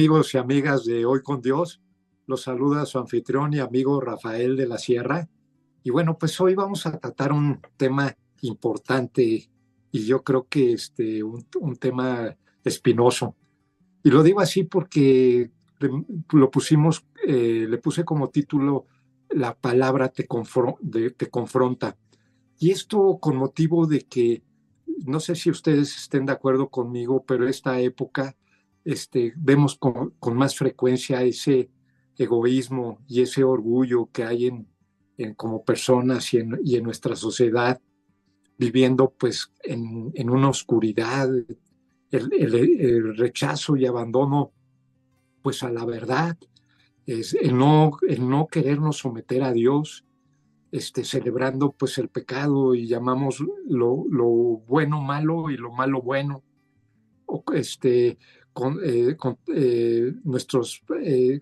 Amigos 0.00 0.32
y 0.32 0.38
amigas 0.38 0.86
de 0.86 1.04
Hoy 1.04 1.20
con 1.20 1.42
Dios. 1.42 1.82
Los 2.26 2.44
saluda 2.44 2.86
su 2.86 2.98
anfitrión 2.98 3.52
y 3.52 3.58
amigo 3.58 4.00
Rafael 4.00 4.56
de 4.56 4.66
la 4.66 4.78
Sierra. 4.78 5.28
Y 5.82 5.90
bueno, 5.90 6.16
pues 6.16 6.40
hoy 6.40 6.54
vamos 6.54 6.86
a 6.86 6.98
tratar 6.98 7.34
un 7.34 7.60
tema 7.76 8.16
importante 8.40 9.50
y 9.92 10.06
yo 10.06 10.24
creo 10.24 10.46
que 10.48 10.72
este, 10.72 11.22
un, 11.22 11.44
tema 11.78 12.34
espinoso. 12.64 13.36
Y 14.02 14.08
lo 14.08 14.22
digo 14.22 14.40
así 14.40 14.64
porque 14.64 15.50
lo 16.32 16.50
pusimos, 16.50 17.04
eh, 17.26 17.66
le 17.68 17.76
puse 17.76 18.02
como 18.02 18.30
título 18.30 18.86
La 19.28 19.54
palabra 19.54 20.08
te, 20.08 20.26
te 21.10 21.28
confronta. 21.28 21.98
Y 22.58 22.70
esto 22.70 23.18
con 23.20 23.36
motivo 23.36 23.86
de 23.86 24.00
que, 24.06 24.42
no 25.04 25.20
sé 25.20 25.34
si 25.34 25.50
ustedes 25.50 25.94
estén 25.94 26.24
de 26.24 26.32
acuerdo 26.32 26.70
conmigo, 26.70 27.22
pero 27.22 27.46
esta 27.46 27.78
época 27.80 28.34
este, 28.90 29.32
vemos 29.36 29.76
con, 29.76 30.14
más 30.34 30.56
frecuencia 30.56 31.22
ese 31.22 31.70
egoísmo 32.16 32.98
y 33.06 33.22
ese 33.22 33.44
orgullo 33.44 34.10
que 34.12 34.24
hay 34.24 34.48
en, 34.48 35.34
como 35.34 35.64
personas 35.64 36.34
y 36.34 36.38
en, 36.38 36.82
nuestra 36.82 37.14
sociedad, 37.14 37.80
viviendo 38.58 39.14
pues 39.16 39.52
en, 39.62 40.30
una 40.30 40.48
oscuridad, 40.48 41.30
el, 42.10 43.16
rechazo 43.16 43.76
y 43.76 43.86
abandono 43.86 44.50
pues 45.40 45.62
a 45.62 45.70
la 45.70 45.84
verdad, 45.84 46.36
es 47.06 47.34
el 47.34 47.56
no, 47.56 47.92
el 48.08 48.28
no 48.28 48.48
querernos 48.48 48.98
someter 48.98 49.44
a 49.44 49.52
Dios, 49.52 50.04
este, 50.72 51.04
celebrando 51.04 51.72
pues 51.72 51.96
el 51.98 52.08
pecado 52.08 52.74
y 52.74 52.88
llamamos 52.88 53.42
lo, 53.66 54.04
lo 54.10 54.26
bueno 54.26 55.00
malo 55.00 55.48
y 55.48 55.56
lo 55.56 55.70
malo 55.70 56.02
bueno, 56.02 56.42
este, 57.54 58.18
con, 58.52 58.78
eh, 58.84 59.16
eh, 59.54 60.12
nuestros, 60.24 60.82
eh, 61.02 61.40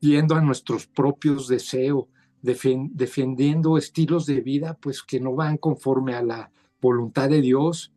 yendo 0.00 0.34
a 0.34 0.40
nuestros 0.40 0.86
propios 0.86 1.48
deseos, 1.48 2.06
defendiendo 2.42 3.78
estilos 3.78 4.26
de 4.26 4.40
vida 4.40 4.76
pues 4.80 5.02
que 5.02 5.20
no 5.20 5.34
van 5.34 5.58
conforme 5.58 6.14
a 6.14 6.22
la 6.22 6.50
voluntad 6.80 7.30
de 7.30 7.40
Dios 7.40 7.92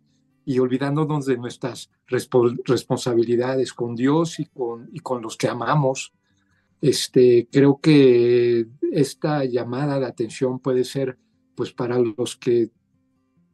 y 0.45 0.59
olvidándonos 0.59 1.25
de 1.25 1.37
nuestras 1.37 1.89
responsabilidades 2.05 3.73
con 3.73 3.95
Dios 3.95 4.39
y 4.39 4.45
con, 4.45 4.87
y 4.93 4.99
con 4.99 5.23
los 5.23 5.35
que 5.35 5.47
amamos. 5.47 6.13
Este, 6.79 7.47
creo 7.51 7.79
que 7.81 8.67
esta 8.91 9.43
llamada 9.45 9.99
de 9.99 10.05
atención 10.05 10.59
puede 10.59 10.83
ser 10.83 11.17
pues 11.55 11.71
para 11.71 11.97
los 11.97 12.35
que 12.35 12.69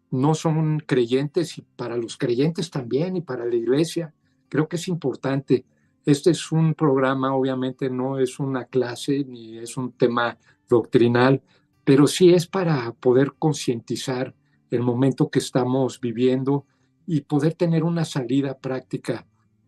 no 0.10 0.36
son 0.36 0.84
creyentes 0.86 1.58
y 1.58 1.62
para 1.62 1.96
los 1.96 2.18
creyentes 2.18 2.70
también 2.70 3.16
y 3.16 3.22
para 3.22 3.46
la 3.46 3.56
iglesia 3.56 4.14
Creo 4.52 4.68
que 4.68 4.76
es 4.76 4.90
importante. 4.90 5.64
Este 6.06 6.32
es 6.32 6.52
un 6.52 6.74
programa, 6.74 7.34
obviamente 7.34 7.90
no 7.90 8.20
es 8.20 8.38
una 8.38 8.66
clase 8.66 9.24
ni 9.24 9.58
es 9.58 9.78
un 9.78 9.94
tema 9.94 10.38
doctrinal, 10.68 11.42
pero 11.86 12.06
sí 12.06 12.34
es 12.34 12.48
para 12.48 12.92
poder 12.92 13.36
concientizar 13.40 14.36
el 14.70 14.82
momento 14.82 15.30
que 15.30 15.40
estamos 15.40 16.02
viviendo 16.02 16.66
y 17.08 17.22
poder 17.22 17.54
tener 17.54 17.86
una 17.86 18.04
salida 18.04 18.58
práctica 18.58 19.26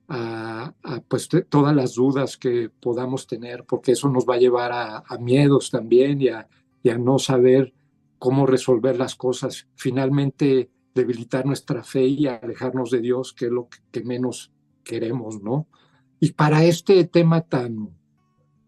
a, 0.10 0.74
pues, 1.08 1.30
todas 1.48 1.74
las 1.74 1.94
dudas 1.94 2.36
que 2.36 2.70
podamos 2.70 3.26
tener, 3.26 3.64
porque 3.64 3.94
eso 3.94 4.10
nos 4.10 4.26
va 4.26 4.36
a 4.36 4.40
llevar 4.40 4.74
a, 4.74 5.18
miedos 5.18 5.72
también 5.72 6.22
y 6.22 6.28
a, 6.28 6.46
y 6.84 6.90
a 6.90 6.98
no 6.98 7.20
saber 7.20 7.74
cómo 8.20 8.46
resolver 8.46 8.98
las 8.98 9.16
cosas. 9.16 9.66
Finalmente, 9.76 10.70
debilitar 10.94 11.46
nuestra 11.46 11.84
fe 11.84 12.04
y 12.04 12.28
alejarnos 12.28 12.92
de 12.92 13.00
Dios, 13.00 13.32
que 13.32 13.46
es 13.46 13.52
lo 13.52 13.70
que 13.90 14.04
menos 14.04 14.53
queremos, 14.84 15.42
¿no? 15.42 15.68
Y 16.20 16.32
para 16.34 16.64
este 16.64 17.04
tema 17.06 17.42
tan, 17.42 17.90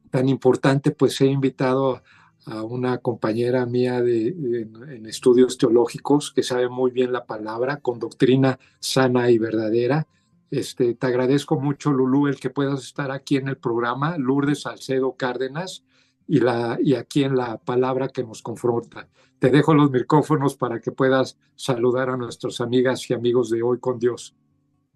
tan 0.09 0.27
importante, 0.29 0.91
pues 0.91 1.19
he 1.21 1.27
invitado 1.27 2.01
a 2.45 2.61
una 2.63 2.99
compañera 2.99 3.65
mía 3.65 4.01
de, 4.01 4.27
en, 4.27 5.05
estudios 5.05 5.57
teológicos 5.57 6.31
que 6.31 6.43
sabe 6.43 6.69
muy 6.69 6.91
bien 6.91 7.11
la 7.11 7.25
palabra, 7.25 7.77
con 7.77 7.99
doctrina 7.99 8.59
sana 8.79 9.31
y 9.31 9.39
verdadera. 9.39 10.07
Este, 10.51 10.93
te 10.93 11.07
agradezco 11.07 11.59
mucho, 11.59 11.91
Lulú, 11.91 12.27
el 12.27 12.39
que 12.39 12.51
puedas 12.51 12.83
estar 12.83 13.09
aquí 13.11 13.37
en 13.37 13.47
el 13.47 13.57
programa, 13.57 14.17
Lourdes 14.17 14.61
Salcedo 14.61 15.15
Cárdenas, 15.17 15.83
y, 16.27 16.39
la, 16.39 16.77
y 16.81 16.95
aquí 16.95 17.23
en 17.23 17.35
la 17.35 17.57
palabra 17.57 18.09
que 18.09 18.23
nos 18.23 18.41
confronta. 18.41 19.07
Te 19.39 19.49
dejo 19.49 19.73
los 19.73 19.91
micrófonos 19.91 20.55
para 20.55 20.79
que 20.79 20.91
puedas 20.91 21.37
saludar 21.55 22.09
a 22.09 22.17
nuestras 22.17 22.61
amigas 22.61 23.09
y 23.09 23.13
amigos 23.13 23.49
de 23.49 23.61
Hoy 23.61 23.79
con 23.79 23.99
Dios. 23.99 24.35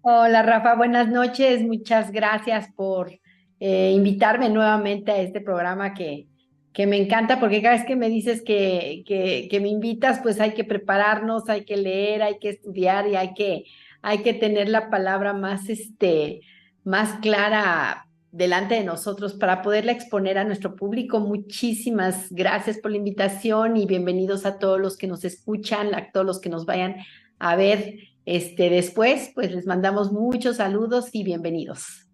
Hola 0.02 0.42
Rafa, 0.42 0.76
buenas 0.76 1.08
noches. 1.08 1.62
Muchas 1.62 2.10
gracias 2.10 2.72
por 2.74 3.20
eh, 3.60 3.92
invitarme 3.94 4.48
nuevamente 4.48 5.12
a 5.12 5.20
este 5.20 5.42
programa 5.42 5.92
que, 5.92 6.26
que 6.72 6.86
me 6.86 6.96
encanta 6.96 7.38
porque 7.38 7.60
cada 7.60 7.76
vez 7.76 7.84
que 7.84 7.96
me 7.96 8.08
dices 8.08 8.40
que, 8.40 9.02
que, 9.06 9.46
que, 9.50 9.60
me 9.60 9.68
invitas, 9.68 10.20
pues 10.22 10.40
hay 10.40 10.52
que 10.52 10.64
prepararnos, 10.64 11.50
hay 11.50 11.66
que 11.66 11.76
leer, 11.76 12.22
hay 12.22 12.38
que 12.38 12.48
estudiar 12.48 13.08
y 13.08 13.16
hay 13.16 13.34
que, 13.34 13.64
hay 14.00 14.22
que 14.22 14.32
tener 14.32 14.70
la 14.70 14.88
palabra 14.88 15.34
más, 15.34 15.68
este, 15.68 16.40
más 16.82 17.18
clara 17.20 18.06
delante 18.32 18.76
de 18.76 18.84
nosotros 18.84 19.34
para 19.34 19.60
poderla 19.60 19.92
exponer 19.92 20.38
a 20.38 20.44
nuestro 20.44 20.76
público. 20.76 21.20
Muchísimas 21.20 22.32
gracias 22.32 22.78
por 22.78 22.90
la 22.90 22.96
invitación 22.96 23.76
y 23.76 23.84
bienvenidos 23.84 24.46
a 24.46 24.58
todos 24.58 24.80
los 24.80 24.96
que 24.96 25.08
nos 25.08 25.26
escuchan, 25.26 25.94
a 25.94 26.10
todos 26.10 26.24
los 26.24 26.40
que 26.40 26.48
nos 26.48 26.64
vayan 26.64 26.96
a 27.38 27.54
ver 27.56 28.09
este, 28.30 28.70
después, 28.70 29.32
pues 29.34 29.50
les 29.50 29.66
mandamos 29.66 30.12
muchos 30.12 30.58
saludos 30.58 31.08
y 31.12 31.24
bienvenidos. 31.24 32.06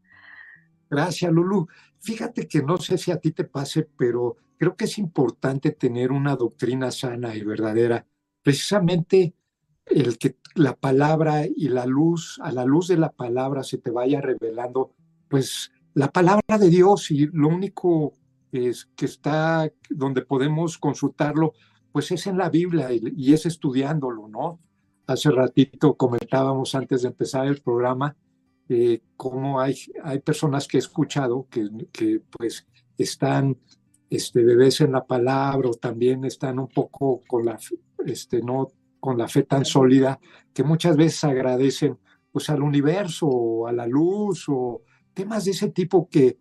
Gracias, 0.89 1.31
Lulu. 1.31 1.67
Fíjate 1.99 2.49
que 2.49 2.63
no 2.63 2.79
sé 2.79 2.97
si 2.97 3.11
a 3.11 3.19
ti 3.19 3.33
te 3.33 3.45
pase, 3.45 3.87
pero 3.99 4.37
creo 4.57 4.75
que 4.77 4.87
es 4.87 4.97
importante 4.97 5.73
tener 5.73 6.13
una 6.13 6.35
doctrina 6.35 6.91
sana 6.91 7.37
y 7.37 7.45
verdadera. 7.45 8.07
Precisamente 8.43 9.35
el 9.85 10.17
que 10.17 10.39
la 10.55 10.75
palabra 10.75 11.45
y 11.45 11.69
la 11.69 11.85
luz, 11.85 12.41
a 12.43 12.51
la 12.51 12.65
luz 12.65 12.89
de 12.89 12.97
la 12.97 13.13
palabra 13.13 13.63
se 13.63 13.77
te 13.77 13.91
vaya 13.91 14.23
revelando, 14.23 14.95
pues 15.29 15.71
la 15.93 16.11
palabra 16.11 16.57
de 16.59 16.71
Dios 16.71 17.11
y 17.11 17.27
lo 17.27 17.49
único 17.49 18.15
es, 18.53 18.87
que 18.97 19.05
está 19.05 19.71
donde 19.91 20.23
podemos 20.23 20.79
consultarlo, 20.79 21.53
pues 21.93 22.11
es 22.11 22.27
en 22.27 22.39
la 22.39 22.49
Biblia 22.49 22.89
y 22.91 23.35
es 23.35 23.45
estudiándolo, 23.45 24.29
¿no? 24.29 24.61
Hace 25.07 25.31
ratito 25.31 25.97
comentábamos 25.97 26.75
antes 26.75 27.03
de 27.03 27.09
empezar 27.09 27.47
el 27.47 27.61
programa 27.63 28.17
eh, 28.69 29.01
cómo 29.17 29.61
hay, 29.61 29.77
hay 30.03 30.19
personas 30.19 30.67
que 30.67 30.79
he 30.79 30.81
escuchado 30.81 31.47
que, 31.49 31.69
que 31.93 32.21
pues 32.37 32.67
están 32.99 33.57
este, 34.11 34.43
bebés 34.43 34.81
en 34.81 34.93
la 34.93 35.05
palabra 35.05 35.69
o 35.69 35.75
también 35.75 36.25
están 36.25 36.59
un 36.59 36.67
poco 36.69 37.23
con 37.29 37.45
la, 37.45 37.59
este, 38.05 38.43
no, 38.43 38.69
con 38.99 39.19
la 39.19 39.29
fe 39.29 39.45
tan 39.45 39.65
sólida 39.65 40.19
que 40.53 40.65
muchas 40.65 40.97
veces 40.97 41.23
agradecen 41.23 41.99
pues 42.33 42.51
al 42.51 42.61
universo 42.61 43.29
o 43.29 43.67
a 43.69 43.73
la 43.73 43.87
luz 43.87 44.47
o 44.49 44.83
temas 45.15 45.45
de 45.45 45.53
ese 45.53 45.71
tipo 45.71 46.09
que... 46.09 46.39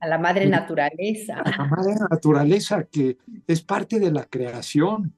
A 0.00 0.08
la 0.08 0.18
madre 0.18 0.48
naturaleza. 0.48 1.40
A 1.44 1.50
la 1.58 1.64
madre 1.64 1.94
naturaleza 2.10 2.84
que 2.84 3.18
es 3.46 3.62
parte 3.62 4.00
de 4.00 4.10
la 4.10 4.24
creación 4.24 5.14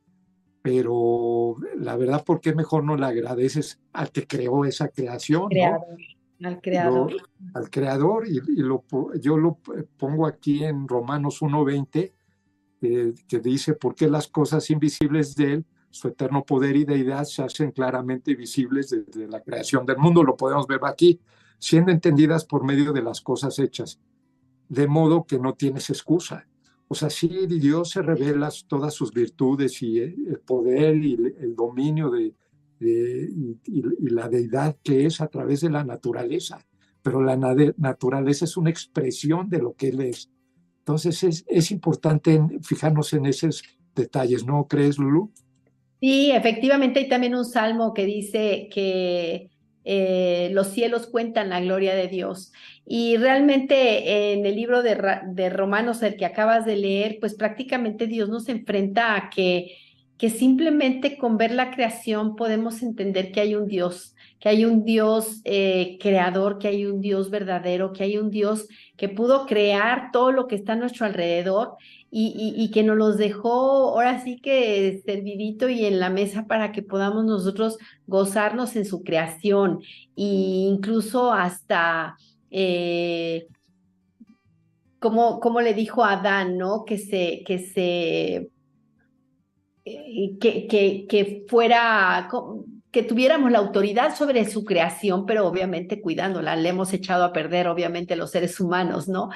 pero 0.63 1.57
la 1.77 1.97
verdad, 1.97 2.25
¿por 2.25 2.41
qué 2.41 2.55
mejor 2.55 2.85
no 2.85 2.97
le 2.97 3.07
agradeces 3.07 3.81
al 3.93 4.11
que 4.11 4.27
creó 4.27 4.65
esa 4.65 4.89
creación? 4.89 5.51
al 6.43 6.61
creador. 6.63 7.13
al 7.53 7.69
creador, 7.69 8.27
y, 8.27 8.41
lo, 8.63 8.85
yo 9.21 9.37
lo 9.37 9.59
pongo 9.99 10.27
aquí 10.27 10.65
en 10.65 10.89
Romanos 10.89 11.43
1.20, 11.43 12.13
que 13.29 13.39
dice, 13.41 13.75
¿por 13.75 13.95
qué 13.95 14.09
las 14.09 14.27
cosas 14.27 14.71
invisibles 14.71 15.35
de 15.37 15.53
él 15.53 15.65
su 15.91 16.09
eterno 16.09 16.45
poder 16.45 16.77
y 16.77 16.85
deidad 16.85 17.25
se 17.25 17.43
hacen 17.43 17.73
claramente 17.73 18.35
visibles 18.35 18.91
desde 18.91 19.29
la 19.29 19.41
creación 19.43 19.85
del 19.85 19.99
mundo. 19.99 20.23
Lo 20.23 20.37
podemos 20.37 20.67
ver 20.67 20.81
aquí, 20.85 21.21
siendo 21.59 21.91
entendidas 21.91 22.45
por 22.45 22.65
medio 22.65 22.93
de 22.93 23.03
las 23.03 23.21
cosas 23.21 23.59
hechas, 23.59 24.01
de 24.69 24.87
modo 24.87 25.25
que 25.25 25.39
no 25.39 25.55
tienes 25.55 25.91
excusa. 25.91 26.47
O 26.93 26.97
sea, 26.97 27.09
sí, 27.09 27.47
Dios 27.47 27.91
se 27.91 28.03
revela 28.03 28.49
todas 28.67 28.95
sus 28.95 29.13
virtudes 29.13 29.81
y 29.81 30.01
el 30.01 30.41
poder 30.45 30.97
y 30.97 31.15
el 31.39 31.55
dominio 31.55 32.11
de, 32.11 32.35
y, 32.81 34.11
la 34.11 34.29
deidad 34.29 34.77
que 34.83 35.07
es 35.07 35.21
a 35.21 35.29
través 35.29 35.61
de 35.61 35.71
la 35.71 35.85
naturaleza, 35.85 36.67
pero 37.01 37.23
la 37.23 37.37
naturaleza 37.37 38.45
es 38.45 38.57
una 38.57 38.71
expresión 38.71 39.49
de 39.49 39.59
lo 39.59 39.75
que 39.75 39.91
Él 39.91 40.01
es. 40.01 40.31
Entonces 40.79 41.23
es, 41.23 41.45
es 41.47 41.71
importante 41.71 42.41
fijarnos 42.61 43.13
en 43.13 43.27
esos 43.27 43.63
detalles, 43.95 44.45
¿no 44.45 44.67
crees, 44.67 44.99
Lulu? 44.99 45.31
Sí, 46.01 46.33
efectivamente 46.33 46.99
hay 46.99 47.09
también 47.09 47.37
un 47.37 47.45
salmo 47.45 47.95
que 47.95 48.05
dice 48.05 48.69
que 48.69 49.49
eh, 49.85 50.51
los 50.53 50.69
cielos 50.69 51.07
cuentan 51.07 51.51
la 51.51 51.61
gloria 51.61 51.95
de 51.95 52.09
Dios. 52.09 52.53
Y 52.87 53.17
realmente 53.17 54.33
en 54.33 54.45
el 54.47 54.57
libro 54.57 54.83
de, 54.83 55.51
Romanos, 55.51 56.03
el 56.03 56.17
que 56.17 56.27
acabas 56.27 56.65
de 56.65 56.77
leer, 56.77 57.19
pues 57.21 57.35
prácticamente 57.35 58.07
Dios 58.07 58.29
nos 58.29 58.49
enfrenta 58.49 59.17
a 59.17 59.31
que 59.31 59.77
que 60.21 60.29
simplemente 60.29 61.17
con 61.17 61.39
ver 61.39 61.51
la 61.51 61.71
creación 61.71 62.37
podemos 62.37 62.83
entender 62.83 63.33
que 63.33 63.41
hay 63.41 63.55
un 63.55 63.67
Dios, 63.67 64.15
que 64.39 64.51
hay 64.51 64.67
un 64.67 64.85
Dios 64.85 65.41
eh, 65.45 65.97
creador, 65.99 66.59
que 66.59 66.69
hay 66.69 66.85
un 66.85 67.01
Dios 67.01 67.31
verdadero, 67.31 67.95
que 67.95 68.05
hay 68.05 68.19
un 68.19 68.29
Dios 68.29 68.69
que 68.99 69.09
pudo 69.09 69.47
crear 69.47 70.11
todo 70.13 70.31
lo 70.31 70.47
que 70.47 70.57
está 70.57 70.75
a 70.75 70.77
nuestro 70.77 71.07
alrededor 71.07 71.79
y, 72.11 72.71
que 72.73 72.83
nos 72.83 72.97
los 72.97 73.19
dejó 73.19 73.91
ahora 73.91 74.21
sí 74.23 74.41
que 74.41 75.01
servidito 75.05 75.69
y 75.69 75.85
en 75.85 76.01
la 76.01 76.11
mesa 76.11 76.47
para 76.47 76.73
que 76.73 76.83
podamos 76.83 77.25
nosotros 77.25 77.79
gozarnos 78.07 78.75
en 78.77 78.85
su 78.85 79.03
creación 79.03 79.81
e 80.17 80.25
incluso 80.25 81.33
hasta... 81.33 82.17
Eh, 82.51 83.47
como, 84.99 85.41
como 85.41 85.63
le 85.63 85.73
dijo 85.73 86.05
a 86.05 86.13
Adán, 86.13 86.59
¿no? 86.59 86.85
Que 86.85 86.99
se, 86.99 87.43
que 87.47 87.59
se 87.59 88.51
que, 89.85 90.67
que, 90.69 91.07
que 91.09 91.45
fuera, 91.49 92.29
que 92.91 93.03
tuviéramos 93.05 93.53
la 93.53 93.59
autoridad 93.59 94.17
sobre 94.17 94.45
su 94.47 94.65
creación, 94.65 95.25
pero 95.25 95.47
obviamente 95.47 96.01
cuidándola. 96.01 96.57
Le 96.57 96.71
hemos 96.71 96.93
echado 96.93 97.25
a 97.25 97.33
perder, 97.33 97.69
obviamente, 97.69 98.17
los 98.17 98.33
seres 98.33 98.59
humanos, 98.59 99.09
¿no? 99.09 99.31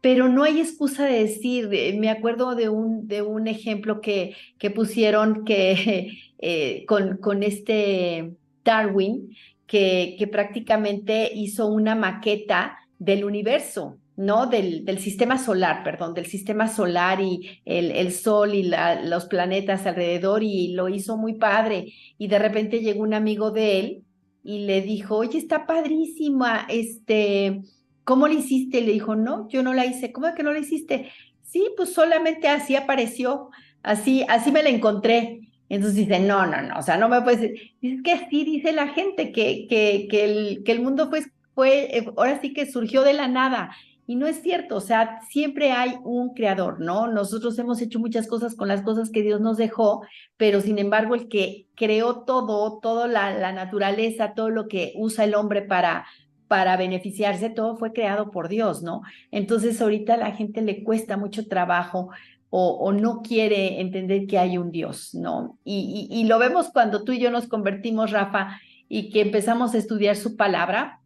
Pero 0.00 0.28
no 0.28 0.42
hay 0.42 0.60
excusa 0.60 1.04
de 1.04 1.20
decir, 1.20 1.68
me 1.98 2.10
acuerdo 2.10 2.56
de 2.56 2.68
un, 2.68 3.06
de 3.06 3.22
un 3.22 3.46
ejemplo 3.46 4.00
que, 4.00 4.34
que 4.58 4.70
pusieron 4.70 5.44
que 5.44 6.18
eh, 6.38 6.84
con, 6.86 7.18
con 7.18 7.42
este 7.44 8.32
Darwin, 8.64 9.36
que, 9.66 10.16
que 10.18 10.26
prácticamente 10.26 11.30
hizo 11.32 11.68
una 11.68 11.94
maqueta 11.94 12.78
del 12.98 13.24
universo, 13.24 13.98
¿no? 14.16 14.46
Del, 14.46 14.84
del, 14.84 14.98
sistema 14.98 15.38
solar, 15.38 15.84
perdón, 15.84 16.14
del 16.14 16.26
sistema 16.26 16.68
solar 16.68 17.20
y 17.20 17.60
el, 17.64 17.90
el 17.90 18.12
sol 18.12 18.54
y 18.54 18.70
los 19.04 19.26
planetas 19.26 19.86
alrededor 19.86 20.42
y 20.42 20.68
lo 20.68 20.88
hizo 20.88 21.16
muy 21.16 21.34
padre. 21.34 21.92
Y 22.18 22.28
de 22.28 22.38
repente 22.38 22.80
llegó 22.80 23.02
un 23.02 23.14
amigo 23.14 23.50
de 23.50 23.80
él 23.80 24.02
y 24.42 24.60
le 24.60 24.80
dijo, 24.80 25.16
oye, 25.16 25.38
está 25.38 25.66
padrísima, 25.66 26.66
este, 26.68 27.62
¿cómo 28.04 28.26
lo 28.26 28.34
hiciste? 28.34 28.80
Le 28.80 28.92
dijo, 28.92 29.16
no, 29.16 29.48
yo 29.48 29.62
no 29.62 29.74
la 29.74 29.84
hice. 29.84 30.12
¿Cómo 30.12 30.28
es 30.28 30.34
que 30.34 30.42
no 30.42 30.52
la 30.52 30.60
hiciste? 30.60 31.10
Sí, 31.42 31.68
pues 31.76 31.92
solamente 31.92 32.48
así 32.48 32.74
apareció, 32.74 33.50
así, 33.82 34.24
así 34.28 34.50
me 34.50 34.62
la 34.62 34.70
encontré. 34.70 35.40
Entonces 35.68 35.96
dice, 35.96 36.20
no, 36.20 36.46
no, 36.46 36.62
no, 36.62 36.78
o 36.78 36.82
sea, 36.82 36.96
no 36.96 37.08
me 37.08 37.20
puedes 37.22 37.40
decir, 37.40 37.72
es 37.82 38.02
que 38.02 38.12
así 38.12 38.44
dice 38.44 38.72
la 38.72 38.88
gente, 38.88 39.32
que, 39.32 39.66
que, 39.68 40.06
que, 40.08 40.24
el, 40.24 40.62
que 40.64 40.72
el 40.72 40.80
mundo 40.80 41.10
pues 41.10 41.28
fue, 41.54 42.04
ahora 42.16 42.40
sí 42.40 42.52
que 42.52 42.70
surgió 42.70 43.02
de 43.02 43.14
la 43.14 43.26
nada 43.26 43.72
y 44.06 44.14
no 44.14 44.26
es 44.26 44.40
cierto, 44.40 44.76
o 44.76 44.80
sea, 44.80 45.20
siempre 45.28 45.72
hay 45.72 45.96
un 46.04 46.32
creador, 46.32 46.80
¿no? 46.80 47.08
Nosotros 47.08 47.58
hemos 47.58 47.82
hecho 47.82 47.98
muchas 47.98 48.28
cosas 48.28 48.54
con 48.54 48.68
las 48.68 48.82
cosas 48.82 49.10
que 49.10 49.22
Dios 49.22 49.40
nos 49.40 49.56
dejó, 49.56 50.02
pero 50.36 50.60
sin 50.60 50.78
embargo 50.78 51.16
el 51.16 51.28
que 51.28 51.66
creó 51.74 52.22
todo, 52.22 52.78
toda 52.78 53.08
la, 53.08 53.52
naturaleza, 53.52 54.34
todo 54.34 54.50
lo 54.50 54.68
que 54.68 54.92
usa 54.94 55.24
el 55.24 55.34
hombre 55.34 55.62
para, 55.62 56.06
para 56.46 56.76
beneficiarse, 56.76 57.50
todo 57.50 57.76
fue 57.76 57.92
creado 57.92 58.30
por 58.30 58.48
Dios, 58.48 58.84
¿no? 58.84 59.02
Entonces 59.32 59.82
ahorita 59.82 60.14
a 60.14 60.18
la 60.18 60.32
gente 60.32 60.62
le 60.62 60.84
cuesta 60.84 61.16
mucho 61.16 61.48
trabajo 61.48 62.10
o, 62.48 62.92
no 62.92 63.20
quiere 63.22 63.80
entender 63.80 64.26
que 64.26 64.38
hay 64.38 64.56
un 64.56 64.70
Dios, 64.70 65.14
¿no? 65.14 65.58
Y, 65.64 66.08
y 66.10 66.24
lo 66.24 66.38
vemos 66.38 66.70
cuando 66.72 67.04
tú 67.04 67.12
y 67.12 67.18
yo 67.18 67.30
nos 67.30 67.48
convertimos, 67.48 68.12
Rafa, 68.12 68.60
y 68.88 69.10
que 69.10 69.20
empezamos 69.20 69.74
a 69.74 69.78
estudiar 69.78 70.16
su 70.16 70.36
palabra 70.36 71.00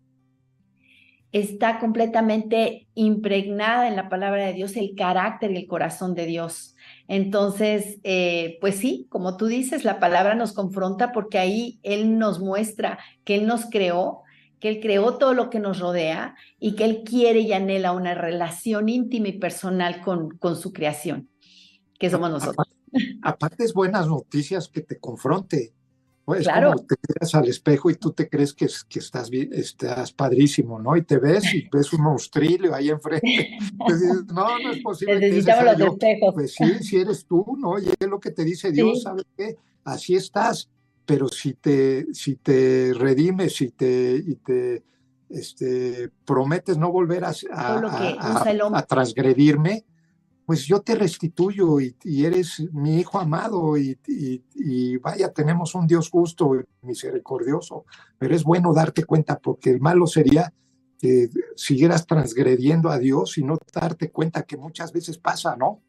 está 1.32 1.78
completamente 1.78 2.88
impregnada 2.94 3.86
en 3.88 3.96
la 3.96 4.08
palabra 4.08 4.46
de 4.46 4.52
Dios 4.52 4.76
el 4.76 4.94
carácter 4.96 5.52
y 5.52 5.58
el 5.58 5.66
corazón 5.66 6.14
de 6.14 6.26
Dios. 6.26 6.74
Entonces, 7.06 7.98
eh, 8.02 8.58
pues 8.60 8.76
sí, 8.76 9.06
como 9.10 9.36
tú 9.36 9.46
dices, 9.46 9.84
la 9.84 10.00
palabra 10.00 10.34
nos 10.34 10.52
confronta 10.52 11.12
porque 11.12 11.38
ahí 11.38 11.78
Él 11.82 12.18
nos 12.18 12.40
muestra 12.40 12.98
que 13.24 13.36
Él 13.36 13.46
nos 13.46 13.66
creó, 13.66 14.22
que 14.58 14.68
Él 14.68 14.80
creó 14.80 15.18
todo 15.18 15.34
lo 15.34 15.50
que 15.50 15.60
nos 15.60 15.78
rodea 15.78 16.34
y 16.58 16.74
que 16.74 16.84
Él 16.84 17.02
quiere 17.04 17.40
y 17.40 17.52
anhela 17.52 17.92
una 17.92 18.14
relación 18.14 18.88
íntima 18.88 19.28
y 19.28 19.38
personal 19.38 20.02
con, 20.02 20.36
con 20.38 20.56
su 20.56 20.72
creación, 20.72 21.28
que 21.98 22.10
somos 22.10 22.30
nosotros. 22.30 22.66
aparte 23.22 23.64
es 23.64 23.72
buenas 23.72 24.08
noticias 24.08 24.68
que 24.68 24.80
te 24.80 24.98
confronte, 24.98 25.74
es 26.36 26.44
claro. 26.44 26.72
como 26.72 26.86
te 26.86 26.94
miras 27.08 27.34
al 27.34 27.48
espejo 27.48 27.90
y 27.90 27.94
tú 27.94 28.12
te 28.12 28.28
crees 28.28 28.52
que, 28.52 28.68
que 28.88 28.98
estás, 28.98 29.30
estás 29.32 30.12
padrísimo, 30.12 30.78
¿no? 30.78 30.96
Y 30.96 31.02
te 31.02 31.18
ves 31.18 31.52
y 31.54 31.68
ves 31.72 31.92
un 31.92 32.02
monstrillo 32.02 32.74
ahí 32.74 32.90
enfrente. 32.90 33.58
no, 34.32 34.58
no 34.58 34.72
es 34.72 34.78
posible. 34.80 35.18
Necesitamos 35.18 35.78
los 35.78 35.92
espejos. 35.92 36.34
Pues 36.34 36.54
sí, 36.54 36.82
si 36.82 36.96
eres 36.96 37.26
tú, 37.26 37.56
¿no? 37.58 37.78
Y 37.78 37.88
es 37.88 38.08
lo 38.08 38.20
que 38.20 38.30
te 38.30 38.44
dice 38.44 38.70
Dios, 38.70 39.02
¿sabes 39.02 39.24
qué? 39.36 39.56
Así 39.84 40.14
estás. 40.14 40.68
Pero 41.06 41.26
si 41.28 41.54
te, 41.54 42.06
si 42.14 42.36
te 42.36 42.92
redimes 42.94 43.56
si 43.56 43.70
te, 43.70 44.22
y 44.24 44.36
te 44.36 44.84
este, 45.28 46.10
prometes 46.24 46.78
no 46.78 46.92
volver 46.92 47.24
a, 47.24 47.32
a, 47.52 48.72
a 48.72 48.86
transgredirme, 48.86 49.84
pues 50.50 50.66
yo 50.66 50.80
te 50.80 50.96
restituyo 50.96 51.78
y, 51.78 51.94
eres 52.24 52.58
mi 52.72 52.98
hijo 52.98 53.20
amado 53.20 53.76
y, 53.78 54.96
vaya, 54.96 55.32
tenemos 55.32 55.76
un 55.76 55.86
Dios 55.86 56.10
justo 56.10 56.56
y 56.56 56.64
misericordioso, 56.84 57.84
pero 58.18 58.34
es 58.34 58.42
bueno 58.42 58.74
darte 58.74 59.04
cuenta 59.04 59.38
porque 59.38 59.70
el 59.70 59.80
malo 59.80 60.08
sería 60.08 60.52
que 60.98 61.28
siguieras 61.54 62.04
transgrediendo 62.04 62.90
a 62.90 62.98
Dios 62.98 63.38
y 63.38 63.44
no 63.44 63.58
darte 63.72 64.10
cuenta 64.10 64.42
que 64.42 64.56
muchas 64.56 64.92
veces 64.92 65.18
pasa, 65.18 65.54
¿no? 65.54 65.82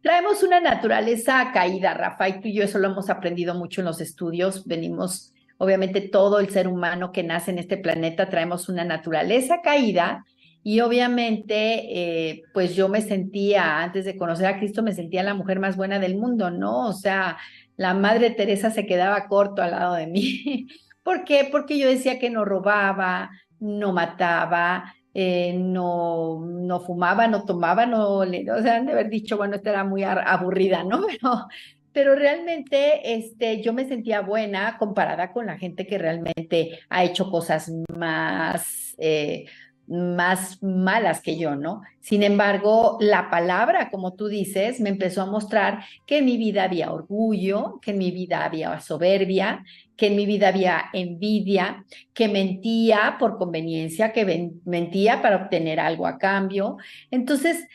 Traemos 0.00 0.44
una 0.44 0.60
naturaleza 0.60 1.50
caída, 1.52 1.92
Rafa, 1.92 2.28
y 2.28 2.40
tú 2.40 2.46
y 2.46 2.54
yo 2.54 2.62
eso 2.62 2.78
lo 2.78 2.92
hemos 2.92 3.10
aprendido 3.10 3.56
mucho 3.56 3.80
en 3.80 3.86
los 3.86 4.00
estudios. 4.00 4.64
Venimos, 4.64 5.34
obviamente, 5.58 6.02
todo 6.02 6.38
el 6.38 6.50
ser 6.50 6.68
humano 6.68 7.10
que 7.10 7.24
nace 7.24 7.50
en 7.50 7.58
este 7.58 7.78
planeta, 7.78 8.30
traemos 8.30 8.68
una 8.68 8.84
naturaleza 8.84 9.60
caída 9.60 10.24
y 10.68 10.80
obviamente, 10.80 12.32
eh, 12.32 12.42
pues 12.52 12.74
yo 12.74 12.88
me 12.88 13.00
sentía, 13.00 13.84
antes 13.84 14.04
de 14.04 14.16
conocer 14.16 14.46
a 14.46 14.58
Cristo, 14.58 14.82
me 14.82 14.92
sentía 14.92 15.22
la 15.22 15.32
mujer 15.32 15.60
más 15.60 15.76
buena 15.76 16.00
del 16.00 16.16
mundo, 16.16 16.50
¿no? 16.50 16.88
O 16.88 16.92
sea, 16.92 17.38
la 17.76 17.94
Madre 17.94 18.30
Teresa 18.30 18.72
se 18.72 18.84
quedaba 18.84 19.28
corto 19.28 19.62
al 19.62 19.70
lado 19.70 19.94
de 19.94 20.08
mí. 20.08 20.66
¿Por 21.04 21.22
qué? 21.22 21.46
Porque 21.52 21.78
yo 21.78 21.86
decía 21.86 22.18
que 22.18 22.30
no 22.30 22.44
robaba, 22.44 23.30
no 23.60 23.92
mataba, 23.92 24.92
eh, 25.14 25.54
no, 25.56 26.44
no 26.44 26.80
fumaba, 26.80 27.28
no 27.28 27.44
tomaba, 27.44 27.86
no, 27.86 28.16
o 28.16 28.26
sea, 28.26 28.74
han 28.74 28.86
de 28.86 28.92
haber 28.92 29.08
dicho, 29.08 29.36
bueno, 29.36 29.54
esta 29.54 29.70
era 29.70 29.84
muy 29.84 30.02
aburrida, 30.02 30.82
¿no? 30.82 31.06
Pero, 31.22 31.46
pero 31.92 32.14
realmente 32.16 33.14
este, 33.14 33.62
yo 33.62 33.72
me 33.72 33.86
sentía 33.86 34.20
buena 34.20 34.78
comparada 34.78 35.32
con 35.32 35.46
la 35.46 35.58
gente 35.58 35.86
que 35.86 35.96
realmente 35.96 36.80
ha 36.90 37.04
hecho 37.04 37.30
cosas 37.30 37.70
más... 37.96 38.96
Eh, 38.98 39.46
más 39.88 40.62
malas 40.62 41.20
que 41.20 41.38
yo, 41.38 41.54
¿no? 41.54 41.82
Sin 42.00 42.22
embargo, 42.22 42.98
la 43.00 43.30
palabra, 43.30 43.90
como 43.90 44.14
tú 44.14 44.28
dices, 44.28 44.80
me 44.80 44.90
empezó 44.90 45.22
a 45.22 45.26
mostrar 45.26 45.84
que 46.06 46.18
en 46.18 46.24
mi 46.24 46.36
vida 46.36 46.64
había 46.64 46.92
orgullo, 46.92 47.78
que 47.80 47.92
en 47.92 47.98
mi 47.98 48.10
vida 48.10 48.44
había 48.44 48.80
soberbia, 48.80 49.64
que 49.96 50.08
en 50.08 50.16
mi 50.16 50.26
vida 50.26 50.48
había 50.48 50.84
envidia, 50.92 51.84
que 52.12 52.28
mentía 52.28 53.16
por 53.18 53.38
conveniencia, 53.38 54.12
que 54.12 54.52
mentía 54.64 55.22
para 55.22 55.36
obtener 55.36 55.80
algo 55.80 56.06
a 56.06 56.18
cambio. 56.18 56.76
Entonces, 57.10 57.66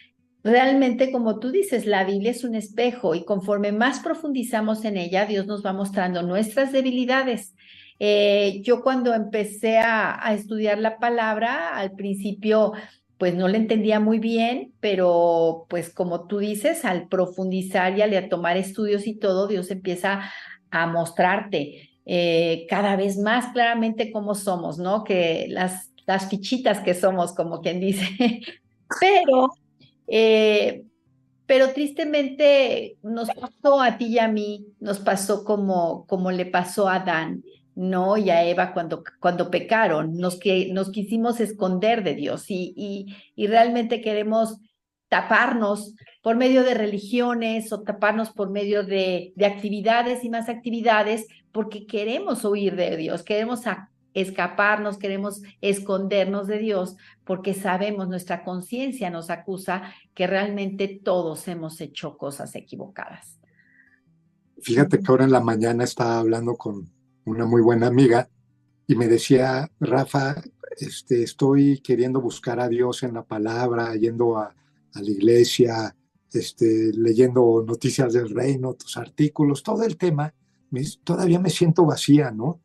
realmente, 0.43 1.11
como 1.11 1.39
tú 1.39 1.51
dices, 1.51 1.85
la 1.85 2.03
Biblia 2.03 2.31
es 2.31 2.43
un 2.43 2.55
espejo 2.55 3.15
y 3.15 3.25
conforme 3.25 3.71
más 3.71 3.99
profundizamos 3.99 4.85
en 4.85 4.97
ella, 4.97 5.25
Dios 5.25 5.47
nos 5.47 5.65
va 5.65 5.73
mostrando 5.73 6.21
nuestras 6.23 6.71
debilidades 6.71 7.55
eh, 8.03 8.63
yo 8.63 8.81
cuando 8.81 9.13
empecé 9.13 9.77
a, 9.77 10.33
estudiar 10.33 10.79
la 10.79 10.97
palabra, 10.97 11.77
al 11.77 11.91
principio 11.91 12.73
pues 13.19 13.35
no 13.35 13.47
le 13.47 13.59
entendía 13.59 13.99
muy 13.99 14.17
bien, 14.17 14.73
pero 14.79 15.67
pues 15.69 15.93
como 15.93 16.25
tú 16.25 16.39
dices, 16.39 16.83
al 16.83 17.07
profundizar 17.09 17.95
y 17.95 18.01
al 18.01 18.27
tomar 18.27 18.57
estudios 18.57 19.05
y 19.05 19.19
todo, 19.19 19.45
Dios 19.45 19.69
empieza 19.69 20.21
a 20.71 20.87
mostrarte 20.87 21.91
eh, 22.07 22.65
cada 22.67 22.95
vez 22.95 23.19
más 23.19 23.53
claramente 23.53 24.11
cómo 24.11 24.33
somos, 24.33 24.79
¿no? 24.79 25.03
Que 25.03 25.45
las, 25.49 25.91
fichitas 26.27 26.79
que 26.79 26.95
somos, 26.95 27.33
como 27.35 27.61
quien 27.61 27.79
dice. 27.79 28.07
pero, 28.99 29.51
eh, 30.07 30.85
pero 31.45 31.71
tristemente 31.71 32.97
nos 33.03 33.29
pasó 33.29 33.79
a 33.79 33.99
ti 33.99 34.07
y 34.07 34.17
a 34.17 34.27
mí, 34.27 34.65
nos 34.79 34.97
pasó 34.97 35.43
como, 35.43 36.07
como 36.07 36.31
le 36.31 36.47
pasó 36.47 36.89
a 36.89 36.95
Adán. 36.95 37.43
¿No? 37.75 38.17
Y 38.17 38.29
a 38.29 38.43
Eva 38.43 38.73
cuando, 38.73 39.03
cuando 39.19 39.49
pecaron, 39.49 40.17
nos, 40.17 40.39
que, 40.39 40.71
nos 40.73 40.91
quisimos 40.91 41.39
esconder 41.39 42.03
de 42.03 42.15
Dios 42.15 42.49
y, 42.49 42.73
y, 42.75 43.15
y 43.35 43.47
realmente 43.47 44.01
queremos 44.01 44.57
taparnos 45.09 45.95
por 46.21 46.35
medio 46.35 46.63
de 46.63 46.73
religiones 46.73 47.71
o 47.73 47.81
taparnos 47.81 48.29
por 48.31 48.49
medio 48.49 48.83
de, 48.83 49.33
de, 49.35 49.45
actividades 49.45 50.23
y 50.23 50.29
más 50.29 50.47
actividades 50.47 51.27
porque 51.51 51.85
queremos 51.85 52.45
huir 52.45 52.75
de 52.75 52.95
Dios, 52.95 53.23
queremos 53.23 53.61
escaparnos, 54.13 54.97
queremos 54.97 55.41
escondernos 55.61 56.47
de 56.47 56.59
Dios 56.59 56.95
porque 57.25 57.53
sabemos, 57.53 58.07
nuestra 58.07 58.43
conciencia 58.43 59.09
nos 59.09 59.29
acusa 59.29 59.83
que 60.13 60.27
realmente 60.27 61.01
todos 61.03 61.47
hemos 61.47 61.81
hecho 61.81 62.17
cosas 62.17 62.55
equivocadas. 62.55 63.39
Fíjate 64.61 64.99
que 64.99 65.05
ahora 65.07 65.23
en 65.23 65.31
la 65.31 65.41
mañana 65.41 65.83
estaba 65.83 66.19
hablando 66.19 66.55
con 66.55 66.89
una 67.25 67.45
muy 67.45 67.61
buena 67.61 67.87
amiga, 67.87 68.29
y 68.87 68.95
me 68.95 69.07
decía, 69.07 69.71
Rafa, 69.79 70.41
este, 70.77 71.23
estoy 71.23 71.79
queriendo 71.79 72.21
buscar 72.21 72.59
a 72.59 72.67
Dios 72.67 73.03
en 73.03 73.13
la 73.13 73.23
palabra, 73.23 73.95
yendo 73.95 74.37
a, 74.37 74.53
a 74.93 75.01
la 75.01 75.09
iglesia, 75.09 75.95
este, 76.33 76.91
leyendo 76.93 77.63
noticias 77.65 78.13
del 78.13 78.29
reino, 78.29 78.73
tus 78.73 78.97
artículos, 78.97 79.63
todo 79.63 79.83
el 79.83 79.97
tema, 79.97 80.33
me, 80.69 80.81
todavía 81.03 81.39
me 81.39 81.49
siento 81.49 81.85
vacía, 81.85 82.31
¿no? 82.31 82.61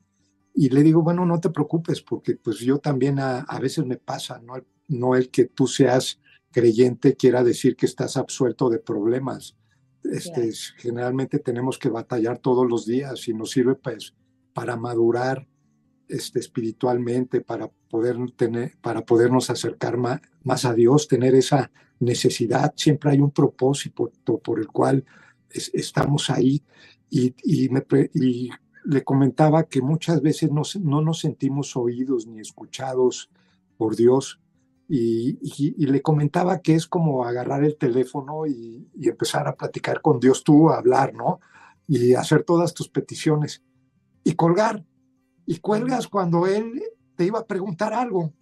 Y 0.55 0.71
le 0.71 0.83
digo, 0.83 1.03
bueno, 1.03 1.27
no 1.27 1.39
te 1.41 1.51
preocupes, 1.51 2.01
porque 2.01 2.37
pues 2.37 2.59
yo 2.61 2.79
también 2.79 3.19
a, 3.19 3.41
a 3.41 3.59
veces 3.59 3.85
me 3.85 3.97
pasa, 3.97 4.41
¿no? 4.41 4.55
No 4.89 5.15
el 5.15 5.31
que 5.31 5.47
tú 5.47 5.67
seas 5.67 6.21
creyente 6.51 7.17
quiera 7.17 7.45
decir 7.45 7.77
que 7.77 7.87
estás 7.87 8.17
absuelto 8.17 8.71
de 8.71 8.79
problemas. 8.79 9.57
Este, 10.03 10.51
Generalmente 10.79 11.39
tenemos 11.41 11.79
que 11.79 11.91
batallar 11.91 12.39
todos 12.39 12.67
los 12.67 12.87
días 12.87 13.29
y 13.29 13.35
nos 13.35 13.51
sirve 13.51 13.75
pues 13.75 14.15
para 14.57 14.75
madurar 14.75 15.47
este, 16.09 16.39
espiritualmente, 16.39 17.43
para, 17.43 17.69
poder 17.69 18.17
tener, 18.37 18.75
para 18.81 19.05
podernos 19.05 19.51
acercar 19.51 19.99
más, 19.99 20.65
a 20.65 20.73
Dios, 20.73 21.09
tener 21.09 21.35
esa 21.35 21.71
necesidad. 22.01 22.73
Siempre 22.75 23.11
hay 23.11 23.21
un 23.21 23.33
propósito 23.33 24.11
por 24.43 24.59
el 24.59 24.69
cual 24.69 25.05
estamos 25.51 26.31
ahí. 26.31 26.63
Y, 27.11 27.35
me, 27.69 27.85
le 28.87 29.05
comentaba 29.05 29.65
que 29.65 29.83
muchas 29.83 30.23
veces 30.23 30.51
no, 30.51 30.63
no, 30.81 31.03
nos 31.03 31.21
sentimos 31.21 31.77
oídos 31.77 32.27
ni 32.27 32.41
escuchados 32.41 33.29
por 33.77 33.95
Dios. 33.95 34.41
Y, 34.89 35.37
le 35.85 36.01
comentaba 36.01 36.61
que 36.61 36.77
es 36.77 36.87
como 36.87 37.27
agarrar 37.27 37.63
el 37.63 37.77
teléfono 37.77 38.47
y, 38.47 38.89
empezar 39.03 39.49
a 39.49 39.55
platicar 39.55 40.01
con 40.01 40.19
Dios 40.19 40.43
tú, 40.43 40.71
a 40.71 40.79
hablar, 40.79 41.13
¿no? 41.13 41.41
Y 41.87 42.15
hacer 42.15 42.43
todas 42.43 42.73
tus 42.73 42.89
peticiones 42.89 43.63
y 44.27 44.35
colgar. 44.35 44.85
Y 45.47 45.59
cuelgas 45.59 46.09
cuando 46.09 46.49
él 46.49 46.83
te 47.15 47.25
iba 47.25 47.39
a 47.39 47.47
preguntar 47.47 47.95
algo. 47.95 48.33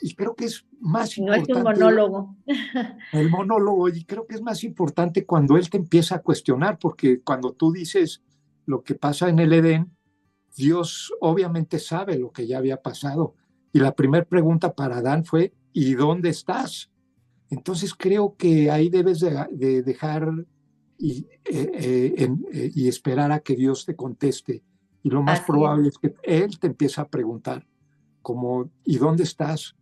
Y 0.00 0.14
creo 0.14 0.34
que 0.34 0.46
es 0.46 0.64
más 0.80 1.18
importante. 1.18 1.52
No 1.52 1.58
es 1.58 1.58
un 1.58 1.62
monólogo. 1.62 2.36
El 3.12 3.28
monólogo, 3.28 3.90
y 3.90 4.04
creo 4.04 4.26
que 4.26 4.36
es 4.36 4.40
más 4.40 4.64
importante 4.64 5.26
cuando 5.26 5.58
él 5.58 5.68
te 5.68 5.76
empieza 5.76 6.16
a 6.16 6.22
cuestionar, 6.22 6.78
porque 6.78 7.20
cuando 7.20 7.52
tú 7.52 7.70
dices 7.70 8.22
lo 8.64 8.82
que 8.82 8.94
pasa 8.94 9.28
en 9.28 9.40
el 9.40 9.52
Edén, 9.52 9.94
Dios 10.56 11.12
obviamente 11.20 11.78
sabe 11.78 12.18
lo 12.18 12.32
que 12.32 12.46
ya 12.46 12.56
había 12.56 12.80
pasado. 12.80 13.34
Y 13.74 13.80
la 13.80 13.94
primera 13.94 14.24
pregunta 14.24 14.74
para 14.74 14.98
Adán 14.98 15.26
fue, 15.26 15.52
¿y 15.74 15.92
dónde 15.94 16.30
estás? 16.30 16.90
Entonces 17.50 17.92
creo 17.92 18.36
que 18.38 18.70
ahí 18.70 18.88
debes 18.88 19.20
de, 19.20 19.82
dejar 19.82 20.32
y, 20.96 21.26
eh, 21.44 21.70
eh, 21.74 22.28
eh, 22.52 22.70
y 22.74 22.88
esperar 22.88 23.32
a 23.32 23.40
que 23.40 23.54
Dios 23.54 23.84
te 23.84 23.94
conteste 23.94 24.62
y 25.04 25.10
lo 25.10 25.22
más 25.22 25.42
probable 25.42 25.88
es. 25.88 25.98
que 25.98 26.14
él 26.22 26.58
te 26.58 26.66
empieza 26.66 27.02
a 27.02 27.08
preguntar, 27.08 27.64
como, 28.22 28.70
¿y 28.84 28.96
dónde 28.96 29.22
estás? 29.22 29.76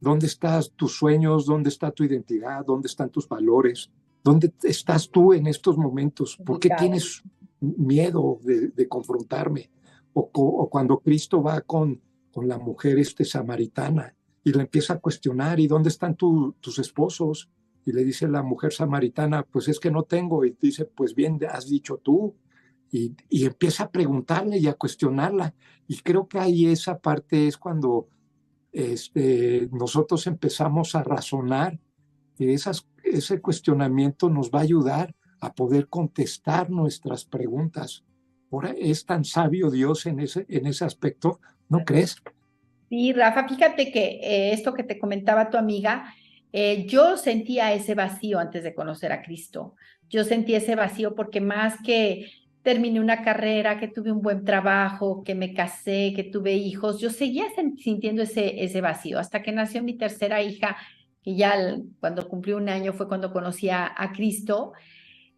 ¿Dónde 0.00 0.26
estás 0.26 0.72
tus 0.72 0.96
sueños? 0.96 1.44
¿Dónde 1.44 1.68
está 1.68 1.90
tu 1.90 2.02
identidad? 2.02 2.64
¿Dónde 2.64 2.86
están 2.88 3.10
tus 3.10 3.28
valores? 3.28 3.90
¿Dónde 4.24 4.52
estás 4.62 5.10
tú 5.10 5.34
en 5.34 5.46
estos 5.46 5.76
momentos? 5.76 6.38
¿Por 6.44 6.58
qué 6.58 6.70
tienes 6.78 7.22
miedo 7.60 8.40
de, 8.42 8.88
confrontarme? 8.88 9.70
O, 10.14 10.68
cuando 10.70 10.98
Cristo 11.00 11.42
va 11.42 11.60
con, 11.60 12.00
con 12.32 12.48
la 12.48 12.58
mujer 12.58 12.98
este 12.98 13.26
samaritana 13.26 14.14
y 14.42 14.52
le 14.52 14.62
empieza 14.62 14.94
a 14.94 14.98
cuestionar, 14.98 15.60
¿y 15.60 15.66
dónde 15.66 15.90
están 15.90 16.16
tus 16.16 16.78
esposos? 16.78 17.50
Y 17.84 17.92
le 17.92 18.02
dice 18.02 18.26
la 18.28 18.42
mujer 18.42 18.72
samaritana, 18.72 19.42
pues 19.42 19.68
es 19.68 19.78
que 19.78 19.90
no 19.90 20.04
tengo. 20.04 20.42
Y 20.46 20.56
dice, 20.58 20.86
pues 20.86 21.14
bien, 21.14 21.38
has 21.50 21.68
dicho 21.68 21.98
tú, 21.98 22.34
y, 22.90 23.14
empieza 23.44 23.84
a 23.84 23.90
preguntarle 23.90 24.58
y 24.58 24.66
a 24.66 24.74
cuestionarla. 24.74 25.54
Y 25.86 25.98
creo 25.98 26.28
que 26.28 26.38
ahí 26.38 26.66
esa 26.66 26.98
parte 26.98 27.46
es 27.46 27.56
cuando 27.56 28.08
este, 28.72 29.68
nosotros 29.72 30.26
empezamos 30.26 30.94
a 30.94 31.02
razonar 31.02 31.78
que 32.36 32.52
esas, 32.52 32.86
ese 33.02 33.40
cuestionamiento 33.40 34.28
nos 34.28 34.50
va 34.50 34.60
a 34.60 34.62
ayudar 34.62 35.14
a 35.40 35.54
poder 35.54 35.88
contestar 35.88 36.70
nuestras 36.70 37.24
preguntas. 37.24 38.04
Ahora 38.50 38.74
es 38.76 39.04
tan 39.04 39.24
sabio 39.24 39.70
Dios 39.70 40.06
en 40.06 40.20
ese, 40.20 40.46
en 40.48 40.66
ese 40.66 40.84
aspecto, 40.84 41.40
¿no 41.68 41.84
crees? 41.84 42.16
Sí, 42.88 43.12
Rafa, 43.12 43.48
fíjate 43.48 43.90
que 43.90 44.20
eh, 44.22 44.52
esto 44.52 44.72
que 44.72 44.84
te 44.84 44.98
comentaba 44.98 45.50
tu 45.50 45.56
amiga, 45.56 46.14
eh, 46.52 46.86
yo 46.86 47.16
sentía 47.16 47.72
ese 47.72 47.94
vacío 47.94 48.38
antes 48.38 48.62
de 48.62 48.74
conocer 48.74 49.12
a 49.12 49.22
Cristo. 49.22 49.74
Yo 50.08 50.24
sentía 50.24 50.58
ese 50.58 50.76
vacío 50.76 51.14
porque 51.14 51.40
más 51.40 51.74
que 51.82 52.30
terminé 52.66 52.98
una 52.98 53.22
carrera, 53.22 53.78
que 53.78 53.86
tuve 53.86 54.10
un 54.10 54.22
buen 54.22 54.44
trabajo, 54.44 55.22
que 55.22 55.36
me 55.36 55.54
casé, 55.54 56.12
que 56.16 56.24
tuve 56.24 56.54
hijos, 56.54 57.00
yo 57.00 57.10
seguía 57.10 57.44
sintiendo 57.78 58.22
ese, 58.22 58.64
ese 58.64 58.80
vacío 58.80 59.20
hasta 59.20 59.40
que 59.40 59.52
nació 59.52 59.84
mi 59.84 59.96
tercera 59.96 60.42
hija, 60.42 60.76
que 61.22 61.36
ya 61.36 61.54
cuando 62.00 62.26
cumplió 62.26 62.56
un 62.56 62.68
año 62.68 62.92
fue 62.92 63.06
cuando 63.06 63.32
conocí 63.32 63.70
a, 63.70 63.94
Cristo. 64.16 64.72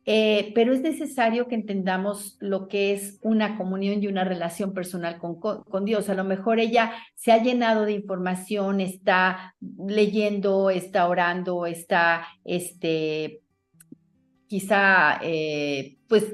Eh, 0.07 0.53
pero 0.55 0.73
es 0.73 0.81
necesario 0.81 1.49
que 1.49 1.55
entendamos 1.55 2.39
lo 2.41 2.67
que 2.67 2.95
es 2.95 3.19
una 3.21 3.59
comunión 3.59 4.03
y 4.03 4.07
una 4.07 4.25
relación 4.25 4.73
personal 4.73 5.19
con, 5.19 5.39
con, 5.39 5.85
Dios. 5.85 6.09
A 6.09 6.15
lo 6.15 6.25
mejor 6.25 6.59
ella 6.61 6.95
se 7.15 7.31
ha 7.31 7.43
llenado 7.43 7.85
de 7.85 7.93
información, 7.93 8.81
está 8.81 9.55
leyendo, 9.87 10.71
está 10.71 11.07
orando, 11.07 11.67
está, 11.67 12.27
este, 12.43 13.43
quizá, 14.47 15.21
eh, 15.23 15.99
pues 16.09 16.25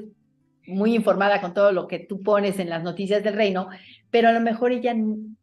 muy 0.67 0.95
informada 0.95 1.41
con 1.41 1.53
todo 1.53 1.71
lo 1.71 1.87
que 1.87 1.99
tú 1.99 2.21
pones 2.21 2.59
en 2.59 2.69
las 2.69 2.83
noticias 2.83 3.23
del 3.23 3.35
reino, 3.35 3.69
pero 4.11 4.29
a 4.29 4.31
lo 4.31 4.39
mejor 4.39 4.71
ella 4.71 4.95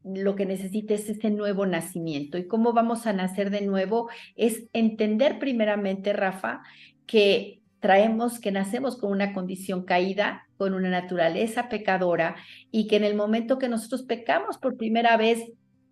lo 0.05 0.35
que 0.35 0.47
necesita 0.47 0.95
es 0.95 1.09
ese 1.09 1.31
nuevo 1.31 1.67
nacimiento. 1.67 2.39
¿Y 2.39 2.47
cómo 2.47 2.73
vamos 2.73 3.07
a 3.07 3.13
nacer 3.13 3.51
de 3.51 3.61
nuevo? 3.63 4.09
Es 4.37 4.65
entender 4.73 5.39
primeramente, 5.39 6.13
Rafa, 6.13 6.63
que 7.07 7.61
traemos, 7.81 8.39
que 8.39 8.53
nacemos 8.53 8.97
con 8.97 9.11
una 9.11 9.33
condición 9.33 9.85
caída, 9.85 10.47
con 10.57 10.73
una 10.73 10.89
naturaleza 10.89 11.69
pecadora 11.69 12.37
y 12.71 12.87
que 12.87 12.97
en 12.97 13.05
el 13.05 13.17
momento 13.17 13.59
que 13.59 13.69
nosotros 13.69 14.03
pecamos 14.05 14.57
por 14.57 14.77
primera 14.77 15.17
vez, 15.17 15.51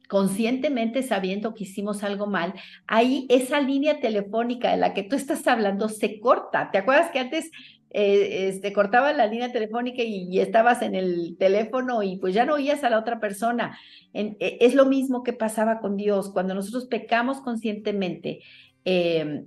conscientemente 0.08 1.02
sabiendo 1.02 1.52
que 1.54 1.64
hicimos 1.64 2.02
algo 2.02 2.26
mal, 2.26 2.54
ahí 2.86 3.26
esa 3.28 3.60
línea 3.60 4.00
telefónica 4.00 4.70
de 4.70 4.76
la 4.76 4.94
que 4.94 5.02
tú 5.02 5.16
estás 5.16 5.46
hablando 5.46 5.88
se 5.88 6.20
corta. 6.20 6.70
¿Te 6.70 6.78
acuerdas 6.78 7.10
que 7.10 7.18
antes 7.18 7.50
eh, 7.92 8.48
este, 8.48 8.72
cortaba 8.72 9.12
la 9.12 9.26
línea 9.26 9.50
telefónica 9.50 10.02
y, 10.02 10.38
estabas 10.38 10.80
en 10.82 10.94
el 10.94 11.36
teléfono 11.38 12.02
y 12.04 12.16
pues 12.18 12.34
ya 12.34 12.44
no 12.44 12.54
oías 12.54 12.84
a 12.84 12.90
la 12.90 12.98
otra 12.98 13.18
persona. 13.18 13.78
E, 14.14 14.36
es 14.60 14.74
lo 14.74 14.86
mismo 14.86 15.22
que 15.24 15.32
pasaba 15.32 15.80
con 15.80 15.96
Dios. 15.96 16.30
Cuando 16.30 16.54
nosotros 16.54 16.86
pecamos 16.86 17.40
conscientemente 17.40 18.40
em, 18.84 19.44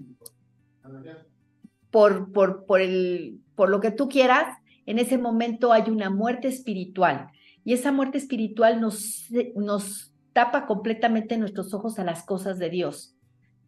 por, 1.89 2.31
por, 2.33 2.65
por, 2.65 2.81
el, 2.81 3.39
por 3.55 3.69
lo 3.69 3.79
que 3.79 3.91
tú 3.91 4.09
quieras, 4.09 4.57
en 4.85 4.99
ese 4.99 5.17
momento 5.17 5.71
hay 5.71 5.89
una 5.89 6.09
muerte 6.09 6.49
espiritual. 6.49 7.29
Y 7.63 7.73
esa 7.73 7.93
muerte 7.93 8.17
espiritual 8.17 8.81
nos, 8.81 9.27
nos 9.55 10.13
tapa 10.33 10.65
completamente 10.65 11.37
nuestros 11.37 11.73
ojos 11.73 11.97
a 11.97 12.03
las 12.03 12.23
cosas 12.23 12.59
de 12.59 12.69
Dios. 12.69 13.12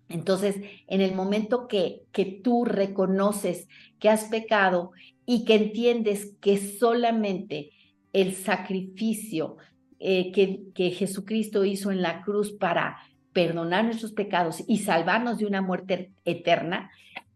Entonces, 0.10 0.58
en 0.88 1.02
el 1.02 1.16
momento 1.16 1.68
que, 1.68 2.04
que 2.12 2.26
tú 2.26 2.66
reconoces 2.66 3.68
que 4.00 4.10
has 4.10 4.26
pecado 4.26 4.92
y 5.26 5.46
que 5.46 5.56
entiendes 5.56 6.34
que 6.42 6.58
solamente 6.58 7.72
el 8.14 8.36
sacrificio 8.36 9.58
eh, 10.00 10.32
que, 10.32 10.62
que, 10.76 10.92
Jesucristo 10.92 11.66
hizo 11.66 11.92
en 11.92 12.02
la 12.02 12.22
cruz 12.22 12.52
para, 12.52 12.98
perdonar 13.36 13.84
nuestros 13.84 14.14
pecados 14.14 14.64
y 14.66 14.78
salvarnos 14.78 15.38
de 15.40 15.46
una 15.46 15.62
muerte 15.62 16.14
eterna, 16.24 16.90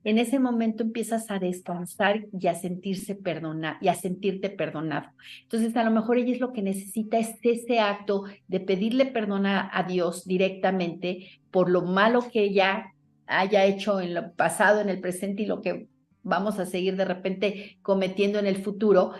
en 0.03 0.17
ese 0.17 0.39
momento 0.39 0.83
empiezas 0.83 1.29
a 1.29 1.39
descansar 1.39 2.25
y 2.37 2.47
a 2.47 2.55
sentirse 2.55 3.15
perdonado 3.15 3.77
y 3.81 3.89
a 3.89 3.95
sentirte 3.95 4.49
perdonado. 4.49 5.09
Entonces, 5.43 5.75
a 5.75 5.83
lo 5.83 5.91
mejor 5.91 6.17
ella 6.17 6.33
es 6.33 6.39
lo 6.39 6.53
que 6.53 6.61
necesita 6.61 7.17
es 7.17 7.35
ese 7.41 7.79
acto 7.79 8.23
de 8.47 8.59
pedirle 8.59 9.05
perdón 9.05 9.45
a 9.45 9.85
Dios 9.87 10.25
directamente 10.25 11.41
por 11.51 11.69
lo 11.69 11.81
malo 11.81 12.29
que 12.31 12.43
ella 12.43 12.93
haya 13.27 13.65
hecho 13.65 13.99
en 14.01 14.17
el 14.17 14.31
pasado, 14.31 14.81
en 14.81 14.89
el 14.89 14.99
presente 14.99 15.43
y 15.43 15.45
lo 15.45 15.61
que 15.61 15.87
vamos 16.23 16.59
a 16.59 16.65
seguir 16.65 16.95
de 16.95 17.05
repente 17.05 17.77
cometiendo 17.81 18.39
en 18.39 18.47
el 18.47 18.57
futuro, 18.57 19.13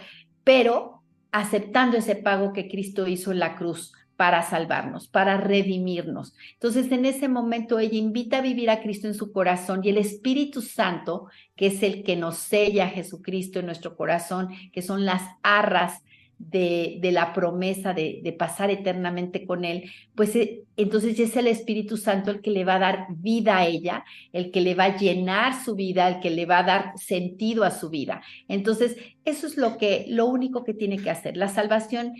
pero 0.44 1.04
aceptando 1.32 1.98
ese 1.98 2.16
pago 2.16 2.54
que 2.54 2.68
Cristo 2.68 3.08
hizo 3.08 3.32
en 3.32 3.40
la 3.40 3.56
cruz 3.56 3.94
para 4.20 4.44
salvarnos, 4.44 5.08
para 5.08 5.38
redimirnos. 5.38 6.34
Entonces, 6.56 6.92
en 6.92 7.06
ese 7.06 7.30
momento 7.30 7.80
ella 7.80 7.98
invita 7.98 8.40
a 8.40 8.42
vivir 8.42 8.70
a 8.70 8.82
Cristo 8.82 9.08
en 9.08 9.14
su 9.14 9.32
corazón 9.32 9.80
y 9.82 9.88
el 9.88 9.98
Espíritu 9.98 10.62
Santo, 10.62 11.30
que 11.56 11.68
es 11.68 11.82
el 11.84 12.04
que 12.04 12.18
nos 12.18 12.36
sella 12.36 12.84
a 12.84 12.90
Jesucristo 12.90 13.60
en 13.60 13.68
nuestro 13.68 13.96
corazón, 13.96 14.50
que 14.74 14.82
son 14.82 15.06
las 15.06 15.22
arras 15.42 16.04
de, 16.38 16.98
de 17.02 17.14
la 17.14 17.32
promesa 17.32 17.94
de, 17.94 18.20
de, 18.22 18.34
pasar 18.34 18.70
eternamente 18.70 19.46
con 19.46 19.64
Él, 19.64 19.90
pues 20.16 20.36
eh, 20.36 20.64
entonces 20.76 21.18
es 21.18 21.38
el 21.38 21.48
Espíritu 21.48 21.96
Santo 21.96 22.30
el 22.30 22.42
que 22.42 22.52
le 22.52 22.66
va 22.66 22.76
a 22.76 22.80
dar 22.80 23.06
vida 23.12 23.60
a 23.60 23.68
ella, 23.68 24.04
el 24.34 24.52
que 24.52 24.60
le 24.60 24.76
va 24.76 24.84
a 24.84 24.98
llenar 24.98 25.64
su 25.64 25.76
vida, 25.76 26.10
el 26.10 26.20
que 26.20 26.30
le 26.30 26.46
va 26.46 26.60
a 26.60 26.64
dar 26.64 26.92
sentido 26.98 27.64
a 27.64 27.72
su 27.72 27.90
vida. 27.90 28.22
Entonces, 28.50 28.98
eso 29.24 29.48
es 29.48 29.56
lo 29.56 29.78
que, 29.78 30.08
lo 30.10 30.26
único 30.26 30.66
que 30.66 30.74
tiene 30.74 30.98
que 30.98 31.10
hacer. 31.10 31.38
La 31.38 31.48
salvación 31.48 32.16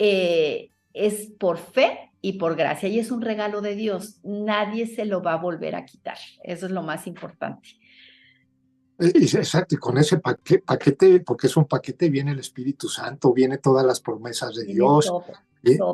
eh, 0.00 0.70
es 0.96 1.30
por 1.38 1.58
fe 1.58 2.10
y 2.22 2.34
por 2.38 2.56
gracia 2.56 2.88
y 2.88 2.98
es 2.98 3.10
un 3.10 3.20
regalo 3.20 3.60
de 3.60 3.76
Dios. 3.76 4.18
Nadie 4.24 4.86
se 4.86 5.04
lo 5.04 5.22
va 5.22 5.34
a 5.34 5.36
volver 5.36 5.76
a 5.76 5.84
quitar. 5.84 6.16
Eso 6.42 6.66
es 6.66 6.72
lo 6.72 6.82
más 6.82 7.06
importante. 7.06 7.68
Eh, 8.98 9.12
exacto, 9.14 9.74
y 9.74 9.78
con 9.78 9.98
ese 9.98 10.18
paquete, 10.18 11.20
porque 11.20 11.48
es 11.48 11.56
un 11.56 11.66
paquete, 11.66 12.08
viene 12.08 12.32
el 12.32 12.38
Espíritu 12.38 12.88
Santo, 12.88 13.32
viene 13.34 13.58
todas 13.58 13.84
las 13.84 14.00
promesas 14.00 14.54
de 14.54 14.64
Dios, 14.64 15.12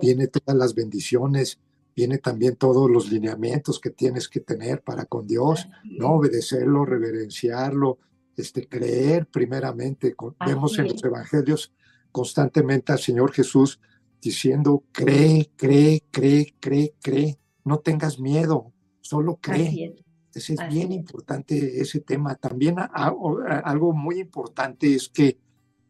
viene 0.01 0.29
todas 0.29 0.57
las 0.57 0.75
bendiciones, 0.75 1.59
viene 1.97 2.19
también 2.19 2.55
todos 2.55 2.89
los 2.89 3.11
lineamientos 3.11 3.81
que 3.81 3.91
tienes 3.91 4.29
que 4.29 4.39
tener 4.39 4.83
para 4.83 5.05
con 5.05 5.27
Dios, 5.27 5.67
¿no? 5.85 6.13
Obedecerlo, 6.13 6.85
reverenciarlo, 6.85 7.99
este, 8.37 8.69
creer 8.69 9.27
primeramente. 9.27 10.15
Vemos 10.47 10.79
en 10.79 10.89
los 10.89 11.03
evangelios 11.03 11.73
constantemente 12.13 12.93
al 12.93 13.01
Señor 13.01 13.33
Jesús 13.33 13.81
diciendo, 14.23 14.85
cree, 14.93 15.51
cree, 15.57 16.05
cree, 16.11 16.55
cree, 16.61 16.95
cree, 17.03 17.39
no 17.65 17.79
tengas 17.81 18.21
miedo, 18.21 18.73
solo 19.01 19.39
cree. 19.41 19.97
Entonces 20.27 20.51
es 20.51 20.69
bien 20.73 20.93
importante 20.93 21.81
ese 21.81 22.01
tema. 22.01 22.37
También 22.37 22.77
algo 22.79 23.93
muy 23.93 24.21
importante 24.21 24.95
es 24.95 25.09
que 25.09 25.39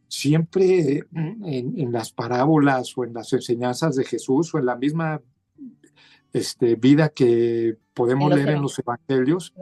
siempre 0.09 1.05
en, 1.13 1.93
las 1.93 2.13
parábolas 2.13 2.97
o 2.97 3.05
en 3.05 3.13
las 3.15 3.33
enseñanzas 3.33 3.95
de 3.97 4.05
Jesús 4.05 4.53
o 4.55 4.59
en 4.59 4.67
la 4.67 4.77
misma 4.77 5.23
este, 6.33 6.75
vida 6.75 7.11
que 7.11 7.77
podemos 7.95 8.35
leer 8.35 8.49
en 8.49 8.63
los 8.63 8.79
evangelios, 8.79 9.53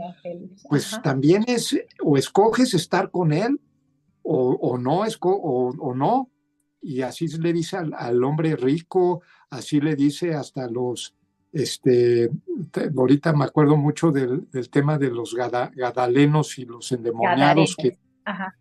pues 0.68 0.98
también 1.02 1.44
es 1.48 1.76
o 2.02 2.16
escoges 2.16 2.72
estar 2.72 3.10
con 3.10 3.32
él 3.32 3.60
o, 4.22 4.78
no, 4.78 5.02
o, 5.02 5.74
o 5.78 5.94
no, 5.94 6.30
y 6.80 7.02
así 7.02 7.28
le 7.38 7.52
dice 7.52 7.76
al, 7.76 8.24
hombre 8.24 8.56
rico, 8.56 9.22
así 9.50 9.80
le 9.80 9.96
dice 9.96 10.34
hasta 10.34 10.68
los, 10.68 11.14
este, 11.52 12.30
ahorita 12.96 13.32
me 13.32 13.44
acuerdo 13.44 13.76
mucho 13.76 14.10
del, 14.10 14.48
tema 14.70 14.98
de 14.98 15.10
los 15.10 15.34
gadalenos 15.34 16.58
y 16.58 16.64
los 16.64 16.90
endemoniados, 16.92 17.76
que 17.76 17.98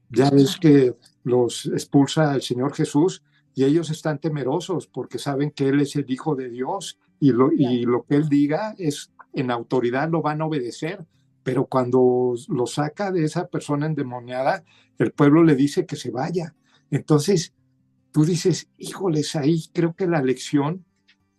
ya 0.10 0.30
ves 0.30 0.58
que 0.58 0.96
los 1.24 1.68
expulsa 1.68 2.34
el 2.34 2.42
Señor 2.42 2.74
Jesús 2.74 3.24
y 3.54 3.66
ellos 3.66 3.90
están 3.90 4.20
temerosos 4.20 4.88
porque 4.88 5.20
saben 5.20 5.52
que 5.52 5.68
Él 5.68 5.82
es 5.82 5.96
el 5.96 6.10
Hijo 6.10 6.36
de 6.36 6.50
Dios 6.50 6.98
y 7.20 7.32
lo, 7.32 7.52
y 7.52 7.84
lo 7.84 8.04
que 8.04 8.16
Él 8.16 8.30
diga 8.30 8.74
es 8.78 9.12
en 9.34 9.52
autoridad 9.52 10.10
lo 10.10 10.22
van 10.22 10.42
a 10.42 10.46
obedecer. 10.46 11.06
Pero 11.44 11.66
cuando 11.66 12.36
lo 12.48 12.68
saca 12.68 13.12
de 13.12 13.24
esa 13.24 13.48
persona 13.48 13.86
endemoniada, 13.86 14.64
el 14.98 15.12
pueblo 15.12 15.44
le 15.44 15.56
dice 15.56 15.86
que 15.86 15.96
se 15.96 16.12
vaya. 16.12 16.54
Entonces, 16.92 17.54
tú 18.12 18.26
dices, 18.26 18.70
híjoles, 18.78 19.36
ahí 19.36 19.64
creo 19.74 19.94
que 19.94 20.08
la 20.08 20.22
lección 20.22 20.86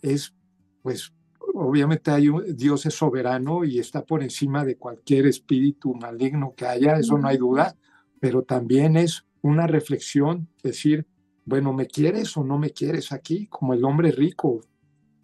es, 0.02 0.35
pues, 0.83 1.12
obviamente 1.54 2.11
hay 2.11 2.28
un, 2.28 2.56
Dios 2.56 2.87
es 2.87 2.94
soberano 2.94 3.64
y 3.64 3.78
está 3.78 4.04
por 4.04 4.22
encima 4.22 4.64
de 4.64 4.76
cualquier 4.76 5.26
espíritu 5.26 5.94
maligno 5.94 6.54
que 6.56 6.66
haya, 6.66 6.96
eso 6.96 7.18
no 7.18 7.28
hay 7.28 7.37
duda, 7.37 7.76
pero 8.20 8.42
también 8.42 8.96
es 8.96 9.26
una 9.42 9.66
reflexión, 9.66 10.48
decir, 10.62 11.06
bueno, 11.44 11.72
¿me 11.72 11.87
quieres 11.87 12.37
o 12.37 12.44
no 12.44 12.59
me 12.59 12.70
quieres 12.70 13.12
aquí? 13.12 13.46
Como 13.46 13.74
el 13.74 13.85
hombre 13.85 14.12
rico. 14.12 14.61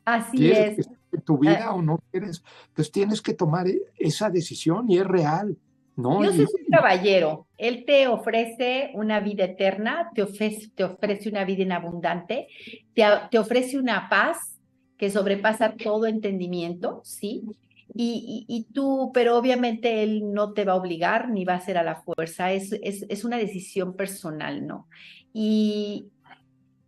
Así 0.05 0.51
es. 0.51 0.89
en 1.13 1.21
tu 1.23 1.39
vida 1.39 1.73
o 1.73 1.83
no 1.83 1.99
quieres? 2.11 2.43
Entonces 2.69 2.93
tienes 2.93 3.23
que 3.23 3.35
tomar 3.35 3.67
esa 3.97 4.31
decisión 4.31 4.91
y 4.91 4.99
es 4.99 5.07
real. 5.07 5.57
Dios 5.97 6.35
es 6.35 6.55
un 6.55 6.67
caballero. 6.71 7.47
Él 7.57 7.85
te 7.87 8.07
ofrece 8.07 8.91
una 8.95 9.21
vida 9.21 9.45
eterna, 9.45 10.11
te 10.15 10.23
ofrece, 10.23 10.69
te 10.75 10.85
ofrece 10.85 11.29
una 11.29 11.45
vida 11.45 11.63
en 11.63 11.73
abundante, 11.73 12.49
te, 12.95 13.05
te, 13.31 13.39
ofrece 13.39 13.79
una 13.79 14.09
paz 14.11 14.59
que 14.99 15.11
sobrepasa 15.11 15.75
todo 15.75 16.07
entendimiento, 16.07 17.01
¿sí? 17.03 17.45
Y, 17.95 18.45
y, 18.47 18.65
tú, 18.75 19.11
pero 19.15 19.39
obviamente 19.39 20.03
Él 20.03 20.33
no 20.35 20.53
te 20.53 20.67
va 20.67 20.73
a 20.73 20.77
obligar 20.77 21.31
ni 21.31 21.47
va 21.47 21.55
a 21.55 21.61
ser 21.61 21.79
a 21.79 21.83
la 21.83 21.97
fuerza, 21.97 22.53
es, 22.53 22.73
es, 22.83 23.07
es 23.09 23.25
una 23.25 23.39
decisión 23.39 23.97
personal, 23.97 24.67
¿no? 24.67 24.87
Y, 25.33 26.11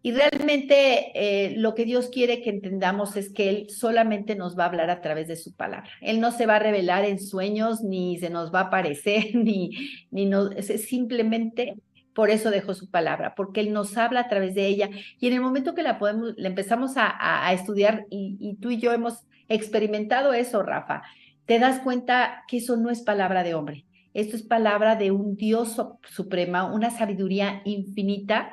y 0.01 0.13
realmente 0.13 1.11
eh, 1.15 1.55
lo 1.57 1.75
que 1.75 1.85
Dios 1.85 2.09
quiere 2.09 2.41
que 2.41 2.51
entendamos 2.51 3.17
es 3.17 3.31
que 3.31 3.49
Él 3.49 3.71
solamente 3.71 4.37
nos 4.37 4.57
va 4.57 4.65
a 4.65 4.69
hablar 4.69 4.91
a 4.91 5.01
través 5.01 5.27
de 5.27 5.37
su 5.37 5.55
palabra. 5.55 5.89
Él 6.01 6.21
no 6.21 6.31
se 6.31 6.47
va 6.47 6.57
a 6.57 6.61
revelar 6.61 7.05
en 7.05 7.19
sueños, 7.19 7.83
ni 7.83 8.17
se 8.19 8.31
nos 8.31 8.55
va 8.55 8.61
a 8.61 8.65
aparecer, 8.65 9.27
ni, 9.35 9.71
ni 10.11 10.27
no, 10.27 10.51
simplemente 10.63 11.75
por 12.15 12.31
eso 12.31 12.51
dejó 12.51 12.75
su 12.75 12.91
palabra, 12.91 13.35
porque 13.37 13.61
Él 13.61 13.73
nos 13.73 13.97
habla 13.97 14.21
a 14.21 14.29
través 14.29 14.55
de 14.55 14.67
ella. 14.67 14.91
Y 15.21 15.29
en 15.29 15.35
el 15.35 15.41
momento 15.41 15.75
que 15.75 15.83
la, 15.83 15.99
podemos, 15.99 16.35
la 16.37 16.49
empezamos 16.49 16.97
a, 16.97 17.47
a, 17.47 17.53
estudiar, 17.53 18.07
y, 18.11 18.37
y 18.41 18.55
tú 18.57 18.71
y 18.71 18.79
yo 18.79 18.93
hemos 18.93 19.27
experimentado 19.49 20.33
eso, 20.33 20.63
Rafa, 20.63 21.03
te 21.47 21.59
das 21.59 21.81
cuenta 21.81 22.45
que 22.47 22.59
eso 22.59 22.77
no 22.77 22.91
es 22.91 23.03
palabra 23.03 23.43
de 23.43 23.55
hombre. 23.55 23.85
Esto 24.15 24.37
es 24.37 24.43
palabra 24.43 24.97
de 24.97 25.11
un 25.11 25.37
Dios 25.37 25.81
suprema, 26.09 26.65
una 26.73 26.91
sabiduría 26.91 27.63
infinita, 27.65 28.51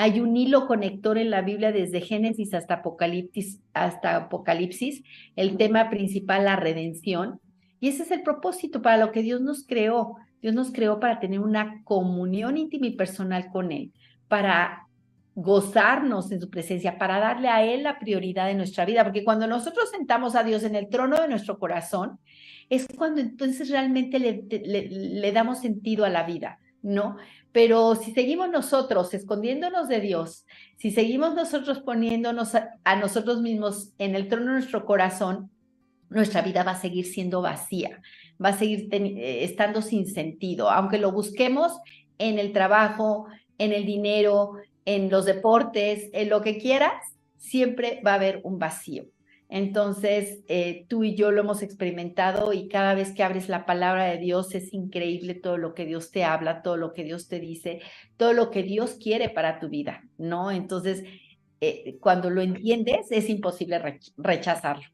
hay 0.00 0.20
un 0.20 0.36
hilo 0.36 0.68
conector 0.68 1.18
en 1.18 1.28
la 1.28 1.42
Biblia 1.42 1.72
desde 1.72 2.00
Génesis 2.00 2.54
hasta 2.54 2.74
Apocalipsis, 4.16 5.02
el 5.34 5.56
tema 5.56 5.90
principal, 5.90 6.44
la 6.44 6.54
redención. 6.54 7.40
Y 7.80 7.88
ese 7.88 8.04
es 8.04 8.12
el 8.12 8.22
propósito 8.22 8.80
para 8.80 8.96
lo 8.96 9.10
que 9.10 9.22
Dios 9.22 9.40
nos 9.40 9.66
creó. 9.66 10.14
Dios 10.40 10.54
nos 10.54 10.70
creó 10.70 11.00
para 11.00 11.18
tener 11.18 11.40
una 11.40 11.82
comunión 11.82 12.56
íntima 12.56 12.86
y 12.86 12.92
personal 12.92 13.50
con 13.50 13.72
Él, 13.72 13.92
para 14.28 14.86
gozarnos 15.34 16.30
en 16.30 16.40
su 16.40 16.48
presencia, 16.48 16.96
para 16.96 17.18
darle 17.18 17.48
a 17.48 17.64
Él 17.64 17.82
la 17.82 17.98
prioridad 17.98 18.46
de 18.46 18.54
nuestra 18.54 18.84
vida, 18.84 19.02
porque 19.02 19.24
cuando 19.24 19.48
nosotros 19.48 19.90
sentamos 19.90 20.36
a 20.36 20.44
Dios 20.44 20.62
en 20.62 20.76
el 20.76 20.88
trono 20.90 21.20
de 21.20 21.26
nuestro 21.26 21.58
corazón, 21.58 22.20
es 22.70 22.86
cuando 22.96 23.20
entonces 23.20 23.68
realmente 23.68 24.20
le 24.20 25.32
damos 25.32 25.58
sentido 25.58 26.04
a 26.04 26.08
la 26.08 26.22
vida, 26.22 26.60
¿no? 26.82 27.16
Pero 27.52 27.94
si 27.94 28.12
seguimos 28.12 28.50
nosotros 28.50 29.12
escondiéndonos 29.14 29.88
de 29.88 30.00
Dios, 30.00 30.44
si 30.76 30.90
seguimos 30.90 31.34
nosotros 31.34 31.80
poniéndonos 31.80 32.54
a, 32.54 32.96
nosotros 32.96 33.40
mismos 33.40 33.92
en 33.98 34.14
el 34.14 34.28
trono 34.28 34.46
de 34.46 34.52
nuestro 34.52 34.84
corazón, 34.84 35.50
nuestra 36.10 36.42
vida 36.42 36.62
va 36.62 36.72
a 36.72 36.80
seguir 36.80 37.06
siendo 37.06 37.42
vacía, 37.42 38.00
va 38.42 38.50
a 38.50 38.58
seguir 38.58 38.88
eh, 38.92 39.44
estando 39.44 39.82
sin 39.82 40.06
sentido, 40.06 40.70
aunque 40.70 40.98
lo 40.98 41.12
busquemos 41.12 41.72
en 42.18 42.38
el 42.38 42.52
trabajo, 42.52 43.26
en 43.58 43.72
el 43.72 43.84
dinero, 43.84 44.54
en 44.84 45.10
los 45.10 45.24
deportes, 45.24 46.08
en 46.12 46.28
lo 46.30 46.40
que 46.40 46.58
quieras, 46.58 46.94
siempre 47.36 48.00
va 48.06 48.12
a 48.12 48.14
haber 48.14 48.40
un 48.44 48.58
vacío. 48.58 49.04
Entonces, 49.50 50.40
eh, 50.48 50.84
tú 50.88 51.04
y 51.04 51.14
yo 51.14 51.30
lo 51.30 51.40
hemos 51.40 51.62
experimentado 51.62 52.52
y 52.52 52.68
cada 52.68 52.94
vez 52.94 53.12
que 53.12 53.22
abres 53.22 53.48
la 53.48 53.64
palabra 53.64 54.04
de 54.04 54.18
Dios 54.18 54.54
es 54.54 54.74
increíble 54.74 55.34
todo 55.34 55.56
lo 55.56 55.72
que 55.74 55.86
Dios 55.86 56.10
te 56.10 56.22
habla, 56.22 56.60
todo 56.62 56.76
lo 56.76 56.92
que 56.92 57.04
Dios 57.04 57.28
te 57.28 57.40
dice, 57.40 57.80
todo 58.18 58.34
lo 58.34 58.50
que 58.50 58.62
Dios 58.62 58.98
quiere 59.02 59.30
para 59.30 59.58
tu 59.58 59.70
vida, 59.70 60.04
¿no? 60.18 60.50
Entonces, 60.50 61.02
eh, 61.62 61.96
cuando 61.98 62.28
lo 62.28 62.42
entiendes, 62.42 63.06
es 63.10 63.30
imposible 63.30 64.00
rechazarlo. 64.18 64.84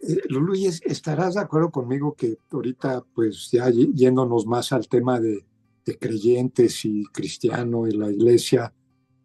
Eh, 0.00 0.20
Lulu, 0.28 0.54
¿estarás 0.54 1.34
de 1.34 1.40
acuerdo 1.40 1.70
conmigo 1.70 2.14
que 2.14 2.36
ahorita, 2.50 3.04
pues 3.14 3.50
ya 3.50 3.70
yéndonos 3.70 4.44
más 4.46 4.70
al 4.72 4.86
tema 4.86 5.18
de, 5.18 5.44
de 5.86 5.98
creyentes 5.98 6.84
y 6.84 7.04
cristiano 7.04 7.86
y 7.86 7.92
la 7.92 8.10
iglesia, 8.10 8.72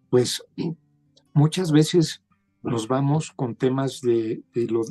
pues 0.09 0.41
muchas 1.33 1.73
veces 1.73 2.21
nos 2.65 2.87
vamos 2.87 3.31
con 3.31 3.55
temas 3.55 4.01
de, 4.01 4.43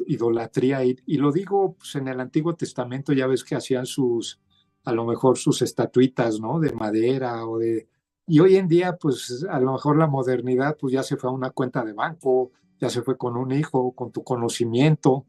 idolatría. 0.06 0.84
Y, 0.84 1.16
lo 1.16 1.32
digo, 1.32 1.74
pues 1.74 1.94
en 1.96 2.08
el 2.08 2.20
Antiguo 2.20 2.54
Testamento 2.54 3.12
ya 3.12 3.26
ves 3.26 3.44
que 3.44 3.56
hacían 3.56 3.86
sus, 3.86 4.40
a 4.84 4.92
lo 4.92 5.04
mejor 5.04 5.38
sus 5.38 5.62
estatuitas, 5.62 6.40
¿no? 6.40 6.60
De 6.60 6.72
madera 6.72 7.46
o 7.46 7.58
de... 7.58 7.88
Y 8.26 8.40
hoy 8.40 8.56
en 8.56 8.68
día, 8.68 8.96
pues 8.96 9.44
a 9.50 9.60
lo 9.60 9.72
mejor 9.72 9.98
la 9.98 10.06
modernidad, 10.06 10.76
pues 10.80 10.94
ya 10.94 11.02
se 11.02 11.16
fue 11.16 11.28
a 11.28 11.32
una 11.32 11.50
cuenta 11.50 11.84
de 11.84 11.92
banco, 11.92 12.52
ya 12.80 12.88
se 12.88 13.02
fue 13.02 13.18
con 13.18 13.36
un 13.36 13.52
hijo, 13.52 13.92
con 13.92 14.12
tu 14.12 14.24
conocimiento. 14.24 15.26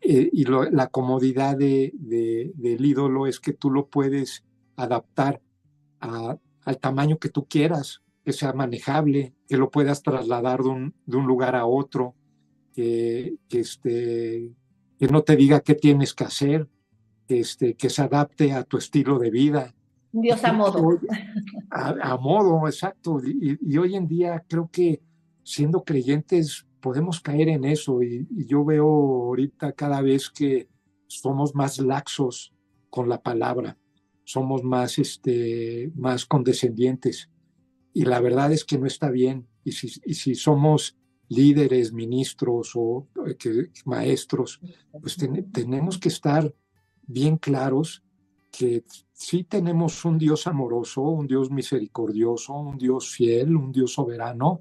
Eh, 0.00 0.30
y 0.32 0.44
la 0.44 0.86
comodidad 0.86 1.56
de, 1.56 1.92
del 1.94 2.84
ídolo 2.84 3.26
es 3.26 3.40
que 3.40 3.52
tú 3.52 3.70
lo 3.70 3.88
puedes 3.88 4.44
adaptar 4.76 5.42
al 6.00 6.78
tamaño 6.80 7.18
que 7.18 7.28
tú 7.28 7.46
quieras, 7.46 8.00
que 8.24 8.32
sea 8.32 8.54
manejable, 8.54 9.34
que 9.50 9.56
lo 9.56 9.68
puedas 9.68 10.04
trasladar 10.04 10.62
de 10.62 10.68
un, 10.68 10.94
de 11.06 11.16
un 11.16 11.26
lugar 11.26 11.56
a 11.56 11.66
otro, 11.66 12.14
que, 12.72 13.34
que, 13.48 13.58
este, 13.58 14.52
que 14.96 15.08
no 15.08 15.22
te 15.24 15.34
diga 15.34 15.58
qué 15.58 15.74
tienes 15.74 16.14
que 16.14 16.22
hacer, 16.22 16.68
que, 17.26 17.40
este, 17.40 17.74
que 17.74 17.90
se 17.90 18.00
adapte 18.00 18.52
a 18.52 18.62
tu 18.62 18.78
estilo 18.78 19.18
de 19.18 19.30
vida. 19.30 19.74
Dios 20.12 20.44
a 20.44 20.52
modo. 20.52 21.00
A, 21.68 22.16
modo, 22.16 22.68
exacto. 22.68 23.20
Y, 23.24 23.76
hoy 23.76 23.96
en 23.96 24.06
día 24.06 24.44
creo 24.48 24.70
que 24.70 25.02
siendo 25.42 25.82
creyentes 25.82 26.64
podemos 26.78 27.20
caer 27.20 27.48
en 27.48 27.64
eso. 27.64 28.04
Y, 28.04 28.28
y, 28.30 28.46
yo 28.46 28.64
veo 28.64 28.86
ahorita 28.86 29.72
cada 29.72 30.00
vez 30.00 30.30
que 30.30 30.68
somos 31.08 31.56
más 31.56 31.80
laxos 31.80 32.52
con 32.88 33.08
la 33.08 33.20
palabra, 33.20 33.76
somos 34.22 34.62
más, 34.62 34.96
este, 35.00 35.90
más 35.96 36.24
condescendientes 36.24 37.28
y 37.92 38.04
la 38.04 38.20
verdad 38.20 38.52
es 38.52 38.64
que 38.64 38.78
no 38.78 38.86
está 38.86 39.10
bien. 39.10 39.46
Y 39.64 39.72
si, 39.72 40.34
somos 40.34 40.96
líderes, 41.28 41.92
ministros 41.92 42.72
o 42.74 43.08
que, 43.38 43.70
maestros, 43.84 44.60
pues 45.00 45.16
tenemos 45.52 45.98
que 45.98 46.08
estar 46.08 46.54
bien 47.06 47.36
claros 47.36 48.02
que 48.50 48.84
sí 49.12 49.44
tenemos 49.44 50.04
un 50.04 50.18
Dios 50.18 50.46
amoroso, 50.46 51.02
un 51.02 51.26
Dios 51.26 51.50
misericordioso, 51.50 52.54
un 52.54 52.78
Dios 52.78 53.10
fiel, 53.10 53.54
un 53.54 53.70
Dios 53.70 53.92
soberano, 53.92 54.60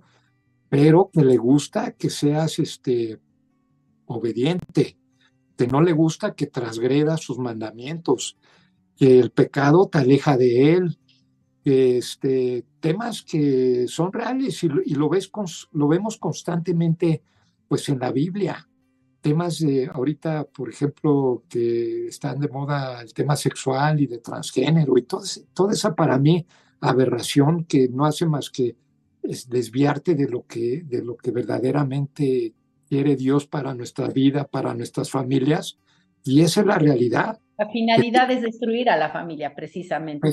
pero 0.69 1.09
que 1.11 1.23
le 1.23 1.37
gusta 1.37 1.93
que 1.93 2.09
seas 2.09 2.59
este, 2.59 3.19
obediente, 4.05 4.97
que 5.57 5.67
no 5.67 5.81
le 5.81 5.93
gusta 5.93 6.35
que 6.35 6.47
transgredas 6.47 7.21
sus 7.21 7.39
mandamientos, 7.39 8.37
que 8.95 9.19
el 9.19 9.31
pecado 9.31 9.87
te 9.87 9.99
aleja 9.99 10.37
de 10.37 10.73
él, 10.73 10.98
este, 11.69 12.65
temas 12.79 13.23
que 13.23 13.87
son 13.87 14.11
reales 14.11 14.63
y, 14.63 14.67
lo, 14.67 15.09
ves 15.09 15.31
lo 15.71 15.87
vemos 15.87 16.17
constantemente 16.17 17.21
pues 17.67 17.89
en 17.89 17.99
la 17.99 18.11
Biblia. 18.11 18.67
Temas 19.21 19.59
de 19.59 19.89
ahorita, 19.93 20.45
por 20.45 20.69
ejemplo, 20.69 21.43
que 21.49 22.07
están 22.07 22.39
de 22.39 22.47
moda 22.47 23.01
el 23.01 23.13
tema 23.13 23.35
sexual 23.35 23.99
y 23.99 24.07
de 24.07 24.19
transgénero 24.19 24.97
y 24.97 25.03
todo, 25.03 25.23
toda 25.53 25.73
esa 25.73 25.93
para 25.93 26.17
mí 26.17 26.45
aberración 26.81 27.65
que 27.65 27.89
no 27.89 28.05
hace 28.05 28.25
más 28.25 28.49
que 28.49 28.75
es 29.23 29.49
desviarte 29.49 30.15
de 30.15 30.29
lo 30.29 30.45
que, 30.45 30.83
de 30.85 31.03
lo 31.03 31.17
que 31.17 31.31
verdaderamente 31.31 32.53
quiere 32.87 33.15
Dios 33.15 33.45
para 33.47 33.73
nuestra 33.73 34.07
vida, 34.07 34.47
para 34.47 34.73
nuestras 34.73 35.11
familias. 35.11 35.77
Y 36.23 36.41
esa 36.41 36.61
es 36.61 36.67
la 36.67 36.79
realidad. 36.79 37.39
La 37.59 37.67
finalidad 37.67 38.31
es 38.31 38.41
destruir 38.41 38.89
a 38.89 38.95
la 38.95 39.09
familia, 39.09 39.53
precisamente. 39.53 40.31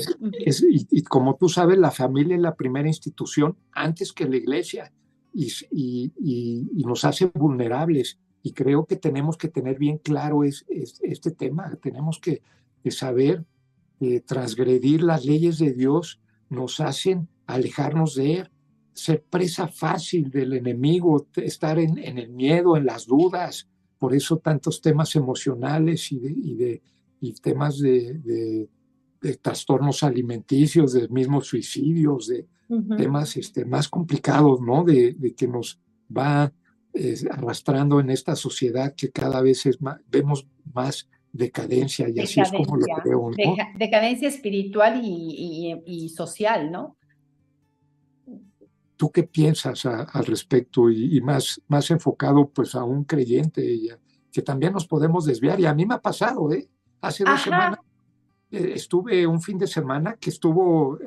Y, 0.89 1.03
como 1.03 1.35
tú 1.35 1.49
sabes, 1.49 1.77
la 1.77 1.91
familia 1.91 2.37
es 2.37 2.41
la 2.41 2.55
primera 2.55 2.87
institución 2.87 3.57
antes 3.73 4.13
que 4.13 4.29
la 4.29 4.37
iglesia 4.37 4.93
y, 5.33 5.51
y 5.69 6.83
nos 6.85 7.03
hace 7.03 7.25
vulnerables. 7.25 8.17
Y 8.43 8.53
creo 8.53 8.85
que 8.85 8.95
tenemos 8.95 9.35
que 9.35 9.49
tener 9.49 9.77
bien 9.77 9.97
claro 9.97 10.45
es, 10.45 10.65
este 10.69 11.31
tema. 11.31 11.77
Tenemos 11.81 12.17
que, 12.17 12.41
saber 12.89 13.43
que 13.99 14.21
transgredir 14.21 15.03
las 15.03 15.25
leyes 15.25 15.57
de 15.57 15.73
Dios 15.73 16.21
nos 16.47 16.79
hacen 16.79 17.27
alejarnos 17.45 18.15
de 18.15 18.35
Él, 18.35 18.51
ser 18.93 19.21
presa 19.21 19.67
fácil 19.67 20.31
del 20.31 20.53
enemigo, 20.53 21.27
estar 21.35 21.77
en, 21.77 21.97
el 21.97 22.29
miedo, 22.29 22.77
en 22.77 22.85
las 22.85 23.05
dudas. 23.05 23.67
Por 23.99 24.15
eso 24.15 24.37
tantos 24.37 24.79
temas 24.79 25.13
emocionales 25.17 26.09
y 26.13 26.19
de 26.19 26.31
y 26.31 26.55
temas 27.41 27.79
de, 27.79 28.69
trastornos 29.41 30.03
alimenticios, 30.03 30.93
de 30.93 31.07
mismos 31.09 31.47
suicidios, 31.47 32.27
de 32.27 32.47
temas 32.97 33.35
este, 33.37 33.65
más 33.65 33.87
complicados, 33.87 34.61
¿no? 34.61 34.83
De, 34.83 35.15
que 35.35 35.47
nos 35.47 35.79
va 36.15 36.51
arrastrando 37.29 37.99
en 37.99 38.09
esta 38.09 38.35
sociedad 38.35 38.95
que 38.95 39.11
cada 39.11 39.41
vez 39.41 39.65
es 39.67 39.81
más, 39.81 39.99
vemos 40.09 40.47
más 40.73 41.07
decadencia 41.31 42.09
y 42.09 42.19
así 42.19 42.41
es 42.41 42.51
como 42.51 42.77
lo 42.77 42.85
creo. 43.03 43.29
¿no? 43.29 43.55
decadencia 43.77 44.27
espiritual 44.27 45.01
y, 45.03 46.09
social, 46.09 46.71
¿no? 46.71 46.97
¿Tú 48.95 49.11
qué 49.11 49.23
piensas 49.23 49.85
al 49.85 50.25
respecto 50.25 50.89
y, 50.89 51.21
más, 51.21 51.61
más 51.67 51.91
enfocado 51.91 52.49
pues 52.49 52.73
a 52.73 52.83
un 52.83 53.03
creyente 53.03 53.79
que 54.31 54.41
también 54.41 54.73
nos 54.73 54.87
podemos 54.87 55.25
desviar? 55.25 55.59
Y 55.59 55.65
a 55.65 55.73
mí 55.73 55.85
me 55.85 55.93
ha 55.93 56.01
pasado, 56.01 56.51
¿eh? 56.51 56.67
Hace 57.07 57.23
dos 57.23 57.41
semanas 57.41 57.79
eh, 58.51 58.73
estuve 58.75 59.25
un 59.25 59.41
fin 59.41 59.57
de 59.57 59.67
semana 59.67 60.17
que 60.19 60.29
estuvo, 60.29 60.97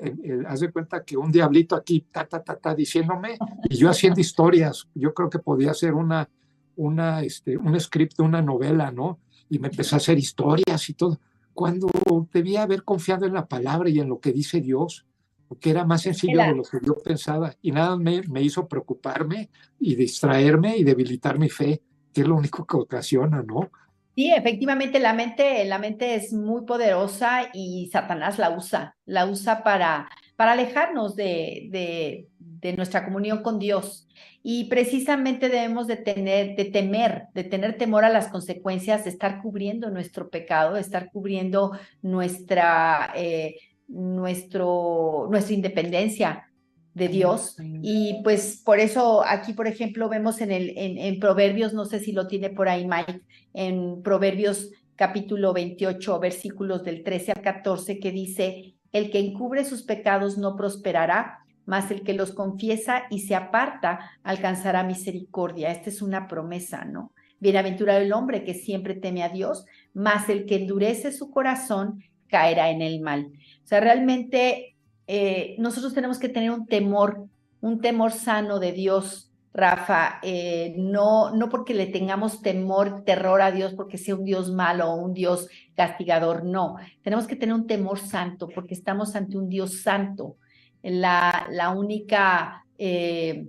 haz 0.46 0.60
de 0.60 0.72
cuenta 0.72 1.04
que 1.04 1.16
un 1.16 1.30
diablito 1.30 1.76
aquí, 1.76 2.06
ta, 2.10 2.26
ta, 2.26 2.42
ta, 2.42 2.56
ta, 2.56 2.74
diciéndome, 2.74 3.36
y 3.68 3.76
yo 3.76 3.90
haciendo 3.90 4.20
historias. 4.20 4.88
Yo 4.94 5.12
creo 5.12 5.28
que 5.28 5.38
podía 5.38 5.74
ser 5.74 5.94
una, 5.94 6.28
una, 6.76 7.22
este, 7.22 7.56
un 7.56 7.78
script 7.78 8.16
de 8.16 8.22
una 8.22 8.40
novela, 8.40 8.90
¿no? 8.90 9.18
Y 9.50 9.58
me 9.58 9.68
empecé 9.68 9.94
a 9.94 9.98
hacer 9.98 10.18
historias 10.18 10.88
y 10.88 10.94
todo. 10.94 11.20
Cuando 11.52 11.88
debía 12.32 12.62
haber 12.62 12.82
confiado 12.82 13.26
en 13.26 13.34
la 13.34 13.46
palabra 13.46 13.90
y 13.90 14.00
en 14.00 14.08
lo 14.08 14.20
que 14.20 14.32
dice 14.32 14.60
Dios, 14.60 15.06
porque 15.48 15.70
era 15.70 15.84
más 15.84 16.02
sencillo 16.02 16.38
de 16.38 16.54
lo 16.54 16.62
que 16.62 16.78
yo 16.82 16.94
pensaba. 16.96 17.54
Y 17.60 17.72
nada 17.72 17.96
me, 17.96 18.22
me 18.22 18.40
hizo 18.40 18.66
preocuparme 18.68 19.50
y 19.78 19.96
distraerme 19.96 20.78
y 20.78 20.84
debilitar 20.84 21.38
mi 21.38 21.50
fe, 21.50 21.82
que 22.14 22.22
es 22.22 22.26
lo 22.26 22.36
único 22.36 22.64
que 22.64 22.76
ocasiona, 22.76 23.42
¿no? 23.42 23.70
Sí, 24.16 24.32
efectivamente 24.32 24.98
la 24.98 25.14
mente, 25.14 25.64
la 25.64 25.78
mente 25.78 26.14
es 26.14 26.32
muy 26.32 26.66
poderosa 26.66 27.48
y 27.54 27.88
Satanás 27.92 28.38
la 28.38 28.50
usa, 28.50 28.96
la 29.06 29.24
usa 29.24 29.62
para, 29.62 30.10
para 30.36 30.52
alejarnos 30.52 31.16
de, 31.16 31.68
de, 31.70 32.28
de 32.38 32.72
nuestra 32.74 33.04
comunión 33.04 33.42
con 33.42 33.58
Dios. 33.58 34.08
Y 34.42 34.64
precisamente 34.64 35.48
debemos 35.48 35.86
de 35.86 35.96
tener, 35.96 36.56
de 36.56 36.66
temer, 36.66 37.24
de 37.34 37.44
tener 37.44 37.78
temor 37.78 38.04
a 38.04 38.10
las 38.10 38.28
consecuencias 38.28 39.04
de 39.04 39.10
estar 39.10 39.40
cubriendo 39.40 39.90
nuestro 39.90 40.28
pecado, 40.28 40.74
de 40.74 40.80
estar 40.80 41.10
cubriendo 41.10 41.72
nuestra, 42.02 43.12
eh, 43.14 43.56
nuestro, 43.86 45.28
nuestra 45.30 45.54
independencia, 45.54 46.49
de 46.94 47.09
Dios. 47.09 47.57
Y 47.83 48.20
pues 48.22 48.62
por 48.64 48.81
eso 48.81 49.24
aquí, 49.24 49.53
por 49.53 49.66
ejemplo, 49.66 50.09
vemos 50.09 50.40
en, 50.40 50.50
el, 50.50 50.72
en, 50.76 51.20
Proverbios, 51.20 51.72
no 51.72 51.85
sé 51.85 52.00
si 52.00 52.12
lo 52.12 52.26
tiene 52.26 52.50
por 52.50 52.68
ahí 52.68 52.87
Mike, 52.87 53.22
en 53.55 54.03
Proverbios 54.03 54.70
capítulo 54.96 55.53
28, 55.53 56.18
versículos 56.18 56.85
del 56.85 57.03
13 57.03 57.33
al 57.33 57.42
14, 57.42 57.98
que 57.98 58.11
dice, 58.11 58.74
el 58.92 59.11
que 59.11 59.18
encubre 59.18 59.64
sus 59.64 59.83
pecados 59.83 60.37
no 60.37 60.57
prosperará, 60.57 61.38
mas 61.64 61.90
el 61.90 62.03
que 62.03 62.14
los 62.14 62.33
confiesa 62.33 63.05
y 63.11 63.20
se 63.20 63.35
aparta 63.35 64.11
alcanzará 64.22 64.83
misericordia. 64.83 65.70
Esta 65.70 65.88
es 65.88 66.03
una 66.03 66.26
promesa, 66.26 66.85
¿no? 66.85 67.12
Bienaventurado 67.38 68.00
el 68.00 68.12
hombre 68.12 68.44
que 68.44 68.55
siempre 68.55 68.94
teme 68.94 69.22
a 69.22 69.29
Dios, 69.29 69.64
mas 69.94 70.29
el 70.29 70.44
que 70.44 70.57
endurece 70.57 71.12
su 71.12 71.31
corazón 71.31 72.03
caerá 72.26 72.70
en 72.70 72.83
el 72.83 73.00
mal. 73.00 73.31
O 73.64 73.66
sea, 73.66 73.81
realmente 73.81 74.69
eh, 75.12 75.56
nosotros 75.58 75.92
tenemos 75.92 76.20
que 76.20 76.28
tener 76.28 76.52
un 76.52 76.66
temor, 76.66 77.26
un 77.60 77.80
temor 77.80 78.12
sano 78.12 78.60
de 78.60 78.70
Dios, 78.70 79.32
Rafa, 79.52 80.20
eh, 80.22 80.76
no, 80.78 81.34
no 81.34 81.48
porque 81.48 81.74
le 81.74 81.86
tengamos 81.86 82.42
temor, 82.42 83.02
terror 83.02 83.42
a 83.42 83.50
Dios, 83.50 83.74
porque 83.74 83.98
sea 83.98 84.14
un 84.14 84.24
Dios 84.24 84.52
malo 84.52 84.88
o 84.88 84.94
un 84.94 85.12
Dios 85.12 85.48
castigador, 85.74 86.44
no. 86.44 86.76
Tenemos 87.02 87.26
que 87.26 87.34
tener 87.34 87.56
un 87.56 87.66
temor 87.66 87.98
santo, 87.98 88.46
porque 88.54 88.72
estamos 88.72 89.16
ante 89.16 89.36
un 89.36 89.48
Dios 89.48 89.82
santo. 89.82 90.36
La, 90.80 91.48
la 91.50 91.70
única 91.70 92.64
eh, 92.78 93.48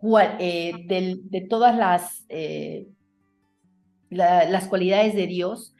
de, 0.00 1.46
todas 1.50 1.76
las, 1.76 2.24
las 4.08 4.68
cualidades 4.68 5.14
de 5.14 5.26
Dios 5.26 5.74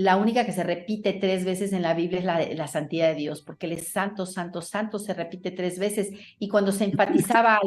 la 0.00 0.16
única 0.16 0.46
que 0.46 0.52
se 0.52 0.62
repite 0.62 1.12
tres 1.12 1.44
veces 1.44 1.72
en 1.72 1.82
la 1.82 1.94
Biblia 1.94 2.40
es 2.40 2.56
la, 2.56 2.66
santidad 2.66 3.08
de 3.08 3.16
Dios, 3.16 3.42
porque 3.42 3.70
es 3.72 3.88
santo, 3.88 4.24
santo, 4.24 4.62
santo, 4.62 4.98
se 4.98 5.12
repite 5.12 5.50
tres 5.50 5.78
veces. 5.78 6.10
Y 6.38 6.48
cuando 6.48 6.72
se 6.72 6.84
enfatizaba 6.84 7.60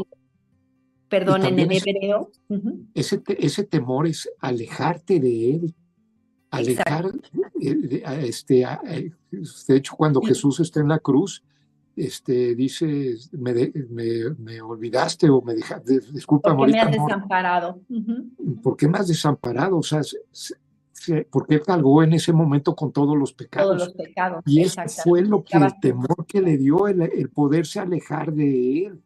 perdón, 1.07 1.45
en 1.45 1.59
el 1.59 1.71
hebreo. 1.71 2.31
ese, 2.95 3.21
ese 3.37 3.63
temor 3.65 4.07
es 4.07 4.27
alejarte 4.39 5.19
de 5.19 5.51
Él, 5.51 5.75
alejar, 6.49 7.11
este, 7.59 8.65
de 9.67 9.75
hecho, 9.75 9.95
cuando 9.95 10.19
Jesús 10.21 10.59
está 10.59 10.79
en 10.79 10.87
la 10.87 10.99
cruz, 10.99 11.43
este, 11.95 12.55
dice, 12.55 13.15
me, 13.33 13.71
me, 14.39 14.61
olvidaste 14.61 15.29
o 15.29 15.39
me 15.43 15.53
dejaste, 15.53 15.99
disculpa. 16.11 16.55
¿Por 16.55 16.65
qué 16.65 16.73
me 16.73 16.81
has 16.81 16.91
desamparado? 16.91 17.81
¿Por 18.63 18.75
qué 18.75 18.87
me 18.87 18.97
has 18.97 19.07
desamparado? 19.07 19.77
O 19.77 19.83
sea, 19.83 20.01
porque 21.29 21.55
él 21.55 21.63
cargó 21.63 22.03
en 22.03 22.13
ese 22.13 22.33
momento 22.33 22.75
con 22.75 22.91
todos 22.91 23.17
los 23.17 23.33
pecados. 23.33 23.77
Todos 23.77 23.87
los 23.87 23.95
pecados. 23.95 24.43
Y 24.45 24.61
eso 24.61 24.81
fue 25.03 25.21
lo 25.21 25.43
que 25.43 25.57
el 25.57 25.79
temor 25.79 26.25
que 26.27 26.41
le 26.41 26.57
dio 26.57 26.87
el, 26.87 27.01
el 27.01 27.29
poderse 27.29 27.79
alejar 27.79 28.33
de 28.33 28.85
él. 28.85 29.01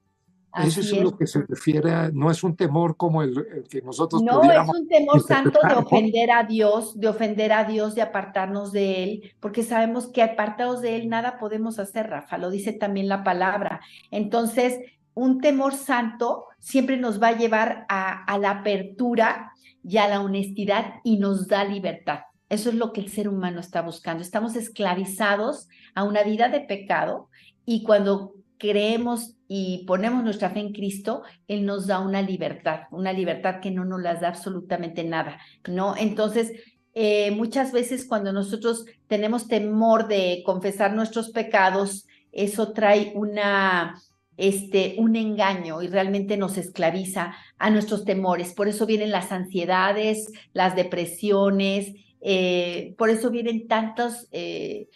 Eso 0.63 0.81
es, 0.81 0.91
lo 0.91 1.15
que 1.15 1.27
se 1.27 1.43
refiere 1.43 1.91
a, 1.91 2.09
no 2.11 2.31
es 2.31 2.43
un 2.43 2.55
temor 2.55 2.97
como 2.97 3.21
el, 3.21 3.65
que 3.69 3.81
nosotros 3.81 4.23
No, 4.23 4.41
es 4.43 4.67
un 4.67 4.87
temor 4.87 5.21
santo 5.21 5.59
de 5.67 5.75
ofender 5.75 6.31
a 6.31 6.43
Dios, 6.43 6.99
de 6.99 7.07
ofender 7.07 7.51
a 7.51 7.63
Dios, 7.65 7.93
de 7.93 8.01
apartarnos 8.01 8.71
de 8.71 9.03
Él, 9.03 9.33
porque 9.39 9.61
sabemos 9.61 10.07
que 10.07 10.23
apartados 10.23 10.81
de 10.81 10.95
Él 10.95 11.09
nada 11.09 11.37
podemos 11.37 11.77
hacer, 11.79 12.09
Rafa, 12.09 12.37
lo 12.37 12.49
dice 12.49 12.73
también 12.73 13.07
la 13.07 13.23
palabra. 13.23 13.81
Entonces, 14.09 14.79
un 15.13 15.41
temor 15.41 15.75
santo 15.75 16.45
siempre 16.59 16.97
nos 16.97 17.21
va 17.21 17.29
a 17.29 17.37
llevar 17.37 17.85
a, 17.87 18.23
a 18.23 18.37
la 18.39 18.51
apertura 18.51 19.51
y 19.87 19.97
a 19.97 20.07
la 20.07 20.21
honestidad 20.21 20.95
y 21.03 21.17
nos 21.17 21.47
da 21.47 21.63
libertad. 21.63 22.19
Eso 22.49 22.69
es 22.69 22.75
lo 22.75 22.93
que 22.93 23.01
el 23.01 23.09
ser 23.09 23.29
humano 23.29 23.59
está 23.59 23.81
buscando. 23.81 24.21
Estamos 24.21 24.55
esclavizados 24.55 25.67
a 25.95 26.03
una 26.03 26.23
vida 26.23 26.49
de 26.49 26.61
pecado 26.61 27.29
y 27.65 27.83
cuando 27.83 28.33
creemos 28.57 29.35
y 29.47 29.85
ponemos 29.85 30.23
nuestra 30.23 30.49
fe 30.49 30.59
en 30.59 30.73
Cristo, 30.73 31.23
Él 31.47 31.65
nos 31.65 31.87
da 31.87 31.99
una 31.99 32.21
libertad, 32.21 32.81
una 32.91 33.13
libertad 33.13 33.61
que 33.61 33.71
no 33.71 33.85
nos 33.85 34.01
las 34.01 34.21
da 34.21 34.29
absolutamente 34.29 35.03
nada, 35.03 35.39
¿no? 35.67 35.95
Entonces, 35.95 36.51
eh, 36.93 37.31
muchas 37.31 37.71
veces 37.71 38.05
cuando 38.05 38.33
nosotros 38.33 38.85
tenemos 39.07 39.47
temor 39.47 40.07
de 40.07 40.41
confesar 40.45 40.93
nuestros 40.93 41.29
pecados, 41.29 42.07
eso 42.31 42.73
trae 42.73 43.13
una, 43.15 43.95
este, 44.37 44.95
un 44.99 45.15
engaño 45.15 45.81
y 45.81 45.87
realmente 45.87 46.37
nos 46.37 46.57
esclaviza 46.57 47.35
a 47.57 47.69
nuestros 47.69 48.05
temores. 48.05 48.53
Por 48.53 48.67
eso 48.67 48.85
vienen 48.85 49.11
las 49.11 49.31
ansiedades, 49.31 50.31
las 50.53 50.75
depresiones, 50.75 51.93
eh, 52.21 52.95
por 52.97 53.09
eso 53.09 53.29
vienen 53.29 53.67
tantas 53.67 54.27
eh, 54.31 54.87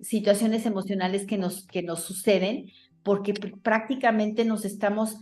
situaciones 0.00 0.66
emocionales 0.66 1.26
que 1.26 1.38
nos, 1.38 1.66
que 1.66 1.82
nos 1.82 2.02
suceden, 2.02 2.70
porque 3.02 3.32
prácticamente 3.62 4.44
nos 4.44 4.64
estamos 4.64 5.16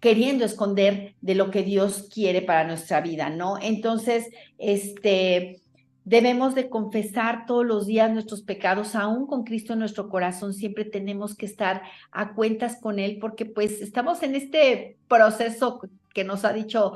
queriendo 0.00 0.44
esconder 0.44 1.14
de 1.20 1.36
lo 1.36 1.52
que 1.52 1.62
Dios 1.62 2.08
quiere 2.12 2.42
para 2.42 2.64
nuestra 2.64 3.00
vida, 3.00 3.30
¿no? 3.30 3.56
Entonces, 3.62 4.26
este, 4.58 5.61
debemos 6.04 6.54
de 6.54 6.68
confesar 6.68 7.46
todos 7.46 7.64
los 7.64 7.86
días 7.86 8.10
nuestros 8.10 8.42
pecados, 8.42 8.94
aún 8.94 9.26
con 9.26 9.44
Cristo 9.44 9.72
en 9.72 9.78
nuestro 9.78 10.08
corazón, 10.08 10.54
siempre 10.54 10.84
tenemos 10.84 11.36
que 11.36 11.46
estar 11.46 11.82
a 12.10 12.34
cuentas 12.34 12.78
con 12.80 12.98
Él, 12.98 13.18
porque 13.20 13.44
pues 13.44 13.80
estamos 13.80 14.22
en 14.22 14.34
este 14.34 14.98
proceso 15.08 15.80
que 16.12 16.24
nos 16.24 16.44
ha 16.44 16.52
dicho 16.52 16.94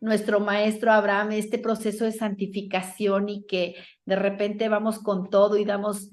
nuestro 0.00 0.40
maestro 0.40 0.92
Abraham, 0.92 1.32
este 1.32 1.58
proceso 1.58 2.04
de 2.04 2.12
santificación 2.12 3.28
y 3.28 3.44
que 3.44 3.74
de 4.04 4.16
repente 4.16 4.68
vamos 4.68 4.98
con 4.98 5.30
todo 5.30 5.56
y 5.56 5.64
damos 5.64 6.10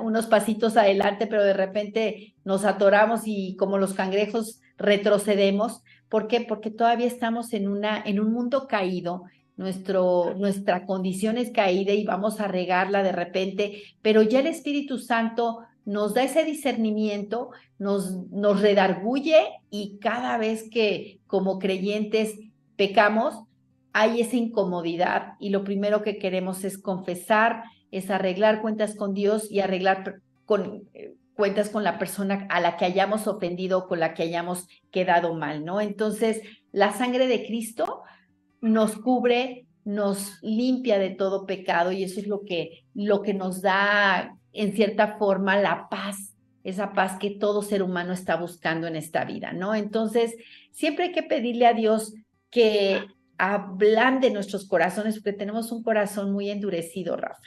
unos 0.00 0.26
pasitos 0.26 0.76
adelante, 0.76 1.26
pero 1.26 1.42
de 1.42 1.52
repente 1.52 2.34
nos 2.44 2.64
atoramos 2.64 3.22
y 3.26 3.56
como 3.56 3.78
los 3.78 3.94
cangrejos 3.94 4.60
retrocedemos. 4.78 5.82
¿Por 6.08 6.26
qué? 6.26 6.40
Porque 6.40 6.70
todavía 6.70 7.06
estamos 7.06 7.52
en, 7.52 7.68
una, 7.68 8.00
en 8.00 8.18
un 8.18 8.32
mundo 8.32 8.66
caído, 8.66 9.24
nuestro, 9.58 10.34
nuestra 10.36 10.86
condición 10.86 11.36
es 11.36 11.50
caída 11.50 11.92
y 11.92 12.04
vamos 12.04 12.40
a 12.40 12.48
regarla 12.48 13.02
de 13.02 13.12
repente, 13.12 13.82
pero 14.00 14.22
ya 14.22 14.40
el 14.40 14.46
Espíritu 14.46 14.98
Santo 14.98 15.58
nos 15.84 16.14
da 16.14 16.22
ese 16.22 16.44
discernimiento, 16.44 17.50
nos, 17.78 18.28
nos 18.30 18.60
redarguye 18.62 19.36
y 19.68 19.98
cada 19.98 20.38
vez 20.38 20.70
que 20.70 21.20
como 21.26 21.58
creyentes 21.58 22.38
pecamos, 22.76 23.42
hay 23.92 24.20
esa 24.20 24.36
incomodidad 24.36 25.32
y 25.40 25.50
lo 25.50 25.64
primero 25.64 26.02
que 26.02 26.18
queremos 26.18 26.62
es 26.62 26.78
confesar, 26.78 27.64
es 27.90 28.10
arreglar 28.10 28.62
cuentas 28.62 28.94
con 28.94 29.12
Dios 29.12 29.50
y 29.50 29.58
arreglar 29.58 30.20
con, 30.46 30.84
eh, 30.94 31.14
cuentas 31.34 31.68
con 31.68 31.82
la 31.82 31.98
persona 31.98 32.46
a 32.48 32.60
la 32.60 32.76
que 32.76 32.84
hayamos 32.84 33.26
ofendido, 33.26 33.88
con 33.88 33.98
la 33.98 34.14
que 34.14 34.22
hayamos 34.22 34.68
quedado 34.92 35.34
mal, 35.34 35.64
¿no? 35.64 35.80
Entonces, 35.80 36.42
la 36.70 36.92
sangre 36.92 37.26
de 37.26 37.44
Cristo 37.44 38.02
nos 38.60 38.96
cubre, 38.96 39.66
nos 39.84 40.42
limpia 40.42 40.98
de 40.98 41.10
todo 41.10 41.46
pecado 41.46 41.92
y 41.92 42.04
eso 42.04 42.20
es 42.20 42.26
lo 42.26 42.44
que, 42.44 42.84
lo 42.94 43.22
que 43.22 43.34
nos 43.34 43.62
da, 43.62 44.36
en 44.52 44.72
cierta 44.72 45.16
forma, 45.18 45.58
la 45.58 45.88
paz, 45.88 46.34
esa 46.64 46.92
paz 46.92 47.18
que 47.18 47.30
todo 47.30 47.62
ser 47.62 47.82
humano 47.82 48.12
está 48.12 48.36
buscando 48.36 48.86
en 48.86 48.96
esta 48.96 49.24
vida, 49.24 49.52
¿no? 49.52 49.74
Entonces, 49.74 50.34
siempre 50.72 51.06
hay 51.06 51.12
que 51.12 51.22
pedirle 51.22 51.66
a 51.66 51.74
Dios 51.74 52.14
que 52.50 53.00
ablande 53.38 54.30
nuestros 54.30 54.66
corazones, 54.66 55.16
porque 55.16 55.32
tenemos 55.32 55.72
un 55.72 55.82
corazón 55.82 56.32
muy 56.32 56.50
endurecido, 56.50 57.16
Rafa 57.16 57.40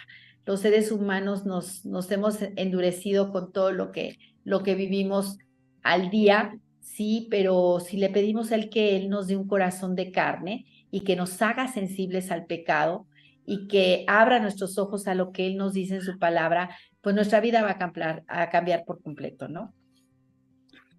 los 0.46 0.62
seres 0.62 0.92
humanos 0.92 1.46
nos, 1.46 1.86
nos 1.86 2.12
hemos 2.12 2.42
endurecido 2.56 3.32
con 3.32 3.52
todo 3.52 3.72
lo 3.72 3.92
que, 3.92 4.18
lo 4.44 4.64
que 4.64 4.76
vivimos 4.76 5.38
al 5.84 6.10
día, 6.10 6.58
sí, 6.80 7.28
pero 7.30 7.80
si 7.80 7.98
le 7.98 8.10
pedimos 8.10 8.52
a 8.52 8.56
Él 8.56 8.70
que 8.70 8.96
Él 8.98 9.10
nos 9.10 9.28
dé 9.28 9.36
un 9.36 9.48
corazón 9.48 9.96
de 9.96 10.12
carne 10.12 10.66
y 10.92 11.02
que 11.02 11.16
nos 11.16 11.42
haga 11.42 11.68
sensibles 11.68 12.30
al 12.32 12.46
pecado 12.46 13.08
y 13.46 13.68
que 13.68 14.06
abra 14.08 14.40
nuestros 14.40 14.78
ojos 14.78 15.08
a 15.08 15.16
lo 15.16 15.32
que 15.32 15.48
Él 15.48 15.58
nos 15.58 15.74
dice 15.74 15.96
en 15.96 16.02
su 16.02 16.20
palabra, 16.20 16.76
pues 17.02 17.16
nuestra 17.16 17.40
vida 17.40 17.64
va 17.64 17.72
a 17.72 17.78
cambiar, 17.78 18.24
a 18.28 18.50
cambiar 18.50 18.86
por 18.86 19.02
completo, 19.02 19.48
¿no? 19.48 19.74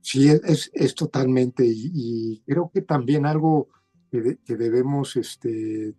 Sí, 0.00 0.28
es, 0.28 0.70
es 0.74 0.94
totalmente, 0.96 1.64
y, 1.64 2.42
creo 2.44 2.70
que 2.74 2.82
también 2.82 3.24
algo 3.24 3.68
que, 4.10 4.38
que 4.44 4.56
debemos 4.56 5.14
este, 5.16 5.94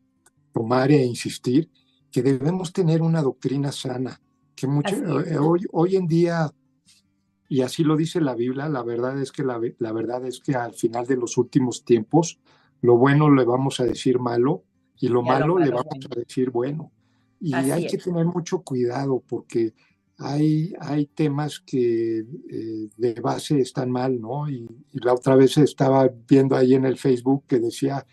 tomar 0.51 0.91
e 0.91 1.05
insistir 1.05 1.69
que 2.13 2.21
debemos 2.21 2.71
tener 2.71 3.01
una 3.01 3.23
doctrina 3.23 3.71
sana, 3.71 4.21
que 4.55 4.67
mucho, 4.67 4.95
hoy, 5.41 5.65
hoy 5.71 5.95
en 5.95 6.05
día, 6.05 6.53
y 7.49 7.61
así 7.61 7.83
lo 7.83 7.97
dice 7.97 8.21
la 8.21 8.35
Biblia, 8.35 8.69
la 8.69 8.83
verdad 8.83 9.19
es 9.19 9.31
que 9.31 9.43
la, 9.43 9.59
la 9.79 9.91
verdad 9.91 10.23
es 10.27 10.39
que 10.39 10.53
al 10.53 10.73
final 10.73 11.07
de 11.07 11.17
los 11.17 11.37
últimos 11.37 11.83
tiempos, 11.83 12.39
lo 12.83 12.97
bueno 12.97 13.33
le 13.33 13.45
vamos 13.45 13.79
a 13.79 13.85
decir 13.85 14.19
malo 14.19 14.65
y 14.99 15.07
lo, 15.07 15.23
malo, 15.23 15.57
le 15.57 15.71
vamos 15.71 16.05
a 16.11 16.15
decir 16.19 16.49
bueno. 16.49 16.91
Y 17.39 17.53
hay 17.53 17.87
que 17.87 17.97
tener 17.97 18.25
mucho 18.25 18.61
cuidado 18.61 19.23
porque 19.25 19.73
hay, 20.17 20.73
hay 20.79 21.05
temas 21.07 21.61
que 21.61 22.19
eh, 22.19 22.89
de 22.95 23.13
base 23.21 23.59
están 23.59 23.89
mal, 23.89 24.19
¿no? 24.19 24.49
Y, 24.49 24.67
y, 24.91 24.99
la 24.99 25.13
otra 25.13 25.35
vez 25.35 25.57
estaba 25.57 26.09
viendo 26.27 26.57
ahí 26.57 26.73
en 26.73 26.85
el 26.85 26.97
Facebook 26.97 27.45
que 27.47 27.59
decía, 27.59 28.05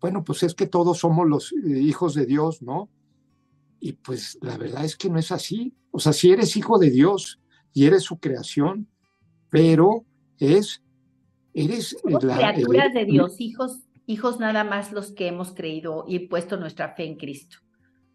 bueno, 0.00 0.22
pues 0.22 0.44
es 0.44 0.54
que 0.54 0.66
todos 0.66 0.98
somos 0.98 1.28
los 1.28 1.52
eh, 1.52 1.80
hijos 1.80 2.14
de 2.14 2.24
Dios, 2.24 2.62
¿no? 2.62 2.90
Y 3.80 3.94
pues 3.94 4.38
la 4.40 4.56
verdad 4.56 4.84
es 4.84 4.96
que 4.96 5.10
no 5.10 5.18
es 5.18 5.32
así. 5.32 5.74
O 5.90 5.98
sea, 5.98 6.12
si 6.12 6.30
eres 6.30 6.56
hijo 6.56 6.78
de 6.78 6.90
Dios 6.90 7.40
y 7.72 7.86
eres 7.86 8.04
su 8.04 8.20
creación, 8.20 8.88
pero 9.50 10.04
es, 10.38 10.80
eres... 11.54 11.96
la, 12.04 12.52
criaturas 12.52 12.94
de 12.94 13.04
Dios, 13.04 13.40
hijos, 13.40 13.80
hijos 14.06 14.40
nada 14.40 14.64
más 14.64 14.92
los 14.92 15.12
que 15.12 15.28
hemos 15.28 15.52
creído 15.52 16.04
y 16.06 16.20
puesto 16.20 16.56
nuestra 16.56 16.94
fe 16.94 17.04
en 17.04 17.16
Cristo. 17.16 17.58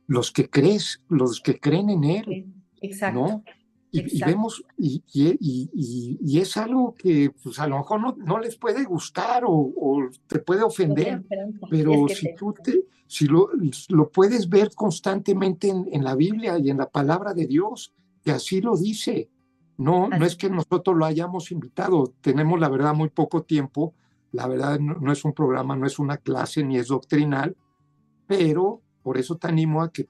Los 0.07 0.31
que 0.31 0.49
crees, 0.49 1.03
los 1.09 1.41
que 1.41 1.59
creen 1.59 1.89
en 1.89 2.03
Él. 2.03 2.45
Exacto. 2.81 3.19
¿no? 3.19 3.43
Y, 3.89 4.19
vemos, 4.19 4.63
y, 4.77 5.01
y, 5.13 6.39
es 6.39 6.57
algo 6.57 6.93
que 6.93 7.31
pues, 7.41 7.57
a 7.57 7.67
lo 7.67 7.77
mejor 7.77 8.01
no, 8.01 8.15
no 8.17 8.37
les 8.37 8.57
puede 8.57 8.83
gustar 8.83 9.43
o, 9.47 9.73
te 10.27 10.39
puede 10.39 10.61
ofender, 10.61 11.23
pero 11.69 12.07
si 12.09 12.35
tú 12.35 12.53
te, 12.61 12.83
si 13.07 13.25
lo, 13.25 13.49
lo 13.89 14.09
puedes 14.09 14.49
ver 14.49 14.71
constantemente 14.75 15.69
en, 15.69 16.03
la 16.03 16.15
Biblia 16.15 16.59
y 16.59 16.69
en 16.69 16.77
la 16.77 16.89
palabra 16.89 17.33
de 17.33 17.47
Dios, 17.47 17.93
que 18.23 18.31
así 18.31 18.61
lo 18.61 18.75
dice. 18.75 19.29
No, 19.77 20.09
no 20.09 20.25
es 20.25 20.35
que 20.35 20.49
nosotros 20.49 20.97
lo 20.97 21.05
hayamos 21.05 21.51
invitado, 21.51 22.11
tenemos 22.21 22.59
la 22.59 22.67
verdad 22.67 22.95
muy 22.95 23.09
poco 23.09 23.43
tiempo, 23.43 23.93
la 24.31 24.47
verdad 24.47 24.79
no, 24.79 25.11
es 25.11 25.23
un 25.25 25.33
programa, 25.33 25.75
no 25.75 25.85
es 25.85 25.99
una 25.99 26.17
clase 26.17 26.63
ni 26.63 26.77
es 26.77 26.87
doctrinal, 26.87 27.55
pero 28.27 28.81
por 29.01 29.17
eso 29.17 29.37
te 29.37 29.47
animo 29.47 29.81
a 29.81 29.91
que, 29.91 30.09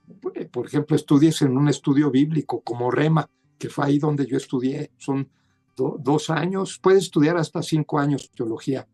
por 0.51 0.65
ejemplo, 0.65 0.95
estudies 0.95 1.41
en 1.43 1.56
un 1.56 1.67
estudio 1.67 2.10
bíblico 2.10 2.62
como 2.62 2.89
Rema, 2.89 3.30
que 3.60 3.69
fue 3.69 3.86
ahí 3.86 3.99
donde 3.99 4.25
yo 4.25 4.38
estudié, 4.38 4.91
son 4.97 5.30
dos 5.75 6.32
años, 6.32 6.80
puedes 6.82 7.03
estudiar 7.03 7.38
hasta 7.38 7.62
cinco 7.62 7.99
años 7.99 8.32
teología, 8.32 8.88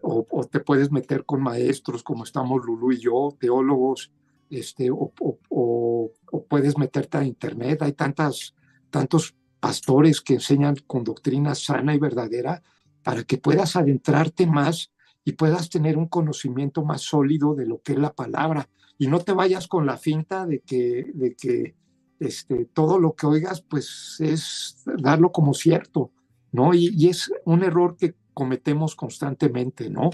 o, 0.00 0.24
te 0.50 0.60
puedes 0.60 0.90
meter 0.90 1.24
con 1.24 1.42
maestros 1.42 2.02
como 2.02 2.24
estamos 2.24 2.64
Lulu 2.64 2.92
y 2.92 2.98
yo, 2.98 3.36
teólogos, 3.38 4.10
este, 4.50 4.90
o, 4.90 5.12
o, 5.50 6.10
puedes 6.48 6.76
meterte 6.78 7.18
a 7.18 7.24
internet, 7.24 7.82
hay 7.82 7.92
tantas, 7.92 8.54
tantos 8.90 9.34
pastores 9.60 10.20
que 10.20 10.34
enseñan 10.34 10.76
con 10.86 11.04
doctrina 11.04 11.54
sana 11.54 11.94
y 11.94 11.98
verdadera 11.98 12.62
para 13.02 13.24
que 13.24 13.38
puedas 13.38 13.76
adentrarte 13.76 14.46
más 14.46 14.92
y 15.24 15.32
puedas 15.32 15.70
tener 15.70 15.96
un 15.96 16.08
conocimiento 16.08 16.84
más 16.84 17.02
sólido 17.02 17.54
de 17.54 17.66
lo 17.66 17.80
que 17.82 17.92
es 17.92 17.98
la 17.98 18.12
palabra 18.12 18.68
y 18.98 19.06
no 19.06 19.20
te 19.20 19.32
vayas 19.32 19.68
con 19.68 19.86
la 19.86 19.96
finta 19.96 20.46
de 20.46 20.60
que, 20.60 21.10
de 21.14 21.34
que 21.34 21.74
este, 22.20 22.66
todo 22.66 22.98
lo 22.98 23.14
que 23.14 23.26
oigas, 23.26 23.62
pues 23.62 24.16
es 24.20 24.82
darlo 24.84 25.32
como 25.32 25.54
cierto. 25.54 26.12
¿no? 26.52 26.74
Y, 26.74 27.08
es 27.08 27.32
un 27.44 27.64
error 27.64 27.96
que 27.96 28.14
cometemos 28.34 28.94
constantemente, 28.94 29.90
¿no? 29.90 30.10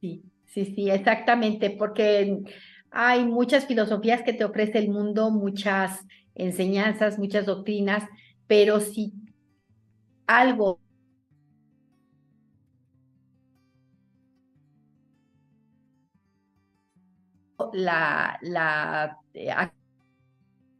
Sí, 0.00 0.24
sí, 0.46 0.72
sí, 0.74 0.90
exactamente, 0.90 1.70
porque 1.70 2.42
hay 2.90 3.24
muchas 3.24 3.66
filosofías 3.66 4.22
que 4.22 4.32
te 4.32 4.44
ofrece 4.44 4.78
el 4.78 4.88
mundo, 4.88 5.30
muchas 5.30 6.00
enseñanzas, 6.34 7.18
muchas 7.18 7.46
doctrinas, 7.46 8.04
pero 8.46 8.80
si 8.80 9.12
algo 10.26 10.80
la, 17.72 19.18
eh, 19.34 19.50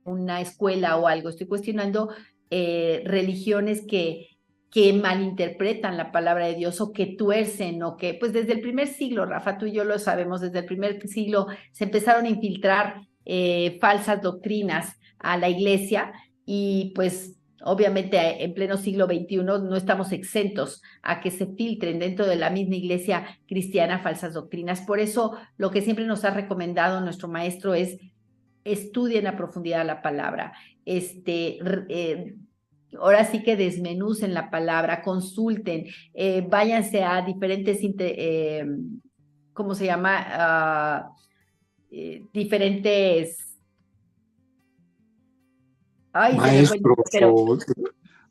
una 0.05 0.41
escuela 0.41 0.97
o 0.97 1.07
algo, 1.07 1.29
estoy 1.29 1.47
cuestionando 1.47 2.11
eh, 2.51 3.03
religiones 3.07 3.85
que, 3.87 4.29
que 4.71 4.93
malinterpretan 4.93 5.97
la 5.97 6.13
palabra 6.13 6.47
de 6.47 6.55
Dios 6.55 6.81
o 6.81 6.93
que 6.93 7.07
tuercen 7.07 7.83
o 7.83 7.97
que, 7.97 8.15
pues 8.15 8.33
desde 8.33 8.53
el 8.53 8.61
primer 8.61 8.89
siglo, 8.89 9.25
Rafa, 9.25 9.57
tú 9.57 9.67
y 9.67 9.73
yo 9.73 9.85
lo 9.85 9.99
sabemos, 9.99 10.41
desde 10.41 10.61
el 10.61 10.67
primer 10.67 11.01
siglo 11.07 11.47
se 11.73 11.85
empezaron 11.85 12.27
a 12.27 12.31
infiltrar 12.31 13.03
eh, 13.25 13.79
falsas 13.81 14.21
doctrinas 14.21 14.97
a 15.19 15.39
la 15.39 15.49
iglesia 15.49 16.13
y 16.45 16.93
pues 16.95 17.39
obviamente 17.62 18.45
en 18.45 18.55
pleno 18.55 18.77
siglo 18.77 19.07
XXI 19.07 19.37
no 19.45 19.77
estamos 19.77 20.12
exentos 20.12 20.83
a 21.03 21.21
que 21.21 21.31
se 21.31 21.47
filtren 21.47 21.99
dentro 21.99 22.27
de 22.27 22.37
la 22.37 22.51
misma 22.51 22.77
iglesia 22.77 23.38
cristiana 23.47 24.01
falsas 24.01 24.35
doctrinas. 24.35 24.81
Por 24.83 25.01
eso 25.01 25.37
lo 25.57 25.71
que 25.71 25.83
siempre 25.83 26.07
nos 26.07 26.25
ha 26.25 26.31
recomendado 26.31 27.01
nuestro 27.01 27.29
maestro 27.29 27.75
es 27.75 27.99
estudien 28.64 29.27
a 29.27 29.37
profundidad 29.37 29.85
la 29.85 30.03
palabra, 30.03 30.55
este, 30.85 31.59
eh, 31.88 32.35
ahora 32.99 33.25
sí 33.25 33.43
que 33.43 33.57
desmenucen 33.57 34.35
la 34.35 34.51
palabra, 34.51 35.03
consulten, 35.03 35.87
eh, 36.14 36.47
váyanse 36.49 37.05
a 37.05 37.23
diferentes, 37.23 37.79
eh, 37.83 38.64
¿cómo 39.53 39.75
se 39.75 39.87
llama? 39.87 40.25
Ah, 40.27 41.11
diferentes... 42.33 43.54
Ay, 46.14 46.37
Maestros 46.37 46.96
pero 47.11 47.59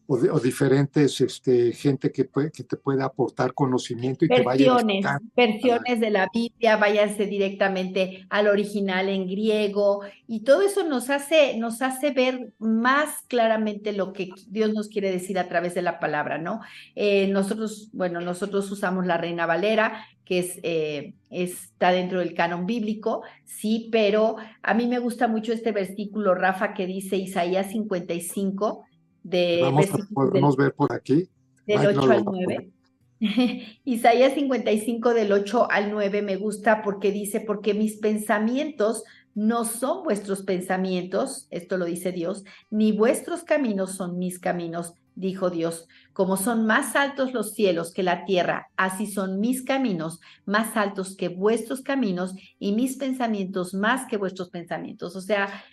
o, 0.08 0.40
diferentes 0.40 1.22
este, 1.22 1.72
gente 1.72 2.12
que, 2.12 2.26
puede, 2.26 2.52
que 2.52 2.64
te 2.64 2.76
pueda 2.76 3.06
aportar 3.06 3.54
conocimiento 3.54 4.26
y 4.26 4.28
versiones, 4.28 4.98
que 4.98 5.08
vaya 5.08 5.20
versiones 5.36 6.00
de 6.00 6.10
la 6.10 6.28
Biblia, 6.34 6.78
váyanse 6.78 7.26
directamente 7.26 8.26
al 8.30 8.48
original 8.48 9.10
en 9.10 9.28
griego 9.28 10.02
y 10.28 10.42
todo 10.42 10.62
eso 10.62 10.84
nos 10.84 11.10
hace, 11.10 11.58
nos 11.58 11.82
hace 11.82 12.12
ver 12.12 12.54
más 12.60 13.24
claramente 13.28 13.94
lo 13.94 14.12
que 14.14 14.30
Dios 14.48 14.74
nos 14.74 14.90
quiere 14.90 15.10
decir 15.10 15.40
a 15.40 15.48
través 15.48 15.74
de 15.74 15.82
la 15.82 16.00
palabra, 16.00 16.38
¿no? 16.38 16.62
Eh, 16.96 17.28
nosotros, 17.30 17.90
bueno, 17.94 18.20
nosotros 18.20 18.70
usamos 18.72 19.06
la 19.06 19.18
Reina 19.18 19.46
Valera, 19.46 20.06
que 20.26 20.40
es, 20.40 20.60
eh, 20.64 21.14
está 21.30 21.92
dentro 21.92 22.20
del 22.20 22.34
canon 22.34 22.66
bíblico, 22.66 23.24
sí, 23.46 23.90
pero 23.92 24.38
a 24.62 24.74
mí 24.74 24.88
me 24.88 25.00
gusta 25.00 25.28
mucho 25.28 25.54
este 25.54 25.72
versículo, 25.72 26.36
Rafa, 26.36 26.74
que 26.74 26.88
dice 26.88 27.18
Isaías 27.18 27.72
55, 27.72 28.86
de 29.24 29.60
Vamos 29.62 29.88
podemos 30.14 30.56
ver 30.56 30.74
por 30.74 30.94
aquí. 30.94 31.28
Del 31.66 31.88
8 31.98 32.12
al 32.12 32.26
9. 32.26 32.72
Isaías 33.86 34.34
55 34.34 35.14
del 35.14 35.32
8 35.32 35.72
al 35.72 35.92
9 35.92 36.22
me 36.22 36.36
gusta 36.36 36.82
porque 36.82 37.12
dice, 37.12 37.40
porque 37.40 37.74
mis 37.74 37.98
pensamientos 37.98 39.04
no 39.34 39.66
son 39.66 40.04
vuestros 40.04 40.44
pensamientos, 40.44 41.48
esto 41.50 41.78
lo 41.78 41.86
dice 41.86 42.12
Dios, 42.12 42.44
ni 42.70 42.92
vuestros 42.92 43.44
caminos 43.44 43.96
son 43.96 44.20
mis 44.20 44.40
caminos, 44.40 44.94
dijo 45.16 45.50
Dios. 45.50 45.88
Como 46.12 46.38
son 46.38 46.68
más 46.68 46.96
altos 46.96 47.34
los 47.34 47.54
cielos 47.54 47.94
que 47.94 48.04
la 48.04 48.26
tierra, 48.26 48.68
así 48.78 49.08
son 49.08 49.40
mis 49.40 49.64
caminos 49.64 50.20
más 50.46 50.78
altos 50.78 51.16
que 51.16 51.30
vuestros 51.30 51.82
caminos 51.82 52.36
y 52.60 52.74
mis 52.74 52.98
pensamientos 52.98 53.74
más 53.74 54.06
que 54.08 54.18
vuestros 54.18 54.50
pensamientos. 54.50 55.16
O 55.16 55.22
sea, 55.22 55.64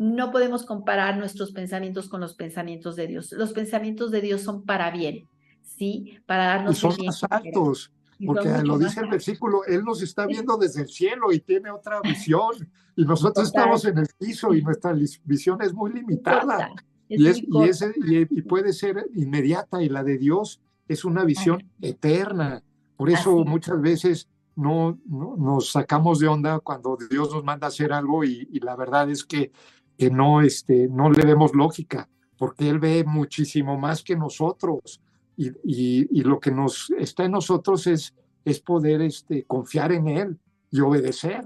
no 0.00 0.30
podemos 0.30 0.64
comparar 0.64 1.18
nuestros 1.18 1.52
pensamientos 1.52 2.08
con 2.08 2.22
los 2.22 2.32
pensamientos 2.32 2.96
de 2.96 3.06
Dios. 3.06 3.32
Los 3.32 3.52
pensamientos 3.52 4.10
de 4.10 4.22
Dios 4.22 4.40
son 4.40 4.64
para 4.64 4.90
bien, 4.90 5.28
¿sí? 5.62 6.18
Para 6.24 6.46
darnos... 6.46 6.78
Y 6.78 6.80
son 6.80 6.96
más 7.04 7.22
altos, 7.28 7.92
porque 8.24 8.48
lo 8.64 8.78
dice 8.78 9.00
el 9.00 9.10
versículo, 9.10 9.62
Él 9.66 9.84
nos 9.84 10.00
está 10.00 10.24
viendo 10.24 10.56
desde 10.56 10.80
el 10.80 10.88
cielo 10.88 11.30
y 11.32 11.40
tiene 11.40 11.70
otra 11.70 12.00
visión, 12.02 12.54
y 12.96 13.04
nosotros 13.04 13.48
estamos 13.48 13.84
en 13.84 13.98
el 13.98 14.06
piso 14.18 14.54
y 14.54 14.62
nuestra 14.62 14.94
visión 15.24 15.60
es 15.60 15.74
muy 15.74 15.92
limitada. 15.92 16.70
y, 17.06 17.26
es, 17.26 17.42
y, 17.42 18.40
puede 18.40 18.72
ser 18.72 19.04
inmediata, 19.12 19.82
y 19.82 19.90
la 19.90 20.02
de 20.02 20.16
Dios 20.16 20.62
es 20.88 21.04
una 21.04 21.24
visión 21.24 21.62
eterna. 21.82 22.62
Por 22.96 23.10
eso 23.10 23.44
muchas 23.44 23.78
veces 23.82 24.30
no, 24.56 24.98
nos 25.06 25.72
sacamos 25.72 26.20
de 26.20 26.28
onda 26.28 26.58
cuando 26.60 26.96
Dios 27.10 27.34
nos 27.34 27.44
manda 27.44 27.66
a 27.66 27.68
hacer 27.68 27.92
algo 27.92 28.24
y, 28.24 28.48
y 28.50 28.60
la 28.60 28.76
verdad 28.76 29.10
es 29.10 29.24
que 29.24 29.52
que 30.00 30.10
no, 30.10 30.40
este, 30.40 30.88
no 30.88 31.10
le 31.10 31.26
demos 31.26 31.54
lógica, 31.54 32.08
porque 32.38 32.70
Él 32.70 32.78
ve 32.78 33.04
muchísimo 33.04 33.76
más 33.76 34.02
que 34.02 34.16
nosotros 34.16 35.02
y, 35.36 35.50
y, 35.62 36.22
lo 36.22 36.40
que 36.40 36.50
nos 36.50 36.90
está 36.98 37.26
en 37.26 37.32
nosotros 37.32 37.86
es, 37.86 38.14
es 38.42 38.60
poder 38.60 39.02
este, 39.02 39.44
confiar 39.44 39.92
en 39.92 40.08
Él 40.08 40.38
y 40.70 40.80
obedecer. 40.80 41.44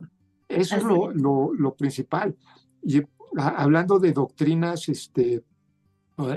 Eso 0.48 0.76
es 0.76 0.84
lo, 0.84 1.10
lo, 1.10 1.52
lo, 1.52 1.74
principal. 1.74 2.36
Y 2.80 3.02
hablando 3.36 3.98
de 3.98 4.12
doctrinas, 4.12 4.88
este, 4.88 5.42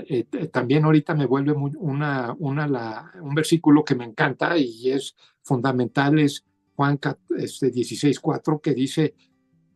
eh, 0.08 0.26
eh, 0.32 0.48
también 0.48 0.86
ahorita 0.86 1.14
me 1.14 1.26
vuelve 1.26 1.52
una, 1.52 2.34
una 2.36 2.66
la, 2.66 3.12
un 3.22 3.34
versículo 3.36 3.84
que 3.84 3.94
me 3.94 4.06
encanta 4.06 4.58
y 4.58 4.90
es 4.90 5.14
fundamental, 5.42 6.18
es 6.18 6.44
Juan 6.74 6.98
este, 7.36 7.72
16.4, 7.72 8.60
que 8.60 8.74
dice, 8.74 9.14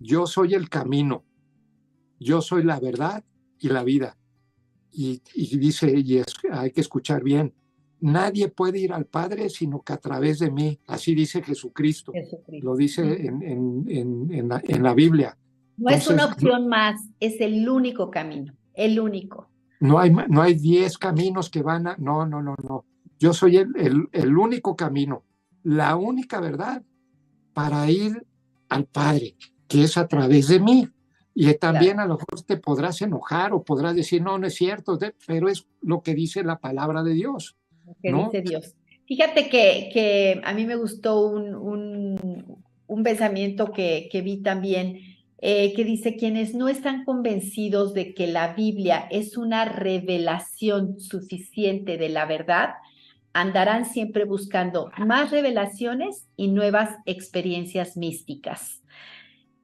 yo 0.00 0.26
soy 0.26 0.54
el 0.54 0.68
camino, 0.68 1.24
yo 2.22 2.40
soy 2.40 2.64
la 2.64 2.80
verdad 2.80 3.24
y 3.58 3.68
la 3.68 3.84
vida. 3.84 4.16
Y, 4.90 5.22
dice, 5.34 5.92
y 5.96 6.18
es, 6.18 6.26
hay 6.50 6.70
que 6.70 6.82
escuchar 6.82 7.22
bien, 7.22 7.54
nadie 8.00 8.48
puede 8.48 8.78
ir 8.78 8.92
al 8.92 9.06
Padre 9.06 9.48
sino 9.48 9.80
que 9.82 9.94
a 9.94 9.96
través 9.96 10.40
de 10.40 10.50
mí. 10.50 10.78
Así 10.86 11.14
dice 11.14 11.42
Jesucristo. 11.42 12.12
Lo 12.60 12.76
dice 12.76 13.02
en, 13.02 13.42
en, 13.88 14.48
la, 14.48 14.60
en, 14.64 14.82
la, 14.82 14.92
Biblia. 14.92 15.38
No 15.78 15.90
es 15.90 16.08
una 16.08 16.26
opción 16.26 16.68
más, 16.68 17.00
es 17.20 17.40
el 17.40 17.66
único 17.68 18.10
camino, 18.10 18.52
el 18.74 19.00
único. 19.00 19.48
No 19.80 19.98
hay, 19.98 20.10
no 20.10 20.42
hay 20.42 20.54
diez 20.54 20.98
caminos 20.98 21.48
que 21.50 21.62
van 21.62 21.86
a... 21.86 21.96
No, 21.98 22.26
no, 22.26 22.42
no, 22.42 22.54
no. 22.62 22.84
Yo 23.18 23.32
soy 23.32 23.56
el, 23.56 23.68
el, 23.76 24.08
el 24.12 24.36
único 24.36 24.76
camino, 24.76 25.24
la 25.62 25.96
única 25.96 26.40
verdad 26.40 26.82
para 27.52 27.90
ir 27.90 28.26
al 28.68 28.86
Padre, 28.86 29.36
que 29.68 29.84
es 29.84 29.96
a 29.96 30.06
través 30.06 30.48
de 30.48 30.60
mí. 30.60 30.88
Y 31.34 31.54
también 31.54 31.98
a 31.98 32.06
lo 32.06 32.14
mejor 32.14 32.42
te 32.46 32.56
podrás 32.56 33.00
enojar 33.00 33.52
o 33.52 33.62
podrás 33.62 33.96
decir, 33.96 34.20
no, 34.22 34.38
no 34.38 34.46
es 34.46 34.54
cierto, 34.54 34.98
pero 35.26 35.48
es 35.48 35.66
lo 35.80 36.02
que 36.02 36.14
dice 36.14 36.42
la 36.42 36.58
palabra 36.58 37.02
de 37.02 37.14
Dios. 37.14 37.56
Lo 37.86 37.94
que 38.02 38.12
dice 38.12 38.42
Dios. 38.42 38.74
Fíjate 39.06 39.48
que, 39.48 39.90
que 39.92 40.40
a 40.44 40.54
mí 40.54 40.66
me 40.66 40.76
gustó 40.76 41.26
un, 41.26 41.54
un, 41.54 42.62
un 42.86 43.02
pensamiento 43.02 43.72
que, 43.72 44.08
que, 44.12 44.20
vi 44.20 44.42
también, 44.42 45.00
eh, 45.38 45.72
que 45.74 45.84
dice, 45.84 46.16
quienes 46.16 46.54
no 46.54 46.68
están 46.68 47.04
convencidos 47.04 47.94
de 47.94 48.14
que 48.14 48.26
la 48.26 48.54
Biblia 48.54 49.06
es 49.10 49.36
una 49.36 49.64
revelación 49.64 51.00
suficiente 51.00 51.96
de 51.96 52.10
la 52.10 52.26
verdad, 52.26 52.74
andarán 53.32 53.86
siempre 53.86 54.24
buscando 54.24 54.90
más 54.98 55.30
revelaciones 55.30 56.28
y 56.36 56.48
nuevas 56.48 56.96
experiencias 57.06 57.96
místicas 57.96 58.81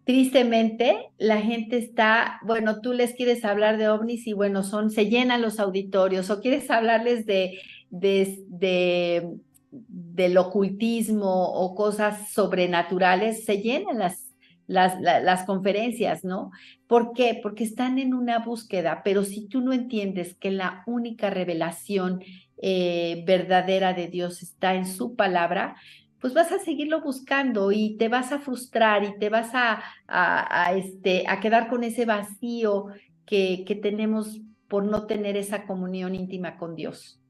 tristemente 0.08 1.10
la 1.18 1.38
gente 1.42 1.76
está, 1.76 2.40
bueno, 2.42 2.80
tú 2.80 2.94
les 2.94 3.12
quieres 3.12 3.44
hablar 3.44 3.76
de 3.76 3.90
ovnis 3.90 4.26
y 4.26 4.32
bueno, 4.32 4.62
son, 4.62 4.90
se 4.90 5.10
llenan 5.10 5.42
los 5.42 5.60
auditorios 5.60 6.30
o 6.30 6.40
quieres 6.40 6.70
hablarles 6.70 7.26
de, 7.26 7.58
de, 7.90 8.42
de 8.48 9.36
del 9.70 10.38
ocultismo 10.38 11.52
o 11.52 11.74
cosas 11.74 12.32
sobrenaturales, 12.32 13.44
se 13.44 13.60
llenan 13.60 13.98
las, 13.98 14.34
las, 14.66 14.98
las, 14.98 15.44
conferencias, 15.44 16.24
¿no? 16.24 16.52
¿Por 16.86 17.12
qué? 17.12 17.38
Porque 17.42 17.64
están 17.64 17.98
en 17.98 18.14
una 18.14 18.38
búsqueda, 18.38 19.02
pero 19.04 19.24
si 19.24 19.46
tú 19.46 19.60
no 19.60 19.74
entiendes 19.74 20.34
que 20.36 20.50
la 20.50 20.84
única 20.86 21.28
revelación 21.28 22.22
eh, 22.62 23.24
verdadera 23.26 23.92
de 23.92 24.08
Dios 24.08 24.42
está 24.42 24.74
en 24.74 24.86
su 24.86 25.16
palabra, 25.16 25.76
pues 26.20 26.34
vas 26.34 26.50
a 26.52 26.58
seguirlo 26.58 27.00
buscando 27.00 27.70
y 27.72 27.96
te 27.96 28.08
vas 28.08 28.32
a 28.32 28.40
frustrar 28.40 29.04
y 29.04 29.18
te 29.18 29.28
vas 29.28 29.50
a, 29.54 29.82
a, 30.06 30.74
este, 30.74 31.24
a 31.28 31.40
quedar 31.40 31.68
con 31.68 31.84
ese 31.84 32.04
vacío 32.04 32.86
que, 33.24 33.64
que, 33.66 33.74
tenemos 33.74 34.40
por 34.68 34.84
no 34.84 35.06
tener 35.06 35.36
esa 35.36 35.66
comunión 35.66 36.14
íntima 36.14 36.58
con 36.58 36.74
Dios. 36.74 37.20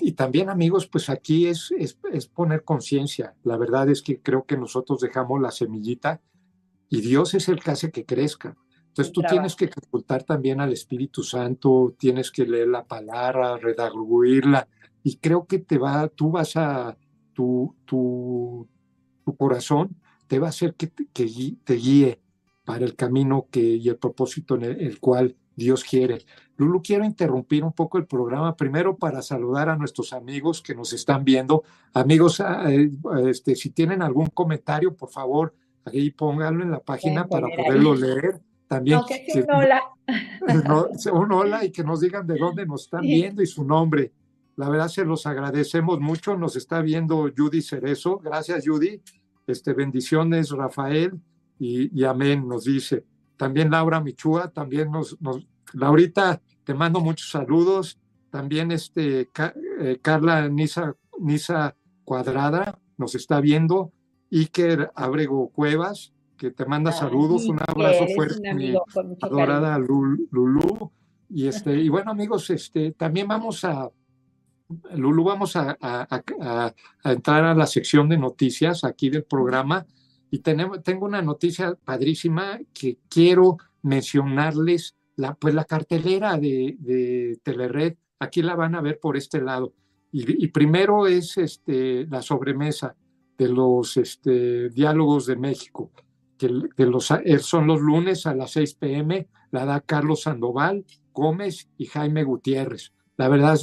Y, 0.00 0.12
también 0.12 0.48
amigos, 0.48 0.88
pues 0.88 1.10
aquí 1.10 1.46
es, 1.46 1.72
es, 1.76 1.98
es 2.12 2.26
poner 2.26 2.64
conciencia. 2.64 3.34
La 3.44 3.56
verdad 3.56 3.88
es 3.88 4.02
que 4.02 4.20
creo 4.20 4.44
que 4.44 4.56
nosotros 4.56 5.00
dejamos 5.00 5.40
la 5.40 5.50
semillita 5.50 6.20
y 6.88 7.00
Dios 7.02 7.34
es 7.34 7.48
el 7.48 7.60
que 7.60 7.70
hace 7.70 7.90
que 7.92 8.04
crezca. 8.04 8.56
Entonces 8.88 9.12
tú 9.12 9.22
tienes 9.22 9.54
que 9.54 9.70
consultar 9.70 10.24
también 10.24 10.60
al 10.60 10.72
Espíritu 10.72 11.22
Santo, 11.22 11.94
tienes 11.96 12.32
que 12.32 12.44
leer 12.44 12.66
la 12.66 12.84
palabra, 12.84 13.56
redarguirla, 13.56 14.66
y 15.04 15.16
creo 15.18 15.46
que 15.46 15.60
te 15.60 15.78
va, 15.78 16.08
tú 16.08 16.32
vas 16.32 16.56
a, 16.56 16.96
tu, 17.40 17.74
tu, 17.86 18.68
tu 19.24 19.34
corazón 19.34 19.96
te 20.26 20.38
va 20.38 20.48
a 20.48 20.50
hacer 20.50 20.74
que, 20.74 20.90
que 20.90 21.56
te 21.64 21.74
guíe 21.74 22.20
para 22.66 22.84
el 22.84 22.94
camino 22.94 23.46
que, 23.50 23.62
y 23.62 23.88
el 23.88 23.96
propósito 23.96 24.56
en 24.56 24.64
el, 24.64 25.00
cual 25.00 25.36
Dios 25.56 25.82
quiere. 25.82 26.18
Lulu, 26.58 26.82
quiero 26.82 27.02
interrumpir 27.02 27.64
un 27.64 27.72
poco 27.72 27.96
el 27.96 28.06
programa, 28.06 28.54
primero 28.56 28.94
para 28.98 29.22
saludar 29.22 29.70
a 29.70 29.76
nuestros 29.76 30.12
amigos 30.12 30.60
que 30.60 30.74
nos 30.74 30.92
están 30.92 31.24
viendo. 31.24 31.64
Amigos, 31.94 32.42
ah, 32.42 32.70
eh, 32.70 32.90
este, 33.26 33.56
si 33.56 33.70
tienen 33.70 34.02
algún 34.02 34.26
comentario, 34.26 34.94
por 34.94 35.08
favor, 35.08 35.54
ahí 35.86 36.10
pónganlo 36.10 36.62
en 36.62 36.72
la 36.72 36.80
página 36.80 37.26
para 37.26 37.48
poderlo 37.48 37.94
leer. 37.94 38.38
También 38.68 39.00
un 39.00 39.50
hola. 39.50 39.82
un 41.12 41.32
hola 41.32 41.64
y 41.64 41.72
que 41.72 41.82
nos 41.82 42.00
digan 42.00 42.26
de 42.26 42.36
dónde 42.38 42.66
nos 42.66 42.82
están 42.82 43.00
viendo 43.00 43.42
y 43.42 43.46
su 43.46 43.64
nombre. 43.64 44.12
La 44.60 44.68
verdad 44.68 44.88
se 44.88 45.06
los 45.06 45.24
agradecemos 45.24 46.00
mucho. 46.00 46.36
Nos 46.36 46.54
está 46.54 46.82
viendo 46.82 47.30
Judy 47.34 47.62
Cerezo. 47.62 48.18
Gracias, 48.18 48.64
Judy. 48.66 49.00
Este, 49.46 49.72
bendiciones, 49.72 50.50
Rafael 50.50 51.18
y, 51.58 52.04
amén, 52.04 52.46
nos 52.46 52.64
dice. 52.64 53.06
También 53.38 53.70
Laura 53.70 54.02
Michúa, 54.02 54.50
también 54.50 54.90
nos, 54.90 55.18
nos, 55.22 55.46
Laurita, 55.72 56.42
te 56.62 56.74
mando 56.74 57.00
muchos 57.00 57.30
saludos. 57.30 57.98
También 58.28 58.70
este, 58.70 59.30
eh, 59.80 59.98
Carla 60.02 60.46
Nisa, 60.50 60.94
Nisa 61.18 61.74
Cuadrada 62.04 62.78
nos 62.98 63.14
está 63.14 63.40
viendo. 63.40 63.92
Iker 64.30 64.90
Abrego 64.94 65.48
Cuevas, 65.48 66.12
que 66.36 66.50
te 66.50 66.66
manda 66.66 66.92
saludos, 66.92 67.46
un 67.46 67.60
abrazo 67.66 68.06
fuerte, 68.14 68.52
mi 68.52 68.74
adorada 69.22 69.78
Lulú. 69.78 70.92
Y, 71.30 71.46
este, 71.46 71.76
y 71.76 71.88
bueno, 71.88 72.10
amigos, 72.10 72.50
este, 72.50 72.92
también 72.92 73.26
vamos 73.26 73.64
a, 73.64 73.90
Lulu, 74.94 75.24
vamos 75.24 75.56
a, 75.56 75.76
entrar 77.04 77.44
a 77.44 77.54
la 77.54 77.66
sección 77.66 78.08
de 78.08 78.18
noticias 78.18 78.84
aquí 78.84 79.10
del 79.10 79.24
programa 79.24 79.86
y 80.30 80.38
tengo 80.38 81.06
una 81.06 81.22
noticia 81.22 81.74
padrísima 81.84 82.58
que 82.72 82.98
quiero 83.08 83.58
mencionarles, 83.82 84.96
la, 85.16 85.34
pues 85.34 85.54
la 85.54 85.64
cartelera 85.64 86.38
de, 86.38 86.76
de 86.78 87.40
Telered, 87.42 87.96
aquí 88.20 88.42
la 88.42 88.54
van 88.54 88.74
a 88.76 88.80
ver 88.80 89.00
por 89.00 89.16
este 89.16 89.40
lado. 89.40 89.74
Y, 90.12 90.48
primero 90.48 91.06
es 91.06 91.36
este, 91.38 92.06
la 92.06 92.20
sobremesa 92.20 92.96
de 93.38 93.48
los 93.48 93.96
este, 93.96 94.68
diálogos 94.70 95.26
de 95.26 95.36
México, 95.36 95.92
que, 96.36 96.48
los, 96.48 97.10
eh, 97.12 97.38
son 97.38 97.68
los 97.68 97.80
lunes 97.80 98.26
a 98.26 98.34
las 98.34 98.50
6 98.52 98.74
pm, 98.74 99.28
la 99.52 99.64
da 99.64 99.80
Carlos 99.80 100.22
Sandoval, 100.22 100.84
Gómez 101.12 101.68
y 101.76 101.86
Jaime 101.86 102.24
Gutiérrez. 102.24 102.92
La 103.20 103.28
verdad, 103.28 103.54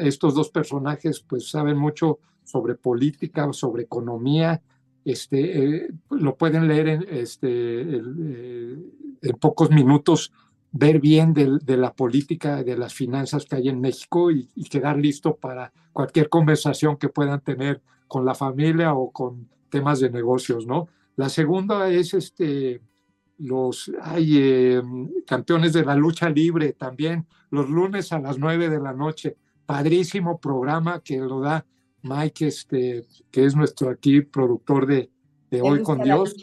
estos 0.00 0.34
dos 0.34 0.48
personajes 0.48 1.20
pues 1.20 1.50
saben 1.50 1.76
mucho 1.76 2.18
sobre 2.44 2.76
política, 2.76 3.46
sobre 3.52 3.82
economía, 3.82 4.62
este, 5.04 5.84
eh, 5.84 5.88
lo 6.08 6.34
pueden 6.38 6.66
leer 6.66 6.88
en, 6.88 7.06
este, 7.10 7.48
eh, 7.50 8.76
en 9.20 9.36
pocos 9.38 9.70
minutos, 9.70 10.32
ver 10.72 10.98
bien 10.98 11.34
de, 11.34 11.76
la 11.76 11.92
política, 11.92 12.62
de 12.62 12.78
las 12.78 12.94
finanzas 12.94 13.44
que 13.44 13.56
hay 13.56 13.68
en 13.68 13.82
México 13.82 14.30
y, 14.30 14.48
quedar 14.70 14.96
listo 14.96 15.36
para 15.36 15.74
cualquier 15.92 16.30
conversación 16.30 16.96
que 16.96 17.10
puedan 17.10 17.42
tener 17.42 17.82
con 18.08 18.24
la 18.24 18.34
familia 18.34 18.94
o 18.94 19.10
con 19.10 19.46
temas 19.68 20.00
de 20.00 20.08
negocios, 20.08 20.66
¿no? 20.66 20.88
La 21.16 21.28
segunda 21.28 21.90
es 21.90 22.14
este, 22.14 22.80
los 23.38 23.90
hay 24.02 24.38
eh, 24.38 24.82
campeones 25.26 25.72
de 25.72 25.84
la 25.84 25.94
lucha 25.94 26.28
libre 26.28 26.72
también, 26.72 27.26
los 27.50 27.68
lunes 27.68 28.12
a 28.12 28.20
las 28.20 28.38
nueve 28.38 28.68
de 28.68 28.80
la 28.80 28.92
noche. 28.92 29.36
Padrísimo 29.64 30.38
programa 30.38 31.00
que 31.00 31.18
lo 31.18 31.40
da 31.40 31.66
Mike, 32.02 32.46
este, 32.46 33.06
que 33.30 33.44
es 33.44 33.56
nuestro 33.56 33.90
aquí 33.90 34.20
productor 34.20 34.86
de, 34.86 35.10
de 35.50 35.60
Hoy 35.60 35.82
con 35.82 36.00
Dios. 36.00 36.34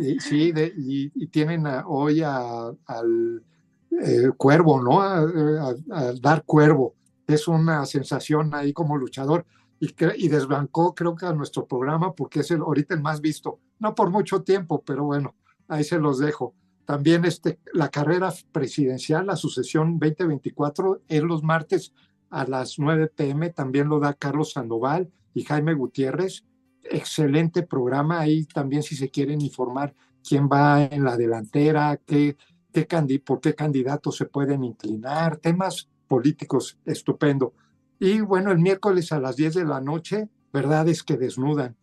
Y, 0.00 0.20
sí, 0.20 0.52
y, 0.76 1.26
tienen 1.28 1.64
hoy 1.86 2.22
al 2.22 3.42
eh, 3.90 4.30
cuervo, 4.36 4.82
¿no? 4.82 5.00
A, 5.00 5.24
dar 6.20 6.44
cuervo. 6.44 6.94
Es 7.26 7.48
una 7.48 7.84
sensación 7.86 8.54
ahí 8.54 8.72
como 8.72 8.96
luchador. 8.96 9.44
Y, 9.80 9.94
y 10.16 10.28
desbancó, 10.28 10.94
creo 10.94 11.16
que 11.16 11.26
a 11.26 11.32
nuestro 11.32 11.66
programa, 11.66 12.14
porque 12.14 12.40
es 12.40 12.50
el, 12.50 12.60
ahorita 12.60 12.94
el 12.94 13.02
más 13.02 13.20
visto. 13.20 13.60
No 13.80 13.94
por 13.94 14.10
mucho 14.10 14.42
tiempo, 14.42 14.82
pero 14.84 15.04
bueno, 15.04 15.34
ahí 15.68 15.84
se 15.84 15.98
los 15.98 16.18
dejo. 16.18 16.54
También 16.84 17.24
este, 17.24 17.58
la 17.72 17.88
carrera 17.88 18.32
presidencial, 18.52 19.26
la 19.26 19.36
sucesión 19.36 19.98
2024, 19.98 21.02
es 21.08 21.22
los 21.22 21.42
martes 21.42 21.92
a 22.30 22.44
las 22.46 22.78
9 22.78 23.10
pm, 23.14 23.50
también 23.50 23.88
lo 23.88 24.00
da 24.00 24.14
Carlos 24.14 24.52
Sandoval 24.52 25.10
y 25.32 25.44
Jaime 25.44 25.74
Gutiérrez. 25.74 26.44
Excelente 26.82 27.62
programa 27.62 28.20
ahí 28.20 28.44
también 28.44 28.82
si 28.82 28.96
se 28.96 29.08
quieren 29.08 29.40
informar 29.40 29.94
quién 30.26 30.48
va 30.52 30.84
en 30.84 31.04
la 31.04 31.16
delantera, 31.16 31.98
qué, 32.04 32.36
qué 32.72 32.86
por 33.24 33.40
qué 33.40 33.54
candidatos 33.54 34.16
se 34.16 34.26
pueden 34.26 34.64
inclinar, 34.64 35.36
temas 35.38 35.88
políticos, 36.08 36.78
estupendo. 36.84 37.54
Y 37.98 38.20
bueno, 38.20 38.50
el 38.50 38.58
miércoles 38.58 39.12
a 39.12 39.20
las 39.20 39.36
10 39.36 39.54
de 39.54 39.64
la 39.64 39.80
noche, 39.80 40.28
verdades 40.52 41.02
que 41.02 41.16
desnudan. 41.16 41.76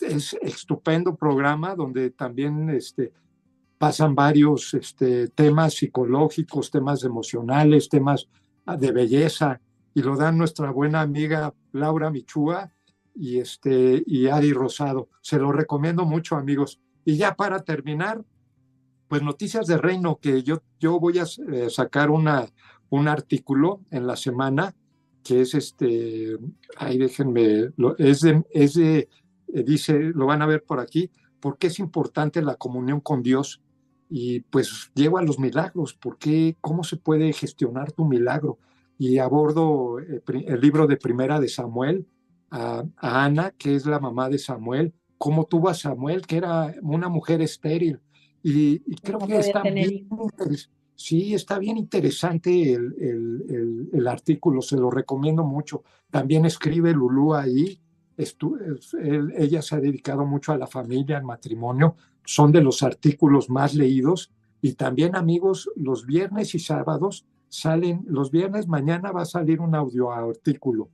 Es 0.00 0.34
estupendo 0.40 1.16
programa 1.16 1.74
donde 1.74 2.10
también 2.10 2.70
este, 2.70 3.12
pasan 3.78 4.14
varios 4.14 4.74
este, 4.74 5.28
temas 5.28 5.74
psicológicos, 5.74 6.70
temas 6.70 7.04
emocionales, 7.04 7.88
temas 7.88 8.28
ah, 8.66 8.76
de 8.76 8.92
belleza, 8.92 9.60
y 9.94 10.02
lo 10.02 10.16
dan 10.16 10.38
nuestra 10.38 10.70
buena 10.70 11.00
amiga 11.00 11.52
Laura 11.72 12.10
Michúa 12.10 12.70
y, 13.14 13.38
este, 13.38 14.02
y 14.06 14.28
Adi 14.28 14.52
Rosado. 14.52 15.08
Se 15.20 15.38
lo 15.38 15.50
recomiendo 15.50 16.04
mucho, 16.04 16.36
amigos. 16.36 16.80
Y 17.04 17.16
ya 17.16 17.34
para 17.34 17.64
terminar, 17.64 18.22
pues 19.08 19.22
noticias 19.22 19.66
de 19.66 19.78
reino, 19.78 20.18
que 20.20 20.42
yo, 20.42 20.62
yo 20.78 21.00
voy 21.00 21.18
a 21.18 21.24
eh, 21.24 21.70
sacar 21.70 22.10
una, 22.10 22.46
un 22.90 23.08
artículo 23.08 23.80
en 23.90 24.06
la 24.06 24.16
semana 24.16 24.74
que 25.28 25.42
es 25.42 25.54
este, 25.54 26.38
ahí 26.78 26.96
déjenme, 26.96 27.70
es 27.98 28.20
de, 28.22 29.08
dice, 29.52 29.98
lo 29.98 30.26
van 30.26 30.42
a 30.42 30.46
ver 30.46 30.64
por 30.64 30.80
aquí, 30.80 31.10
porque 31.40 31.68
es 31.68 31.78
importante 31.78 32.42
la 32.42 32.56
comunión 32.56 33.00
con 33.00 33.22
Dios 33.22 33.62
y 34.10 34.40
pues 34.40 34.90
llego 34.94 35.18
a 35.18 35.22
los 35.22 35.38
milagros, 35.38 35.94
porque 35.94 36.56
cómo 36.60 36.84
se 36.84 36.96
puede 36.96 37.32
gestionar 37.32 37.92
tu 37.92 38.04
milagro. 38.04 38.58
Y 38.98 39.18
abordo 39.18 40.00
eh, 40.00 40.22
el, 40.46 40.60
libro 40.60 40.86
de 40.86 40.96
Primera 40.96 41.38
de 41.38 41.48
Samuel 41.48 42.06
a, 42.50 42.84
Ana, 42.96 43.52
que 43.56 43.74
es 43.74 43.86
la 43.86 44.00
mamá 44.00 44.28
de 44.28 44.38
Samuel, 44.38 44.94
cómo 45.18 45.44
tuvo 45.44 45.68
a 45.68 45.74
Samuel, 45.74 46.26
que 46.26 46.38
era 46.38 46.74
una 46.82 47.08
mujer 47.08 47.42
estéril. 47.42 48.00
Y, 48.42 48.78
creo 48.96 49.18
que 49.18 49.38
está 49.38 49.62
bien, 49.62 50.08
sí, 50.94 51.34
está 51.34 51.58
bien 51.58 51.76
interesante 51.76 52.72
el, 52.72 52.94
el, 52.98 53.88
el, 53.92 54.06
artículo, 54.06 54.62
se 54.62 54.76
lo 54.76 54.90
recomiendo 54.90 55.44
mucho. 55.44 55.82
También 56.10 56.46
escribe 56.46 56.92
Lulú 56.92 57.34
ahí, 57.34 57.80
ella 58.18 59.62
se 59.62 59.76
ha 59.76 59.80
dedicado 59.80 60.26
mucho 60.26 60.52
a 60.52 60.58
la 60.58 60.66
familia, 60.66 61.16
al 61.16 61.24
matrimonio, 61.24 61.96
son 62.24 62.52
de 62.52 62.60
los 62.60 62.82
artículos 62.82 63.48
más 63.48 63.74
leídos 63.74 64.32
y 64.60 64.74
también 64.74 65.16
amigos, 65.16 65.70
los 65.76 66.04
viernes 66.04 66.54
y 66.54 66.58
sábados 66.58 67.26
salen, 67.48 68.04
los 68.08 68.30
viernes 68.30 68.66
mañana 68.66 69.12
va 69.12 69.22
a 69.22 69.26
salir 69.26 69.60
un 69.60 69.74
audio 69.74 70.10
artículo. 70.10 70.90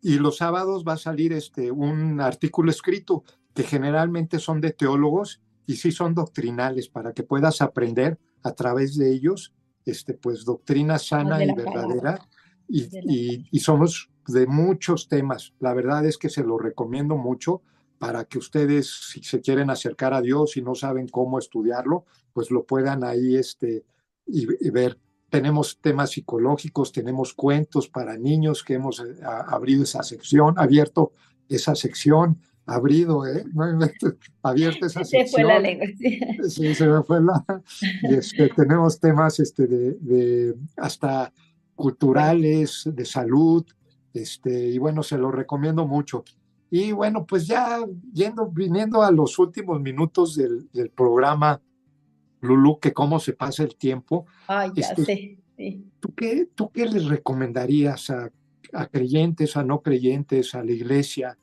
Y 0.00 0.18
los 0.18 0.38
sábados 0.38 0.84
va 0.86 0.94
a 0.94 0.98
salir 0.98 1.32
este, 1.32 1.70
un 1.70 2.20
artículo 2.20 2.70
escrito 2.70 3.22
que 3.54 3.62
generalmente 3.62 4.38
son 4.38 4.60
de 4.60 4.72
teólogos 4.72 5.40
y 5.66 5.76
sí 5.76 5.92
son 5.92 6.14
doctrinales 6.14 6.88
para 6.88 7.12
que 7.12 7.22
puedas 7.22 7.62
aprender 7.62 8.18
a 8.42 8.52
través 8.52 8.96
de 8.96 9.12
ellos 9.12 9.52
este, 9.84 10.14
pues 10.14 10.44
doctrina 10.44 10.98
sana 10.98 11.44
y 11.44 11.52
verdadera 11.54 12.18
y, 12.68 12.82
y, 13.02 13.48
y, 13.50 13.60
somos 13.60 14.11
de 14.26 14.46
muchos 14.46 15.08
temas. 15.08 15.52
La 15.58 15.74
verdad 15.74 16.06
es 16.06 16.18
que 16.18 16.28
se 16.28 16.42
lo 16.42 16.58
recomiendo 16.58 17.16
mucho 17.16 17.62
para 17.98 18.24
que 18.24 18.38
ustedes, 18.38 18.90
si 19.10 19.22
se 19.22 19.40
quieren 19.40 19.70
acercar 19.70 20.12
a 20.12 20.20
Dios 20.20 20.56
y 20.56 20.62
no 20.62 20.74
saben 20.74 21.06
cómo 21.06 21.38
estudiarlo, 21.38 22.04
pues 22.32 22.50
lo 22.50 22.64
puedan 22.64 23.04
ahí 23.04 23.36
este, 23.36 23.84
y, 24.26 24.70
ver. 24.70 24.98
Tenemos 25.30 25.78
temas 25.80 26.10
psicológicos, 26.10 26.92
tenemos 26.92 27.32
cuentos 27.32 27.88
para 27.88 28.18
niños 28.18 28.64
que 28.64 28.74
hemos 28.74 29.00
eh, 29.00 29.14
abrido 29.22 29.84
esa 29.84 30.02
sección, 30.02 30.58
abierto 30.58 31.12
esa 31.48 31.74
sección, 31.74 32.38
abrido, 32.66 33.26
¿eh? 33.26 33.44
abierto 34.42 34.86
esa 34.86 35.04
sección. 35.04 35.26
Se 35.28 35.32
fue 35.32 35.44
la 35.44 35.58
lengua. 35.58 35.86
Sí, 36.48 36.74
se 36.74 36.88
me 36.88 37.02
fue 37.02 37.22
la. 37.22 37.44
Y 38.02 38.14
este, 38.14 38.48
tenemos 38.48 38.98
temas 38.98 39.38
este, 39.38 39.66
de, 39.66 39.92
de, 40.00 40.54
hasta 40.76 41.32
culturales, 41.76 42.82
de 42.84 43.04
salud, 43.04 43.64
este, 44.14 44.68
y 44.68 44.78
bueno, 44.78 45.02
se 45.02 45.18
lo 45.18 45.30
recomiendo 45.30 45.86
mucho. 45.86 46.24
Y 46.70 46.92
bueno, 46.92 47.26
pues 47.26 47.46
ya 47.46 47.84
yendo, 48.12 48.46
viniendo 48.46 49.02
a 49.02 49.10
los 49.10 49.38
últimos 49.38 49.80
minutos 49.80 50.36
del, 50.36 50.90
programa, 50.94 51.60
Lulu, 52.40 52.78
que 52.80 52.92
cómo 52.92 53.20
se 53.20 53.34
pasa 53.34 53.62
el 53.62 53.76
tiempo. 53.76 54.26
Ay, 54.46 54.70
ya 54.74 54.88
este, 54.88 55.04
sé. 55.04 55.38
¿tú, 56.00 56.14
qué, 56.14 56.48
¿Tú 56.54 56.70
qué 56.70 56.86
les 56.86 57.04
recomendarías 57.04 58.10
a, 58.10 58.30
a, 58.72 58.86
creyentes, 58.86 59.56
a 59.56 59.64
no 59.64 59.82
creyentes, 59.82 60.54
a 60.54 60.64
la 60.64 60.72
iglesia? 60.72 61.38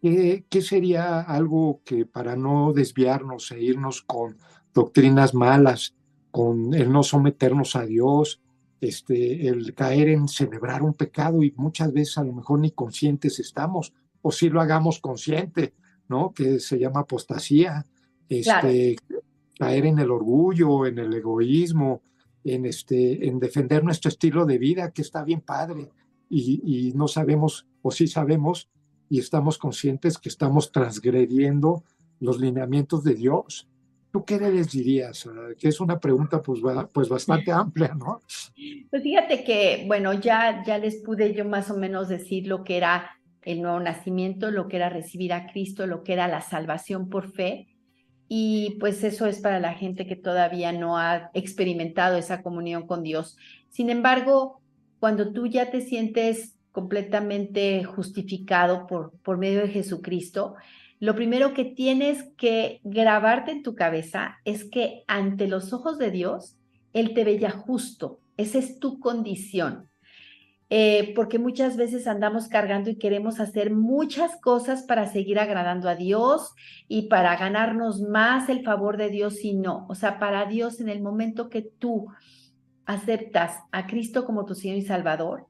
¿Qué, 0.00 0.46
¿Qué 0.48 0.62
sería 0.62 1.20
algo 1.20 1.82
que 1.84 2.06
para 2.06 2.34
no 2.34 2.72
desviarnos 2.72 3.50
e 3.52 3.62
irnos 3.62 4.02
con 4.02 4.38
doctrinas 4.72 5.34
malas, 5.34 5.94
con 6.30 6.74
el 6.74 6.90
no 6.90 7.02
someternos 7.02 7.76
a 7.76 7.84
Dios, 7.84 8.40
este, 8.80 9.48
el 9.48 9.74
caer 9.74 10.08
en 10.08 10.28
celebrar 10.28 10.82
un 10.82 10.94
pecado 10.94 11.42
y 11.42 11.52
muchas 11.56 11.92
veces 11.92 12.18
a 12.18 12.24
lo 12.24 12.32
mejor 12.32 12.60
ni 12.60 12.70
conscientes 12.70 13.38
estamos, 13.38 13.92
o 14.22 14.32
si 14.32 14.48
lo 14.48 14.60
hagamos 14.60 15.00
consciente, 15.00 15.74
¿no? 16.08 16.32
Que 16.32 16.58
se 16.60 16.78
llama 16.78 17.00
apostasía, 17.00 17.86
este, 18.28 18.96
caer 19.58 19.86
en 19.86 19.98
el 19.98 20.10
orgullo, 20.10 20.86
en 20.86 20.98
el 20.98 21.12
egoísmo, 21.14 22.02
en, 22.42 22.66
este, 22.66 23.26
en 23.26 23.38
defender 23.38 23.84
nuestro 23.84 24.08
estilo 24.08 24.44
de 24.44 24.58
vida, 24.58 24.90
que 24.90 25.02
está 25.02 25.24
bien 25.24 25.40
padre, 25.40 25.90
y, 26.28 26.60
y 26.64 26.92
no 26.92 27.08
sabemos, 27.08 27.66
o 27.82 27.90
sí 27.90 28.06
sabemos, 28.06 28.68
y 29.08 29.18
estamos 29.18 29.58
conscientes 29.58 30.18
que 30.18 30.28
estamos 30.28 30.72
transgrediendo 30.72 31.84
los 32.20 32.40
lineamientos 32.40 33.04
de 33.04 33.14
Dios. 33.14 33.68
¿Tú 34.14 34.24
qué 34.24 34.38
les 34.38 34.70
dirías? 34.70 35.28
Que 35.58 35.66
es 35.66 35.80
una 35.80 35.98
pregunta 35.98 36.40
pues, 36.40 36.60
pues 36.92 37.08
bastante 37.08 37.50
amplia, 37.52 37.96
¿no? 37.96 38.20
Pues 38.88 39.02
fíjate 39.02 39.42
que, 39.42 39.82
bueno, 39.88 40.12
ya, 40.12 40.62
ya 40.64 40.78
les 40.78 41.02
pude 41.02 41.34
yo 41.34 41.44
más 41.44 41.68
o 41.68 41.76
menos 41.76 42.08
decir 42.08 42.46
lo 42.46 42.62
que 42.62 42.76
era 42.76 43.10
el 43.42 43.60
nuevo 43.60 43.80
nacimiento, 43.80 44.52
lo 44.52 44.68
que 44.68 44.76
era 44.76 44.88
recibir 44.88 45.32
a 45.32 45.48
Cristo, 45.48 45.88
lo 45.88 46.04
que 46.04 46.12
era 46.12 46.28
la 46.28 46.42
salvación 46.42 47.08
por 47.08 47.32
fe. 47.32 47.66
Y 48.28 48.76
pues 48.78 49.02
eso 49.02 49.26
es 49.26 49.40
para 49.40 49.58
la 49.58 49.74
gente 49.74 50.06
que 50.06 50.14
todavía 50.14 50.70
no 50.70 50.96
ha 50.96 51.32
experimentado 51.34 52.16
esa 52.16 52.40
comunión 52.40 52.86
con 52.86 53.02
Dios. 53.02 53.36
Sin 53.68 53.90
embargo, 53.90 54.60
cuando 55.00 55.32
tú 55.32 55.48
ya 55.48 55.72
te 55.72 55.80
sientes 55.80 56.54
completamente 56.70 57.82
justificado 57.82 58.86
por, 58.86 59.10
por 59.24 59.38
medio 59.38 59.62
de 59.62 59.70
Jesucristo, 59.70 60.54
lo 61.04 61.14
primero 61.14 61.52
que 61.52 61.66
tienes 61.66 62.24
que 62.38 62.80
grabarte 62.82 63.50
en 63.50 63.62
tu 63.62 63.74
cabeza 63.74 64.38
es 64.46 64.64
que 64.64 65.04
ante 65.06 65.48
los 65.48 65.74
ojos 65.74 65.98
de 65.98 66.10
Dios, 66.10 66.56
Él 66.94 67.12
te 67.12 67.24
veía 67.24 67.50
justo. 67.50 68.20
Esa 68.38 68.56
es 68.58 68.78
tu 68.78 69.00
condición. 69.00 69.90
Eh, 70.70 71.12
porque 71.14 71.38
muchas 71.38 71.76
veces 71.76 72.06
andamos 72.06 72.48
cargando 72.48 72.88
y 72.88 72.96
queremos 72.96 73.38
hacer 73.38 73.70
muchas 73.70 74.40
cosas 74.40 74.84
para 74.84 75.06
seguir 75.06 75.38
agradando 75.38 75.90
a 75.90 75.94
Dios 75.94 76.54
y 76.88 77.08
para 77.08 77.36
ganarnos 77.36 78.00
más 78.00 78.48
el 78.48 78.64
favor 78.64 78.96
de 78.96 79.10
Dios 79.10 79.44
y 79.44 79.52
no. 79.52 79.84
O 79.90 79.94
sea, 79.94 80.18
para 80.18 80.46
Dios 80.46 80.80
en 80.80 80.88
el 80.88 81.02
momento 81.02 81.50
que 81.50 81.60
tú 81.60 82.06
aceptas 82.86 83.58
a 83.72 83.86
Cristo 83.86 84.24
como 84.24 84.46
tu 84.46 84.54
Señor 84.54 84.78
y 84.78 84.82
Salvador 84.82 85.48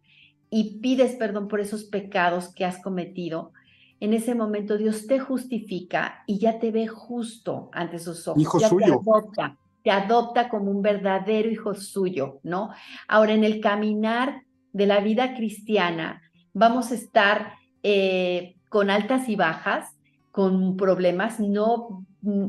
y 0.50 0.80
pides 0.80 1.14
perdón 1.14 1.46
por 1.46 1.60
esos 1.60 1.84
pecados 1.84 2.52
que 2.52 2.64
has 2.64 2.82
cometido, 2.82 3.52
en 4.00 4.12
ese 4.12 4.34
momento 4.34 4.76
Dios 4.76 5.06
te 5.06 5.18
justifica 5.18 6.22
y 6.26 6.38
ya 6.38 6.58
te 6.58 6.70
ve 6.70 6.86
justo 6.86 7.70
ante 7.72 7.98
sus 7.98 8.26
ojos. 8.28 8.40
Hijo 8.40 8.58
ya 8.58 8.68
suyo. 8.68 8.86
Te 8.86 9.10
adopta, 9.10 9.56
te 9.82 9.90
adopta 9.90 10.48
como 10.48 10.70
un 10.70 10.82
verdadero 10.82 11.50
hijo 11.50 11.74
suyo, 11.74 12.40
¿no? 12.42 12.70
Ahora, 13.08 13.32
en 13.32 13.44
el 13.44 13.60
caminar 13.60 14.42
de 14.72 14.86
la 14.86 15.00
vida 15.00 15.34
cristiana, 15.34 16.22
vamos 16.52 16.90
a 16.90 16.94
estar 16.94 17.54
eh, 17.82 18.56
con 18.68 18.90
altas 18.90 19.28
y 19.28 19.36
bajas, 19.36 19.94
con 20.32 20.76
problemas. 20.76 21.38
No 21.38 22.04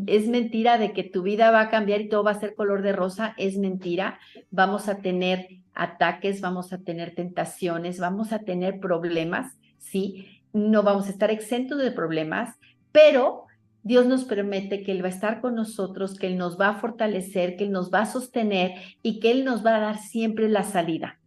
es 0.07 0.27
mentira 0.27 0.77
de 0.77 0.93
que 0.93 1.03
tu 1.03 1.21
vida 1.21 1.51
va 1.51 1.61
a 1.61 1.69
cambiar 1.69 2.01
y 2.01 2.09
todo 2.09 2.23
va 2.23 2.31
a 2.31 2.39
ser 2.39 2.55
color 2.55 2.81
de 2.81 2.93
rosa, 2.93 3.33
es 3.37 3.57
mentira. 3.57 4.19
Vamos 4.49 4.87
a 4.87 4.97
tener 4.99 5.47
ataques, 5.73 6.41
vamos 6.41 6.73
a 6.73 6.79
tener 6.79 7.13
tentaciones, 7.13 7.99
vamos 7.99 8.31
a 8.31 8.39
tener 8.39 8.79
problemas, 8.79 9.57
¿sí? 9.77 10.34
No 10.55 10.83
vamos 10.83 11.07
a 11.07 11.09
estar 11.09 11.31
exentos 11.31 11.77
de 11.79 11.91
problemas, 11.91 12.55
pero 12.93 13.43
Dios 13.83 14.05
nos 14.05 14.23
promete 14.23 14.83
que 14.83 14.93
Él 14.93 15.03
va 15.03 15.07
a 15.07 15.11
estar 15.11 15.41
con 15.41 15.53
nosotros, 15.53 16.17
que 16.17 16.27
Él 16.27 16.37
nos 16.37 16.59
va 16.59 16.69
a 16.69 16.79
fortalecer, 16.79 17.57
que 17.57 17.65
Él 17.65 17.71
nos 17.71 17.93
va 17.93 18.01
a 18.01 18.05
sostener 18.05 18.71
y 19.03 19.19
que 19.19 19.31
Él 19.31 19.43
nos 19.43 19.65
va 19.65 19.75
a 19.75 19.81
dar 19.81 19.97
siempre 19.99 20.47
la 20.47 20.63
salida. 20.63 21.19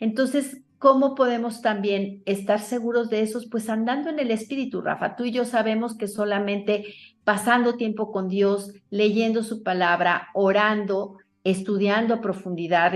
Entonces, 0.00 0.60
¿cómo 0.78 1.14
podemos 1.14 1.62
también 1.62 2.22
estar 2.26 2.58
seguros 2.58 3.10
de 3.10 3.22
eso? 3.22 3.40
Pues 3.48 3.68
andando 3.68 4.10
en 4.10 4.18
el 4.18 4.32
Espíritu, 4.32 4.82
Rafa. 4.82 5.14
Tú 5.14 5.24
y 5.24 5.30
yo 5.30 5.44
sabemos 5.44 5.96
que 5.96 6.08
solamente 6.08 6.86
pasando 7.22 7.76
tiempo 7.76 8.10
con 8.10 8.28
Dios, 8.28 8.72
leyendo 8.90 9.44
su 9.44 9.62
palabra, 9.62 10.30
orando, 10.34 11.18
estudiando 11.44 12.14
a 12.14 12.20
profundidad 12.20 12.92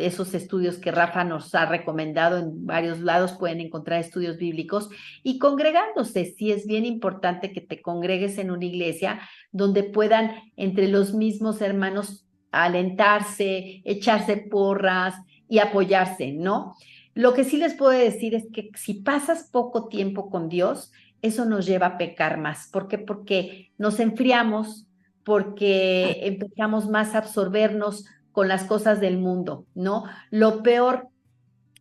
esos 0.00 0.34
estudios 0.34 0.78
que 0.78 0.90
Rafa 0.90 1.24
nos 1.24 1.54
ha 1.54 1.66
recomendado 1.66 2.38
en 2.38 2.66
varios 2.66 3.00
lados, 3.00 3.32
pueden 3.32 3.60
encontrar 3.60 4.00
estudios 4.00 4.36
bíblicos 4.36 4.88
y 5.22 5.38
congregándose. 5.38 6.34
Sí 6.36 6.52
es 6.52 6.66
bien 6.66 6.84
importante 6.84 7.52
que 7.52 7.60
te 7.60 7.80
congregues 7.82 8.38
en 8.38 8.50
una 8.50 8.64
iglesia 8.64 9.20
donde 9.52 9.84
puedan 9.84 10.32
entre 10.56 10.88
los 10.88 11.14
mismos 11.14 11.60
hermanos 11.60 12.26
alentarse, 12.52 13.82
echarse 13.84 14.36
porras 14.36 15.14
y 15.48 15.58
apoyarse, 15.58 16.32
¿no? 16.32 16.74
Lo 17.14 17.34
que 17.34 17.44
sí 17.44 17.56
les 17.56 17.74
puedo 17.74 17.92
decir 17.92 18.34
es 18.34 18.46
que 18.52 18.70
si 18.74 18.94
pasas 18.94 19.50
poco 19.50 19.88
tiempo 19.88 20.30
con 20.30 20.48
Dios, 20.48 20.92
eso 21.22 21.44
nos 21.44 21.66
lleva 21.66 21.86
a 21.86 21.98
pecar 21.98 22.38
más. 22.38 22.68
¿Por 22.72 22.88
qué? 22.88 22.98
Porque 22.98 23.72
nos 23.78 24.00
enfriamos, 24.00 24.86
porque 25.24 26.26
empezamos 26.26 26.88
más 26.88 27.14
a 27.14 27.18
absorbernos 27.18 28.06
con 28.32 28.48
las 28.48 28.64
cosas 28.64 29.00
del 29.00 29.18
mundo, 29.18 29.66
¿no? 29.74 30.04
Lo 30.30 30.62
peor, 30.62 31.08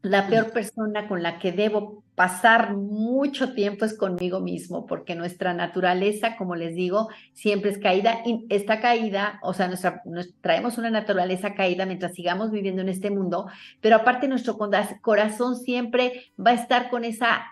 la 0.01 0.27
peor 0.27 0.51
persona 0.51 1.07
con 1.07 1.23
la 1.23 1.39
que 1.39 1.51
debo 1.51 2.03
pasar 2.19 2.75
mucho 2.75 3.53
tiempo 3.53 3.85
es 3.85 3.97
conmigo 3.97 4.41
mismo, 4.41 4.85
porque 4.85 5.15
nuestra 5.15 5.53
naturaleza, 5.53 6.35
como 6.35 6.55
les 6.55 6.75
digo, 6.75 7.07
siempre 7.31 7.71
es 7.71 7.77
caída 7.77 8.19
y 8.25 8.45
está 8.49 8.81
caída, 8.81 9.39
o 9.41 9.53
sea, 9.53 9.69
nuestra, 9.69 10.03
traemos 10.41 10.77
una 10.77 10.89
naturaleza 10.89 11.53
caída 11.53 11.85
mientras 11.85 12.13
sigamos 12.15 12.51
viviendo 12.51 12.81
en 12.81 12.89
este 12.89 13.09
mundo, 13.09 13.47
pero 13.79 13.95
aparte 13.95 14.27
nuestro 14.27 14.57
corazón 15.01 15.55
siempre 15.55 16.33
va 16.37 16.51
a 16.51 16.55
estar 16.55 16.89
con 16.89 17.05
esa 17.05 17.45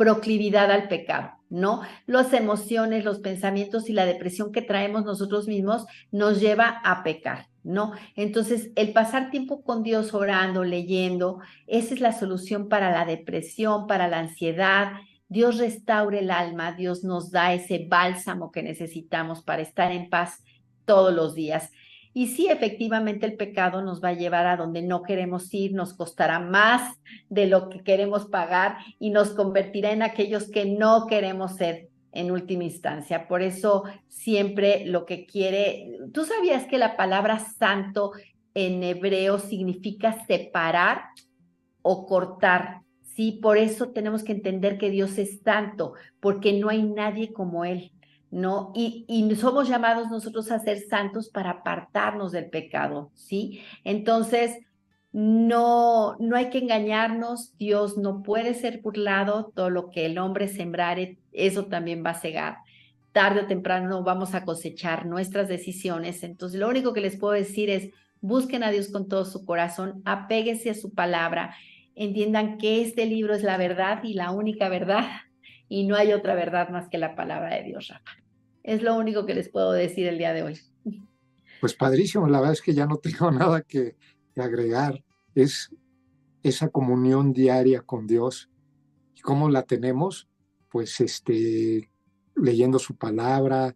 proclividad 0.00 0.70
al 0.70 0.88
pecado, 0.88 1.32
¿no? 1.50 1.82
Las 2.06 2.32
emociones, 2.32 3.04
los 3.04 3.20
pensamientos 3.20 3.90
y 3.90 3.92
la 3.92 4.06
depresión 4.06 4.50
que 4.50 4.62
traemos 4.62 5.04
nosotros 5.04 5.46
mismos 5.46 5.84
nos 6.10 6.40
lleva 6.40 6.80
a 6.84 7.02
pecar. 7.02 7.49
¿No? 7.62 7.92
Entonces, 8.16 8.70
el 8.76 8.92
pasar 8.92 9.30
tiempo 9.30 9.62
con 9.62 9.82
Dios 9.82 10.14
orando, 10.14 10.64
leyendo, 10.64 11.40
esa 11.66 11.94
es 11.94 12.00
la 12.00 12.12
solución 12.12 12.68
para 12.68 12.90
la 12.90 13.04
depresión, 13.04 13.86
para 13.86 14.08
la 14.08 14.18
ansiedad. 14.18 14.92
Dios 15.28 15.58
restaure 15.58 16.20
el 16.20 16.30
alma, 16.30 16.72
Dios 16.72 17.04
nos 17.04 17.30
da 17.30 17.52
ese 17.52 17.86
bálsamo 17.88 18.50
que 18.50 18.62
necesitamos 18.62 19.42
para 19.42 19.62
estar 19.62 19.92
en 19.92 20.08
paz 20.08 20.42
todos 20.84 21.14
los 21.14 21.34
días. 21.34 21.70
Y 22.12 22.26
sí, 22.28 22.48
efectivamente 22.48 23.24
el 23.26 23.36
pecado 23.36 23.82
nos 23.82 24.02
va 24.02 24.08
a 24.08 24.14
llevar 24.14 24.46
a 24.46 24.56
donde 24.56 24.82
no 24.82 25.02
queremos 25.02 25.52
ir, 25.54 25.72
nos 25.72 25.94
costará 25.94 26.40
más 26.40 26.98
de 27.28 27.46
lo 27.46 27.68
que 27.68 27.84
queremos 27.84 28.26
pagar 28.26 28.78
y 28.98 29.10
nos 29.10 29.30
convertirá 29.30 29.92
en 29.92 30.02
aquellos 30.02 30.50
que 30.50 30.64
no 30.64 31.06
queremos 31.06 31.54
ser 31.54 31.89
en 32.12 32.30
última 32.30 32.64
instancia. 32.64 33.28
Por 33.28 33.42
eso 33.42 33.84
siempre 34.08 34.84
lo 34.86 35.06
que 35.06 35.26
quiere, 35.26 35.98
tú 36.12 36.24
sabías 36.24 36.66
que 36.66 36.78
la 36.78 36.96
palabra 36.96 37.38
santo 37.38 38.12
en 38.54 38.82
hebreo 38.82 39.38
significa 39.38 40.24
separar 40.26 41.02
o 41.82 42.06
cortar. 42.06 42.82
Sí, 43.02 43.38
por 43.42 43.58
eso 43.58 43.90
tenemos 43.90 44.24
que 44.24 44.32
entender 44.32 44.78
que 44.78 44.90
Dios 44.90 45.18
es 45.18 45.40
santo, 45.42 45.94
porque 46.20 46.52
no 46.52 46.68
hay 46.68 46.82
nadie 46.82 47.32
como 47.32 47.64
Él, 47.64 47.92
¿no? 48.30 48.72
Y, 48.74 49.04
y 49.08 49.34
somos 49.36 49.68
llamados 49.68 50.10
nosotros 50.10 50.50
a 50.50 50.58
ser 50.58 50.78
santos 50.78 51.28
para 51.28 51.50
apartarnos 51.50 52.32
del 52.32 52.50
pecado, 52.50 53.10
¿sí? 53.14 53.62
Entonces, 53.84 54.58
no, 55.12 56.16
no 56.20 56.36
hay 56.36 56.50
que 56.50 56.58
engañarnos, 56.58 57.56
Dios 57.58 57.98
no 57.98 58.22
puede 58.22 58.54
ser 58.54 58.80
burlado, 58.80 59.50
todo 59.54 59.68
lo 59.68 59.90
que 59.90 60.06
el 60.06 60.18
hombre 60.18 60.46
sembrare, 60.46 61.18
eso 61.32 61.66
también 61.66 62.04
va 62.04 62.10
a 62.10 62.20
cegar. 62.20 62.58
Tarde 63.12 63.40
o 63.40 63.46
temprano 63.46 64.02
vamos 64.04 64.34
a 64.34 64.44
cosechar 64.44 65.06
nuestras 65.06 65.48
decisiones. 65.48 66.22
Entonces, 66.22 66.58
lo 66.58 66.68
único 66.68 66.92
que 66.92 67.00
les 67.00 67.16
puedo 67.16 67.34
decir 67.34 67.70
es, 67.70 67.90
busquen 68.20 68.62
a 68.62 68.70
Dios 68.70 68.88
con 68.88 69.08
todo 69.08 69.24
su 69.24 69.44
corazón, 69.44 70.02
apéguese 70.04 70.70
a 70.70 70.74
su 70.74 70.92
palabra, 70.92 71.54
entiendan 71.94 72.58
que 72.58 72.82
este 72.82 73.06
libro 73.06 73.34
es 73.34 73.42
la 73.42 73.56
verdad 73.56 74.02
y 74.04 74.14
la 74.14 74.30
única 74.30 74.68
verdad, 74.68 75.06
y 75.68 75.86
no 75.86 75.96
hay 75.96 76.12
otra 76.12 76.34
verdad 76.34 76.68
más 76.68 76.88
que 76.88 76.98
la 76.98 77.14
palabra 77.16 77.56
de 77.56 77.64
Dios, 77.64 77.88
Rafa. 77.88 78.12
Es 78.62 78.82
lo 78.82 78.96
único 78.96 79.24
que 79.26 79.34
les 79.34 79.48
puedo 79.48 79.72
decir 79.72 80.06
el 80.06 80.18
día 80.18 80.32
de 80.32 80.42
hoy. 80.42 80.60
Pues 81.60 81.74
padrísimo, 81.74 82.26
la 82.26 82.38
verdad 82.38 82.54
es 82.54 82.62
que 82.62 82.74
ya 82.74 82.86
no 82.86 82.96
tengo 83.02 83.30
nada 83.30 83.62
que, 83.62 83.96
agregar 84.36 85.04
es 85.34 85.68
esa 86.42 86.70
comunión 86.70 87.34
diaria 87.34 87.82
con 87.82 88.06
Dios. 88.06 88.48
¿Y 89.14 89.20
cómo 89.20 89.50
la 89.50 89.64
tenemos? 89.64 90.29
Pues 90.70 91.00
este, 91.00 91.90
leyendo 92.36 92.78
su 92.78 92.96
palabra, 92.96 93.74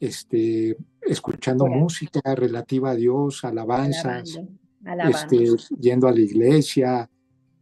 este, 0.00 0.76
escuchando 1.00 1.66
música 1.66 2.34
relativa 2.34 2.90
a 2.90 2.94
Dios, 2.96 3.44
alabanzas, 3.44 4.40
Este, 5.08 5.46
yendo 5.78 6.08
a 6.08 6.12
la 6.12 6.20
iglesia, 6.20 7.08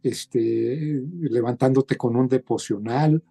este, 0.01 1.03
levantándote 1.19 1.95
con 1.95 2.15
un 2.15 2.27
devocional, 2.27 3.23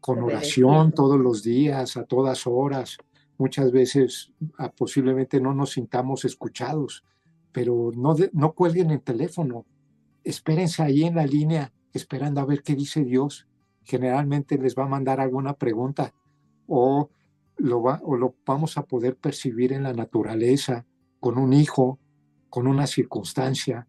con 0.00 0.22
oración 0.22 0.92
todos 0.92 1.18
los 1.18 1.42
días, 1.42 1.96
a 1.96 2.04
todas 2.04 2.46
horas. 2.46 2.98
Muchas 3.38 3.72
veces 3.72 4.32
ah, 4.58 4.70
posiblemente 4.70 5.40
no 5.40 5.52
nos 5.52 5.72
sintamos 5.72 6.24
escuchados, 6.24 7.02
pero 7.50 7.90
no, 7.96 8.14
no 8.32 8.52
cuelguen 8.52 8.90
el 8.90 9.00
teléfono. 9.00 9.66
Espérense 10.22 10.82
ahí 10.82 11.04
en 11.04 11.16
la 11.16 11.26
línea 11.26 11.72
esperando 11.92 12.40
a 12.40 12.44
ver 12.44 12.62
qué 12.62 12.74
dice 12.74 13.02
Dios. 13.04 13.48
Generalmente 13.84 14.58
les 14.58 14.74
va 14.74 14.84
a 14.84 14.88
mandar 14.88 15.20
alguna 15.20 15.54
pregunta 15.54 16.12
o 16.66 17.10
lo, 17.56 17.82
va, 17.82 18.00
o 18.02 18.16
lo 18.16 18.34
vamos 18.44 18.76
a 18.78 18.84
poder 18.84 19.16
percibir 19.16 19.72
en 19.72 19.82
la 19.82 19.92
naturaleza, 19.92 20.84
con 21.20 21.38
un 21.38 21.52
hijo, 21.52 21.98
con 22.48 22.66
una 22.66 22.86
circunstancia, 22.86 23.86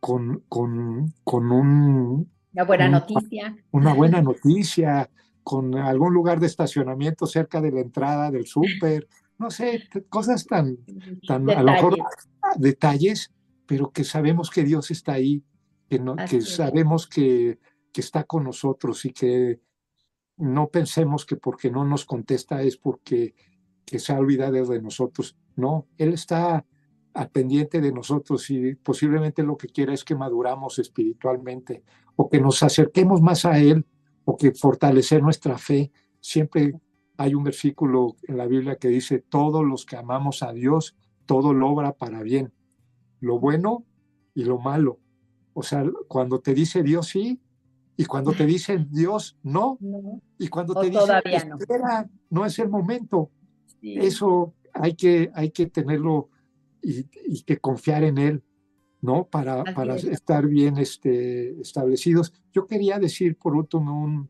con, 0.00 0.44
con, 0.48 1.12
con 1.24 1.50
un... 1.50 2.30
Una 2.52 2.64
buena 2.64 2.88
noticia. 2.88 3.56
Una 3.70 3.92
buena 3.92 4.22
noticia, 4.22 5.10
con 5.42 5.74
algún 5.76 6.12
lugar 6.12 6.40
de 6.40 6.46
estacionamiento 6.46 7.26
cerca 7.26 7.60
de 7.60 7.70
la 7.70 7.80
entrada 7.80 8.30
del 8.30 8.46
súper, 8.46 9.06
no 9.38 9.50
sé, 9.50 9.88
cosas 10.08 10.46
tan, 10.46 10.78
tan 11.26 11.48
a 11.50 11.62
lo 11.62 11.72
mejor 11.72 11.96
detalles, 12.56 13.32
pero 13.66 13.90
que 13.90 14.04
sabemos 14.04 14.50
que 14.50 14.64
Dios 14.64 14.90
está 14.90 15.12
ahí, 15.12 15.42
que, 15.88 15.98
no, 15.98 16.16
que 16.16 16.40
sabemos 16.40 17.06
que, 17.06 17.58
que 17.96 18.02
está 18.02 18.24
con 18.24 18.44
nosotros 18.44 19.06
y 19.06 19.10
que 19.10 19.58
no 20.36 20.68
pensemos 20.68 21.24
que 21.24 21.36
porque 21.36 21.70
no 21.70 21.82
nos 21.86 22.04
contesta 22.04 22.60
es 22.60 22.76
porque 22.76 23.34
que 23.86 23.98
se 23.98 24.12
ha 24.12 24.18
olvidado 24.18 24.66
de 24.66 24.82
nosotros. 24.82 25.34
No, 25.54 25.86
Él 25.96 26.12
está 26.12 26.66
al 27.14 27.30
pendiente 27.30 27.80
de 27.80 27.92
nosotros 27.92 28.50
y 28.50 28.74
posiblemente 28.74 29.42
lo 29.42 29.56
que 29.56 29.68
quiera 29.68 29.94
es 29.94 30.04
que 30.04 30.14
maduramos 30.14 30.78
espiritualmente 30.78 31.84
o 32.16 32.28
que 32.28 32.38
nos 32.38 32.62
acerquemos 32.62 33.22
más 33.22 33.46
a 33.46 33.58
Él 33.58 33.86
o 34.26 34.36
que 34.36 34.52
fortalecer 34.52 35.22
nuestra 35.22 35.56
fe. 35.56 35.90
Siempre 36.20 36.78
hay 37.16 37.34
un 37.34 37.44
versículo 37.44 38.16
en 38.24 38.36
la 38.36 38.46
Biblia 38.46 38.76
que 38.76 38.88
dice, 38.88 39.20
todos 39.20 39.64
los 39.64 39.86
que 39.86 39.96
amamos 39.96 40.42
a 40.42 40.52
Dios, 40.52 40.98
todo 41.24 41.54
lo 41.54 41.70
obra 41.70 41.92
para 41.92 42.20
bien, 42.20 42.52
lo 43.20 43.38
bueno 43.40 43.86
y 44.34 44.44
lo 44.44 44.58
malo. 44.58 45.00
O 45.54 45.62
sea, 45.62 45.82
cuando 46.08 46.40
te 46.40 46.52
dice 46.52 46.82
Dios 46.82 47.06
sí, 47.06 47.40
y 47.96 48.04
cuando 48.04 48.32
te 48.32 48.46
dicen 48.46 48.88
Dios, 48.90 49.36
no. 49.42 49.78
Y 50.38 50.48
cuando 50.48 50.74
te 50.74 50.90
dicen, 50.90 51.52
espera, 51.58 52.08
no. 52.28 52.44
es 52.44 52.58
el 52.58 52.68
momento. 52.68 53.30
Eso 53.80 54.54
hay 54.74 54.94
que, 54.94 55.30
hay 55.34 55.50
que 55.50 55.66
tenerlo 55.66 56.28
y, 56.82 57.04
que 57.42 57.56
confiar 57.58 58.04
en 58.04 58.18
Él, 58.18 58.42
¿no? 59.00 59.26
Para, 59.26 59.64
para 59.74 59.96
estar 59.96 60.46
bien 60.46 60.76
este, 60.76 61.58
establecidos. 61.60 62.34
Yo 62.52 62.66
quería 62.66 62.98
decir, 62.98 63.36
por 63.38 63.56
último, 63.56 63.98
un, 63.98 64.28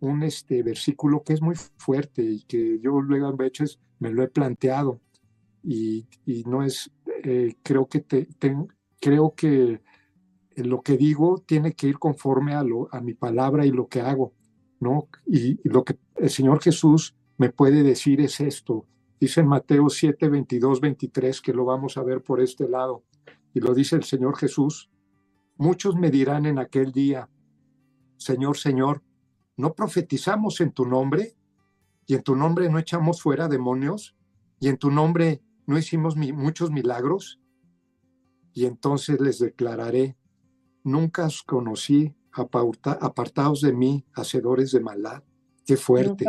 un 0.00 0.22
este, 0.22 0.62
versículo 0.62 1.22
que 1.24 1.32
es 1.32 1.42
muy 1.42 1.56
fuerte 1.76 2.22
y 2.22 2.42
que 2.42 2.78
yo 2.80 3.00
luego 3.00 3.26
a 3.26 3.32
veces 3.32 3.80
me 3.98 4.10
lo 4.10 4.22
he 4.22 4.28
planteado 4.28 5.00
y, 5.62 6.06
y 6.24 6.44
no 6.44 6.62
es, 6.62 6.90
eh, 7.24 7.56
creo 7.62 7.88
que 7.88 8.00
te, 8.00 8.28
creo 9.00 9.34
que 9.34 9.80
lo 10.56 10.82
que 10.82 10.96
digo 10.96 11.42
tiene 11.46 11.74
que 11.74 11.88
ir 11.88 11.98
conforme 11.98 12.54
a, 12.54 12.62
lo, 12.62 12.88
a 12.92 13.00
mi 13.00 13.14
palabra 13.14 13.66
y 13.66 13.70
lo 13.70 13.88
que 13.88 14.00
hago, 14.00 14.32
¿no? 14.80 15.08
Y, 15.26 15.60
lo 15.68 15.84
que 15.84 15.98
el 16.16 16.30
Señor 16.30 16.62
Jesús 16.62 17.14
me 17.36 17.50
puede 17.50 17.82
decir 17.82 18.20
es 18.20 18.40
esto. 18.40 18.86
Dice 19.20 19.40
en 19.40 19.48
Mateo 19.48 19.88
7, 19.88 20.28
22, 20.28 20.80
23, 20.80 21.40
que 21.40 21.52
lo 21.52 21.64
vamos 21.64 21.96
a 21.96 22.02
ver 22.02 22.22
por 22.22 22.40
este 22.40 22.68
lado. 22.68 23.04
Y 23.52 23.60
lo 23.60 23.74
dice 23.74 23.96
el 23.96 24.04
Señor 24.04 24.36
Jesús. 24.36 24.90
Muchos 25.56 25.96
me 25.96 26.10
dirán 26.10 26.46
en 26.46 26.58
aquel 26.58 26.92
día, 26.92 27.30
Señor, 28.18 28.58
Señor, 28.58 29.02
¿no 29.56 29.74
profetizamos 29.74 30.60
en 30.60 30.72
tu 30.72 30.86
nombre? 30.86 31.34
¿Y 32.06 32.14
en 32.14 32.22
tu 32.22 32.36
nombre 32.36 32.68
no 32.68 32.78
echamos 32.78 33.22
fuera 33.22 33.48
demonios? 33.48 34.16
¿Y 34.60 34.68
en 34.68 34.76
tu 34.76 34.90
nombre 34.90 35.42
no 35.66 35.78
hicimos 35.78 36.16
muchos 36.16 36.70
milagros? 36.70 37.40
Y 38.52 38.64
entonces 38.64 39.20
les 39.20 39.38
declararé, 39.38 40.16
nunca 40.86 41.26
os 41.26 41.42
conocí, 41.42 42.14
apartados 42.32 43.60
de 43.60 43.72
mí, 43.72 44.04
hacedores 44.14 44.72
de 44.72 44.80
maldad. 44.80 45.22
Qué 45.66 45.76
fuerte. 45.76 46.24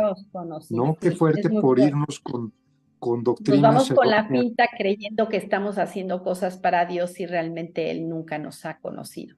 no, 0.70 0.96
qué 1.00 1.12
fuerte 1.12 1.48
por 1.48 1.78
irnos 1.78 2.18
con, 2.18 2.52
con 2.98 3.22
doctrinas. 3.22 3.60
Nos 3.60 3.88
vamos 3.88 3.92
con 3.92 4.10
la 4.10 4.28
pinta 4.28 4.68
creyendo 4.76 5.28
que 5.28 5.36
estamos 5.36 5.78
haciendo 5.78 6.24
cosas 6.24 6.58
para 6.58 6.86
Dios 6.86 7.20
y 7.20 7.26
realmente 7.26 7.90
Él 7.90 8.08
nunca 8.08 8.38
nos 8.38 8.64
ha 8.66 8.78
conocido. 8.80 9.36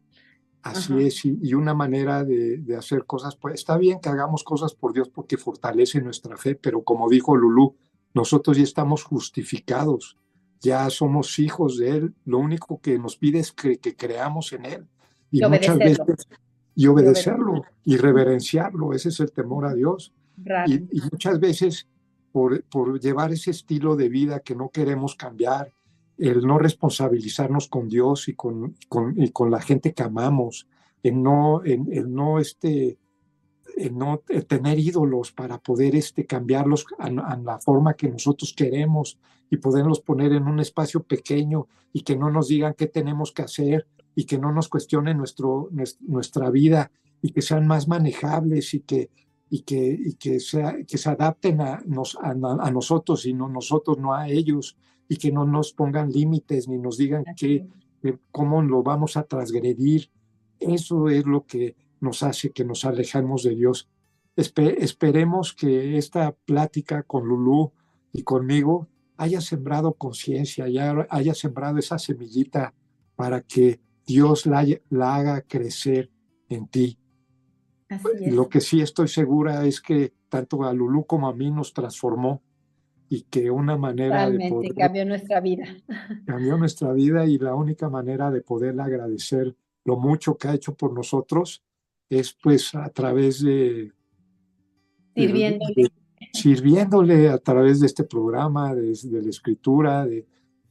Así 0.62 0.94
es, 1.04 1.24
y, 1.24 1.54
una 1.54 1.72
manera 1.72 2.22
de, 2.22 2.58
de, 2.58 2.76
hacer 2.76 3.06
cosas, 3.06 3.34
pues 3.34 3.54
está 3.54 3.78
bien 3.78 3.98
que 3.98 4.10
hagamos 4.10 4.44
cosas 4.44 4.74
por 4.74 4.92
Dios 4.92 5.08
porque 5.08 5.38
fortalece 5.38 6.02
nuestra 6.02 6.36
fe, 6.36 6.54
pero 6.54 6.82
como 6.82 7.08
dijo 7.08 7.34
Lulú, 7.34 7.76
nosotros 8.12 8.58
ya 8.58 8.64
estamos 8.64 9.02
justificados, 9.02 10.18
ya 10.60 10.90
somos 10.90 11.38
hijos 11.38 11.78
de 11.78 11.90
Él, 11.96 12.14
lo 12.26 12.38
único 12.38 12.78
que 12.78 12.98
nos 12.98 13.16
pide 13.16 13.38
es 13.38 13.52
que 13.52 13.78
creamos 13.96 14.52
en 14.52 14.66
Él 14.66 14.86
y, 15.30 15.42
muchas 15.44 15.78
veces 15.78 15.98
y 16.74 16.86
obedecerlo 16.86 17.64
y 17.84 17.96
reverenciarlo, 17.96 18.92
ese 18.92 19.10
es 19.10 19.20
el 19.20 19.32
temor 19.32 19.66
a 19.66 19.74
Dios. 19.74 20.12
Y, 20.66 21.00
muchas 21.12 21.38
veces 21.38 21.86
por, 22.32 22.62
por, 22.64 22.98
llevar 23.00 23.32
ese 23.32 23.50
estilo 23.50 23.96
de 23.96 24.08
vida 24.08 24.40
que 24.40 24.54
no 24.54 24.70
queremos 24.70 25.14
cambiar, 25.14 25.72
el 26.16 26.46
no 26.46 26.58
responsabilizarnos 26.58 27.68
con 27.68 27.88
Dios 27.88 28.28
y 28.28 28.34
con, 28.34 28.76
con, 28.88 29.20
y 29.20 29.30
con 29.30 29.50
la 29.50 29.60
gente 29.60 29.92
que 29.92 30.02
amamos, 30.02 30.68
el 31.02 31.22
no, 31.22 31.62
el, 31.64 32.12
no 32.12 32.38
este, 32.38 32.98
no 33.92 34.22
tener 34.46 34.78
ídolos 34.78 35.32
para 35.32 35.58
poder 35.58 35.96
este, 35.96 36.26
cambiarlos 36.26 36.86
a, 36.98 37.06
a, 37.06 37.36
la 37.36 37.58
forma 37.58 37.94
que 37.94 38.08
nosotros 38.08 38.54
queremos 38.54 39.18
y 39.50 39.56
poderlos 39.56 40.00
poner 40.00 40.32
en 40.32 40.44
un 40.44 40.60
espacio 40.60 41.02
pequeño 41.02 41.66
y 41.92 42.02
que 42.02 42.16
no 42.16 42.30
nos 42.30 42.48
digan 42.48 42.74
qué 42.74 42.86
tenemos 42.86 43.32
que 43.32 43.42
hacer 43.42 43.86
y 44.14 44.24
que 44.24 44.38
no 44.38 44.52
nos 44.52 44.68
cuestionen 44.68 45.18
nuestro, 45.18 45.70
nuestra 46.00 46.50
vida 46.50 46.90
y 47.22 47.32
que 47.32 47.42
sean 47.42 47.66
más 47.66 47.88
manejables 47.88 48.74
y 48.74 48.80
que, 48.80 49.10
y 49.50 49.60
que, 49.62 49.98
y 49.98 50.14
que, 50.14 50.40
sea, 50.40 50.76
que 50.86 50.98
se 50.98 51.10
adapten 51.10 51.60
a, 51.60 51.82
nos, 51.86 52.16
a, 52.20 52.34
nosotros 52.70 53.26
y 53.26 53.34
no 53.34 53.48
nosotros 53.48 53.98
no 53.98 54.14
a 54.14 54.28
ellos 54.28 54.76
y 55.08 55.16
que 55.16 55.32
no 55.32 55.44
nos 55.44 55.72
pongan 55.72 56.10
límites 56.10 56.68
ni 56.68 56.78
nos 56.78 56.96
digan 56.96 57.24
que, 57.36 57.66
cómo 58.30 58.62
lo 58.62 58.82
vamos 58.82 59.16
a 59.16 59.24
transgredir. 59.24 60.10
Eso 60.58 61.08
es 61.08 61.26
lo 61.26 61.44
que 61.46 61.76
nos 62.00 62.22
hace 62.22 62.50
que 62.50 62.64
nos 62.64 62.84
alejemos 62.84 63.42
de 63.42 63.54
Dios. 63.54 63.88
esperemos 64.36 65.52
que 65.52 65.98
esta 65.98 66.32
plática 66.32 67.02
con 67.02 67.26
Lulú 67.26 67.72
y 68.12 68.22
conmigo 68.22 68.88
haya 69.16 69.40
sembrado 69.40 69.92
conciencia, 69.94 70.64
haya, 70.64 71.06
haya 71.10 71.34
sembrado 71.34 71.78
esa 71.78 71.98
semillita 71.98 72.72
para 73.16 73.42
que 73.42 73.80
Dios 74.10 74.44
la, 74.46 74.64
haga 75.14 75.42
crecer 75.42 76.10
en 76.48 76.66
ti. 76.66 76.98
Lo 78.26 78.48
que 78.48 78.60
sí 78.60 78.80
estoy 78.80 79.06
segura 79.06 79.64
es 79.64 79.80
que 79.80 80.12
tanto 80.28 80.64
a 80.64 80.72
Lulú 80.72 81.06
como 81.06 81.28
a 81.28 81.32
mí 81.32 81.50
nos 81.52 81.72
transformó 81.72 82.42
y 83.08 83.22
que 83.22 83.50
una 83.52 83.76
manera 83.76 84.28
de 84.28 84.48
poder, 84.48 84.74
cambió 84.74 85.04
nuestra 85.04 85.40
vida. 85.40 85.64
Cambió 86.26 86.56
nuestra 86.56 86.92
vida 86.92 87.24
y 87.26 87.38
la 87.38 87.54
única 87.54 87.88
manera 87.88 88.30
de 88.30 88.40
poderle 88.40 88.82
agradecer 88.82 89.56
lo 89.84 89.96
mucho 89.96 90.36
que 90.36 90.48
ha 90.48 90.54
hecho 90.54 90.74
por 90.74 90.92
nosotros 90.92 91.62
es 92.08 92.32
pues 92.32 92.74
a 92.74 92.88
través 92.90 93.42
de 93.42 93.92
sirviéndole, 95.14 95.92
sirviéndole 96.32 97.28
a 97.28 97.38
través 97.38 97.80
de 97.80 97.86
este 97.86 98.04
programa, 98.04 98.74
de 98.74 98.92
la 99.22 99.30
escritura, 99.30 100.06
de, 100.06 100.26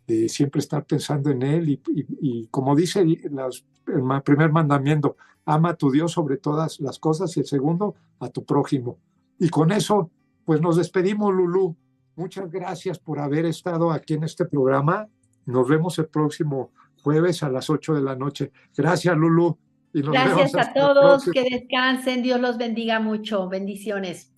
de 0.10 0.28
siempre 0.28 0.60
estar 0.60 0.86
pensando 0.86 1.30
en 1.30 1.43
Él 1.43 1.80
y, 1.86 2.47
como 2.47 2.76
dice 2.76 3.01
el 3.01 4.24
primer 4.24 4.51
mandamiento, 4.51 5.18
ama 5.45 5.70
a 5.70 5.76
tu 5.76 5.91
Dios 5.91 6.14
sobre 6.14 6.38
todas 6.38 6.80
las 6.80 6.97
cosas 6.97 7.38
y 7.38 7.41
el 7.41 7.45
segundo, 7.45 7.93
a 8.20 8.30
tu 8.30 8.43
prójimo. 8.43 8.97
Y 9.38 9.49
con 9.49 9.72
eso, 9.72 10.10
pues 10.45 10.62
nos 10.62 10.78
despedimos, 10.78 11.32
Lulú. 11.32 11.78
Muchas 12.16 12.49
gracias 12.49 12.97
por 12.97 13.20
haber 13.20 13.45
estado 13.45 13.91
aquí 13.91 14.16
en 14.16 14.24
este 14.24 14.45
programa. 14.45 15.07
Nos 15.45 15.68
vemos 15.70 15.99
el 15.99 16.07
próximo 16.07 16.72
jueves 17.03 17.43
a 17.43 17.49
las 17.49 17.70
8 17.70 17.93
de 17.93 18.01
la 18.01 18.16
noche. 18.16 18.51
Gracias, 18.76 19.16
Lulú. 19.16 19.57
Y 19.93 20.01
gracias 20.01 20.55
a 20.55 20.74
todos, 20.74 21.26
que 21.26 21.43
descansen, 21.43 22.24
Dios 22.24 22.41
los 22.41 22.57
bendiga 22.57 22.99
mucho. 22.99 23.47
Bendiciones. 23.47 24.34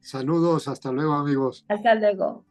Saludos, 0.00 0.68
hasta 0.68 0.90
luego, 0.90 1.12
amigos. 1.12 1.66
Hasta 1.68 1.94
luego. 1.94 2.46